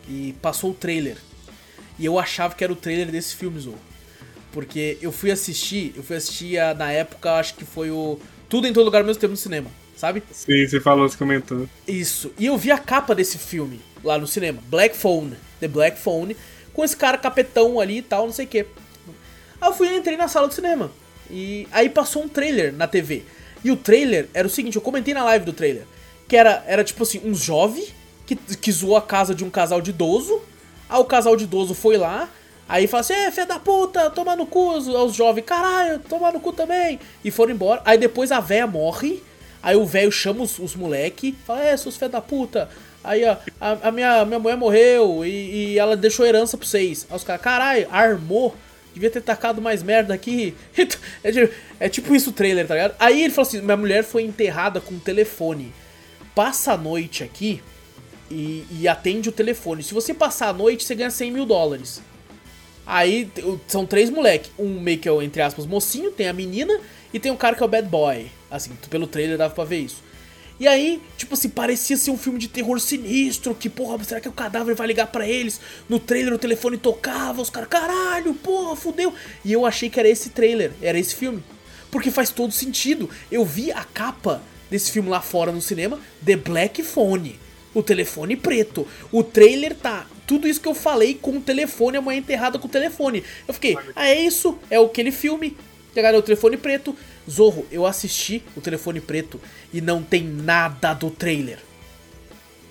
[0.09, 1.17] e passou o trailer.
[1.99, 3.77] E eu achava que era o trailer desse filme, Zou.
[4.53, 8.19] Porque eu fui assistir, eu fui assistir a, na época, acho que foi o
[8.49, 10.23] Tudo em Todo Lugar ao mesmo tempo no cinema, sabe?
[10.31, 11.69] Sim, você falou, você comentou.
[11.87, 12.33] Isso.
[12.39, 16.37] E eu vi a capa desse filme lá no cinema, Black Phone, The Black Phone,
[16.73, 18.67] com esse cara capetão ali e tal, não sei o quê.
[19.61, 20.91] Aí eu fui e entrei na sala do cinema.
[21.31, 23.23] E aí passou um trailer na TV.
[23.65, 25.87] E o trailer era o seguinte, eu comentei na live do trailer,
[26.29, 27.87] que era, era tipo assim, um jovem
[28.27, 30.43] que, que zoou a casa de um casal de idoso.
[30.89, 32.29] Aí o casal de idoso foi lá,
[32.69, 36.41] Aí fala assim, é, filha da puta, toma no cu, os jovens, caralho, toma no
[36.41, 36.99] cu também.
[37.23, 37.83] E foram embora.
[37.85, 39.23] Aí depois a véia morre,
[39.65, 42.69] aí o velho chama os, os moleque, fala, é, seus filha da puta.
[43.03, 47.07] Aí, ó, a, a, minha, minha mulher morreu e, e ela deixou herança pra vocês.
[47.09, 48.55] Aí os caras, caralho, armou,
[48.93, 50.55] devia ter tacado mais merda aqui.
[51.25, 51.51] é,
[51.81, 52.95] é tipo isso o trailer, tá ligado?
[52.99, 55.73] Aí ele falou assim, minha mulher foi enterrada com um telefone.
[56.35, 57.63] Passa a noite aqui
[58.31, 59.83] e, e atende o telefone.
[59.83, 62.03] Se você passar a noite, você ganha 100 mil dólares.
[62.87, 63.31] Aí
[63.67, 64.51] são três moleque.
[64.59, 66.79] Um meio que é o, entre aspas, mocinho, tem a menina
[67.13, 68.27] e tem um cara que é o bad boy.
[68.55, 70.03] Assim, pelo trailer dava pra ver isso.
[70.61, 74.29] E aí, tipo assim, parecia ser um filme de terror sinistro, que porra, será que
[74.29, 75.61] o cadáver vai ligar para eles?
[75.89, 79.13] No trailer o telefone tocava, os caras, caralho, porra, fudeu.
[79.45, 81.43] E eu achei que era esse trailer, era esse filme.
[81.91, 83.11] Porque faz todo sentido.
[83.31, 84.41] Eu vi a capa
[84.71, 87.39] desse filme lá fora no cinema, The Black Phone
[87.75, 88.87] o telefone preto.
[89.11, 92.69] O trailer tá tudo isso que eu falei com o telefone, a mãe enterrada com
[92.69, 93.25] o telefone.
[93.47, 94.57] Eu fiquei, ah, é isso?
[94.71, 95.57] É aquele filme.
[95.93, 96.97] Pegaram o telefone preto.
[97.31, 99.41] Zorro, eu assisti o telefone preto
[99.73, 101.59] e não tem nada do trailer.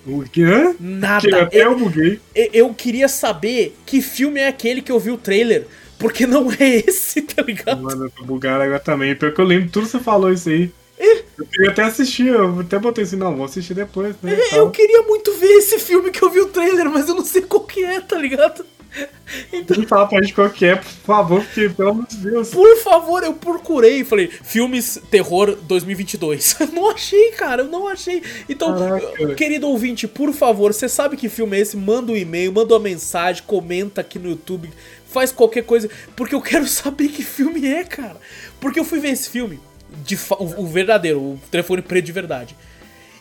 [0.06, 0.74] O quê?
[0.78, 1.26] Nada.
[1.26, 2.20] Que até eu buguei.
[2.34, 5.66] Eu, eu queria saber que filme é aquele que eu vi o trailer.
[5.98, 7.82] Porque não é esse, tá ligado?
[7.82, 9.14] Mano, eu tô bugado agora também.
[9.14, 10.70] Pior que eu lembro tudo que você falou isso aí.
[11.36, 14.38] Eu queria até assistir, eu até botei assim, não, vou assistir depois, né?
[14.52, 17.24] É, eu queria muito ver esse filme que eu vi o trailer, mas eu não
[17.24, 18.64] sei qual que é, tá ligado?
[19.52, 19.76] Então...
[19.76, 22.50] Tem fala pra gente qual que é, por favor, porque pelo amor de Deus.
[22.50, 26.56] Por favor, eu procurei e falei, filmes terror 2022.
[26.72, 28.22] não achei, cara, eu não achei.
[28.48, 29.34] Então, Caraca.
[29.34, 31.76] querido ouvinte, por favor, você sabe que filme é esse?
[31.76, 34.70] Manda um e-mail, manda uma mensagem, comenta aqui no YouTube,
[35.08, 38.16] faz qualquer coisa, porque eu quero saber que filme é, cara.
[38.60, 39.60] Porque eu fui ver esse filme
[40.04, 42.56] de, o, o, verdadeiro, o telefone preto de verdade.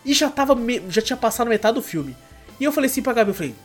[0.06, 0.56] E já tava.
[0.90, 2.16] Já tinha passado metade do filme.
[2.60, 3.56] E eu falei assim pra Gabi, eu falei,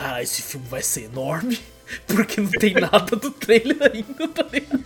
[0.00, 1.60] cara, esse filme vai ser enorme,
[2.08, 4.84] porque não tem nada do trailer ainda, tá ligado?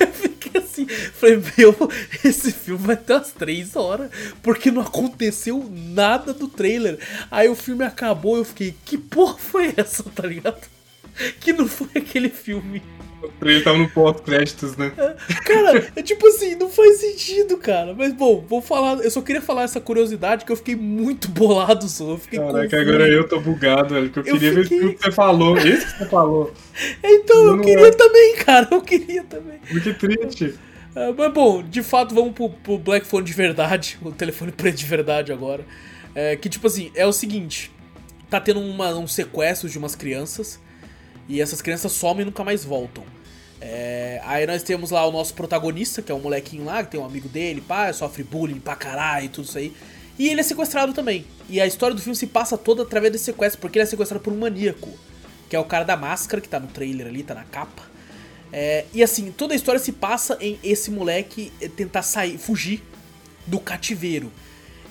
[0.00, 1.76] Eu fiquei assim, falei, meu,
[2.24, 4.10] esse filme vai ter umas 3 horas,
[4.42, 6.98] porque não aconteceu nada do trailer.
[7.30, 10.60] Aí o filme acabou eu fiquei, que porra foi essa, tá ligado?
[11.38, 12.82] Que não foi aquele filme.
[13.42, 14.92] Ele tava no pós-créditos, né?
[15.44, 17.94] Cara, é tipo assim, não faz sentido, cara.
[17.94, 19.02] Mas bom, vou falar.
[19.02, 22.10] Eu só queria falar essa curiosidade que eu fiquei muito bolado, só.
[22.10, 22.76] Eu fiquei Caraca, confuso.
[22.76, 24.10] agora eu tô bugado, velho.
[24.10, 24.78] Que eu, eu queria fiquei...
[24.78, 25.56] ver tudo que você falou.
[25.58, 26.52] Esse que você falou.
[27.02, 27.90] Então, não eu queria é.
[27.90, 28.68] também, cara.
[28.70, 29.60] Eu queria também.
[29.70, 30.54] Muito triste.
[30.94, 33.98] É, mas bom, de fato, vamos pro, pro Black Phone de verdade.
[34.02, 35.64] O telefone preto de verdade agora.
[36.14, 37.70] É, que tipo assim, é o seguinte:
[38.28, 40.60] tá tendo uma, um sequestro de umas crianças.
[41.30, 43.04] E essas crianças somem e nunca mais voltam.
[43.60, 46.98] É, aí nós temos lá o nosso protagonista, que é um molequinho lá, que tem
[46.98, 49.72] um amigo dele, pá, sofre bullying pra caralho e tudo isso aí.
[50.18, 51.24] E ele é sequestrado também.
[51.48, 54.24] E a história do filme se passa toda através desse sequestro, porque ele é sequestrado
[54.24, 54.90] por um maníaco,
[55.48, 57.88] que é o cara da máscara, que tá no trailer ali, tá na capa.
[58.52, 62.82] É, e assim, toda a história se passa em esse moleque tentar sair, fugir
[63.46, 64.32] do cativeiro.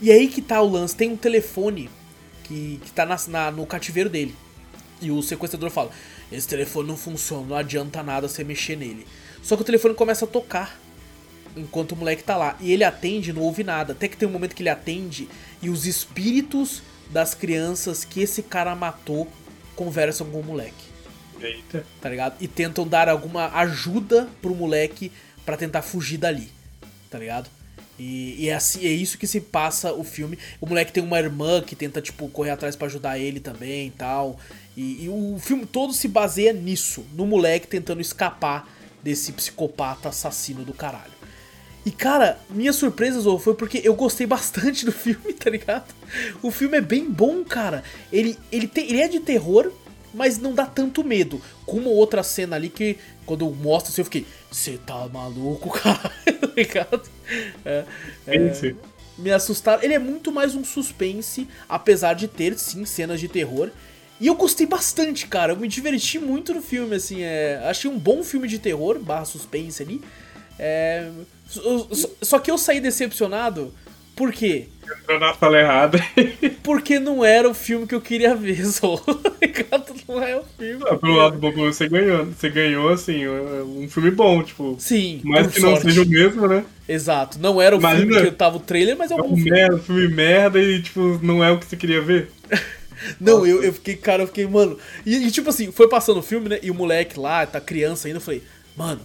[0.01, 1.89] E aí que tá o lance, tem um telefone
[2.45, 4.33] que, que tá na, na, no cativeiro dele.
[5.01, 5.91] E o sequestrador fala:
[6.31, 9.05] esse telefone não funciona, não adianta nada você mexer nele.
[9.41, 10.79] Só que o telefone começa a tocar
[11.55, 12.55] enquanto o moleque tá lá.
[12.59, 13.93] E ele atende não ouve nada.
[13.93, 15.27] Até que tem um momento que ele atende
[15.61, 19.27] e os espíritos das crianças que esse cara matou
[19.75, 20.89] conversam com o moleque.
[21.41, 21.85] Eita.
[22.01, 22.35] Tá ligado?
[22.39, 25.11] E tentam dar alguma ajuda pro moleque
[25.45, 26.51] para tentar fugir dali.
[27.09, 27.49] Tá ligado?
[27.99, 30.39] E, e, é, assim, é isso que se passa o filme.
[30.61, 33.91] O moleque tem uma irmã que tenta, tipo, correr atrás para ajudar ele também e
[33.91, 34.39] tal.
[34.77, 38.67] E, o filme todo se baseia nisso, no moleque tentando escapar
[39.03, 41.19] desse psicopata assassino do caralho.
[41.85, 45.93] E cara, minha surpresa Zou, foi porque eu gostei bastante do filme, tá ligado?
[46.41, 47.83] O filme é bem bom, cara.
[48.11, 49.71] Ele, ele, ele é de terror,
[50.13, 51.41] mas não dá tanto medo.
[51.65, 56.11] Com uma outra cena ali que, quando mostra assim, eu fiquei, você tá maluco, cara?
[56.25, 57.01] tá ligado?
[57.65, 57.85] É,
[58.27, 58.75] é,
[59.17, 59.83] me assustaram.
[59.83, 63.69] Ele é muito mais um suspense, apesar de ter, sim, cenas de terror.
[64.19, 65.53] E eu gostei bastante, cara.
[65.53, 67.21] Eu me diverti muito no filme, assim.
[67.21, 67.61] É...
[67.65, 70.01] Achei um bom filme de terror, barra suspense ali.
[70.57, 71.09] É...
[72.21, 73.73] Só que eu saí decepcionado
[74.19, 74.65] Por quê?
[74.83, 75.97] Entrou na sala errada.
[76.61, 79.01] Porque não era o filme que eu queria ver, só.
[80.05, 80.83] não é o filme.
[80.85, 82.25] Ah, pelo lado bom, você ganhou.
[82.25, 84.75] Você ganhou, assim, um filme bom, tipo.
[84.77, 85.21] Sim.
[85.23, 85.85] Mas que sorte.
[85.85, 86.65] não seja o mesmo, né?
[86.85, 87.39] Exato.
[87.39, 89.51] Não era o Imagina, filme que tava o trailer, mas é um bom filme.
[89.51, 92.29] Merda, filme merda e, tipo, não é o que você queria ver.
[93.17, 94.77] Não, eu, eu fiquei, cara, eu fiquei, mano.
[95.05, 96.59] E, e, tipo assim, foi passando o filme, né?
[96.61, 98.43] E o moleque lá, tá criança ainda, eu falei,
[98.75, 98.99] mano,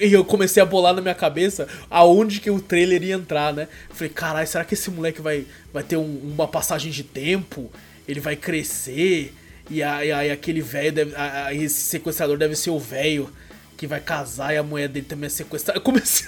[0.00, 3.68] e eu comecei a bolar na minha cabeça aonde que o trailer ia entrar, né?
[3.90, 7.70] Falei, caralho, será que esse moleque vai, vai ter um, uma passagem de tempo?
[8.08, 9.32] Ele vai crescer?
[9.70, 11.12] E aí, aquele velho,
[11.52, 13.30] esse sequestrador deve ser o velho
[13.76, 15.78] que vai casar e a mulher dele também é sequestrada.
[15.78, 16.26] Eu comecei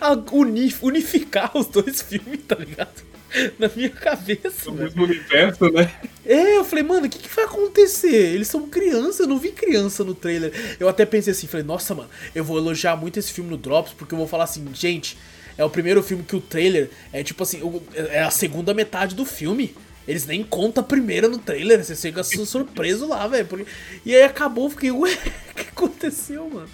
[0.00, 0.12] a,
[0.82, 3.02] unificar os dois filmes, tá ligado?
[3.58, 4.70] na minha cabeça.
[4.70, 5.90] O mesmo universo, né?
[6.24, 8.34] É, eu falei, mano, o que, que vai acontecer?
[8.34, 10.52] Eles são crianças, eu não vi criança no trailer.
[10.78, 13.92] Eu até pensei assim, falei, nossa, mano, eu vou elogiar muito esse filme no Drops,
[13.92, 15.16] porque eu vou falar assim, gente,
[15.56, 17.60] é o primeiro filme que o trailer é tipo assim,
[17.94, 19.74] é a segunda metade do filme.
[20.06, 23.44] Eles nem contam a primeira no trailer, você chega surpreso lá, velho.
[23.44, 23.66] Porque...
[24.06, 25.12] E aí acabou, fiquei, ué,
[25.52, 26.68] o que aconteceu, mano?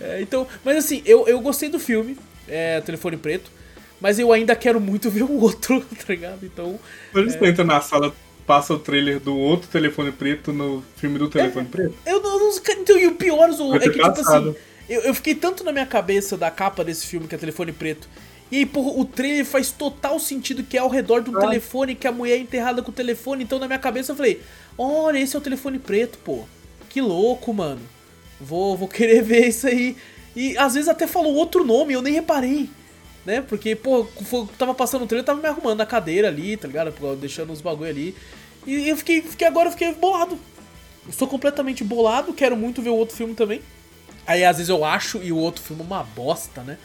[0.00, 2.16] É, então, mas assim, eu, eu gostei do filme,
[2.46, 3.55] é, Telefone Preto.
[4.00, 6.44] Mas eu ainda quero muito ver o outro, tá ligado?
[6.44, 6.78] Então.
[7.12, 7.48] Quando é...
[7.48, 8.14] entra na sala,
[8.46, 11.94] passa o trailer do outro telefone preto no filme do telefone é, preto?
[12.06, 12.36] Eu não.
[12.78, 14.54] Então, e o pior é que, tipo assim,
[14.88, 18.08] eu, eu fiquei tanto na minha cabeça da capa desse filme, que é telefone preto.
[18.50, 21.40] E aí, porra, o trailer faz total sentido que é ao redor do ah.
[21.40, 23.42] telefone, que a mulher é enterrada com o telefone.
[23.42, 24.40] Então, na minha cabeça, eu falei:
[24.78, 26.44] Olha, esse é o telefone preto, pô.
[26.88, 27.80] Que louco, mano.
[28.40, 29.96] Vou, vou querer ver isso aí.
[30.36, 32.68] E às vezes até falou outro nome, eu nem reparei
[33.26, 33.42] né?
[33.42, 34.06] Porque, pô,
[34.56, 36.94] tava passando o trailer, eu tava me arrumando na cadeira ali, tá ligado?
[37.16, 38.14] Deixando os bagulho ali.
[38.64, 40.38] E eu fiquei, fiquei agora eu fiquei bolado.
[41.08, 43.60] Estou completamente bolado, quero muito ver o outro filme também.
[44.26, 46.78] Aí às vezes eu acho e o outro filme é uma bosta, né?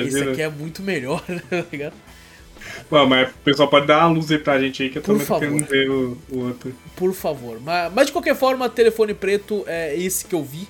[0.00, 1.42] Esse aqui é muito melhor, né?
[1.48, 1.94] tá ligado?
[2.90, 5.24] Bom, mas o pessoal pode dar uma luz aí pra gente aí que eu também
[5.24, 6.74] tô querendo ver o, o, outro.
[6.94, 7.60] Por favor.
[7.60, 10.66] Mas, mas de qualquer forma, Telefone Preto é esse que eu vi.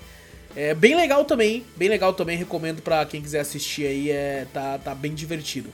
[0.56, 4.78] É bem legal também, bem legal também, recomendo para quem quiser assistir aí, é, tá,
[4.78, 5.68] tá bem divertido.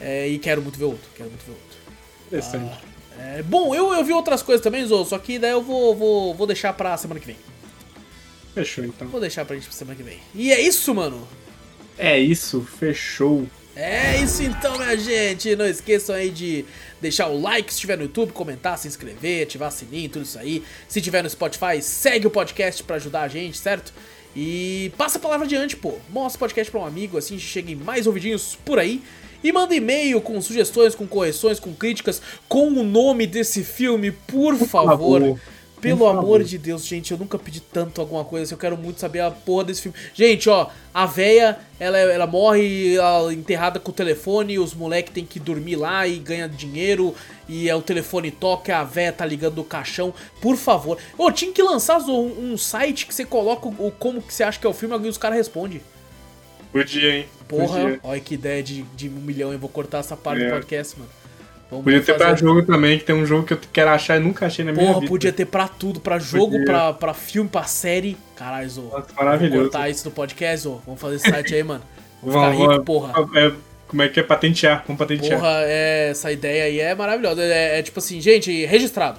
[0.00, 1.78] É, e quero muito ver outro, quero muito ver outro.
[2.26, 2.84] Interessante.
[3.18, 5.94] Ah, é, bom, eu, eu vi outras coisas também, Zou, só que daí eu vou,
[5.94, 7.36] vou, vou deixar pra semana que vem.
[8.52, 9.06] Fechou então.
[9.08, 10.18] Vou deixar pra gente pra semana que vem.
[10.34, 11.28] E é isso, mano.
[11.96, 13.46] É isso, fechou.
[13.76, 15.54] É isso então, minha gente.
[15.54, 16.64] Não esqueçam aí de
[17.00, 20.64] deixar o like se estiver no YouTube, comentar, se inscrever, ativar sininho, tudo isso aí.
[20.88, 23.92] Se tiver no Spotify, segue o podcast para ajudar a gente, certo?
[24.38, 25.94] E passa a palavra adiante, pô.
[26.10, 29.02] Mostra o podcast pra um amigo, assim cheguem mais ouvidinhos por aí.
[29.42, 34.56] E manda e-mail com sugestões, com correções, com críticas, com o nome desse filme, por,
[34.56, 35.20] por favor.
[35.20, 35.40] favor.
[35.86, 38.76] Pelo Por amor de Deus, gente, eu nunca pedi tanto alguma coisa assim, eu quero
[38.76, 39.96] muito saber a porra desse filme.
[40.12, 45.24] Gente, ó, a véia, ela, ela morre ela, enterrada com o telefone, os moleques tem
[45.24, 47.14] que dormir lá e ganha dinheiro,
[47.48, 50.12] e é o telefone toca, a véia tá ligando o caixão.
[50.40, 50.98] Por favor.
[51.16, 54.58] Ô, tinha que lançar um, um site que você coloca o, como que você acha
[54.58, 55.80] que é o filme e os caras respondem.
[56.72, 57.26] Podia, hein?
[57.46, 58.00] Porra, Podia.
[58.02, 60.46] olha que ideia de, de um milhão, eu vou cortar essa parte é.
[60.46, 61.10] do podcast, mano.
[61.70, 64.20] Vamos podia ter pra jogo também, que tem um jogo que eu quero achar e
[64.20, 65.10] nunca achei na minha Porra, vida.
[65.10, 68.16] podia ter pra tudo, pra jogo, pra, pra filme, pra série.
[68.36, 68.82] Caralho, Zô.
[68.82, 69.56] Nossa, maravilhoso.
[69.56, 70.80] Vamos cortar isso no podcast, Zô.
[70.86, 71.82] Vamos fazer esse site aí, mano.
[72.22, 73.12] Vamos ficar rico, porra.
[73.34, 73.52] É,
[73.88, 74.84] como é que é patentear?
[74.86, 75.40] Vamos patentear.
[75.40, 77.42] Porra, é, essa ideia aí é maravilhosa.
[77.42, 79.18] É, é tipo assim, gente, registrado.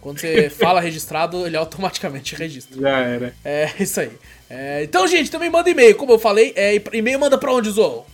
[0.00, 2.80] Quando você fala registrado, ele automaticamente registra.
[2.80, 3.34] Já era.
[3.44, 4.12] É isso aí.
[4.48, 6.52] É, então, gente, também manda e-mail, como eu falei.
[6.56, 8.04] É, e-mail manda pra onde, Zô?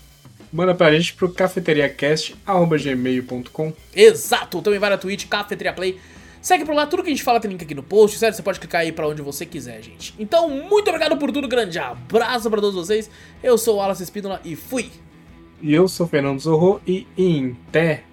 [0.52, 3.72] Manda pra gente pro cafeteriacast.gmail.com.
[3.94, 4.62] Exato!
[4.62, 5.98] Também vai na Twitch, Cafeteria Play.
[6.40, 8.36] Segue por lá, tudo que a gente fala tem link aqui no post, certo?
[8.36, 10.14] Você pode clicar aí pra onde você quiser, gente.
[10.18, 13.10] Então, muito obrigado por tudo, grande abraço pra todos vocês.
[13.42, 14.90] Eu sou o Wallace Espínola e fui!
[15.60, 18.04] E eu sou o Fernando Zorro e em té!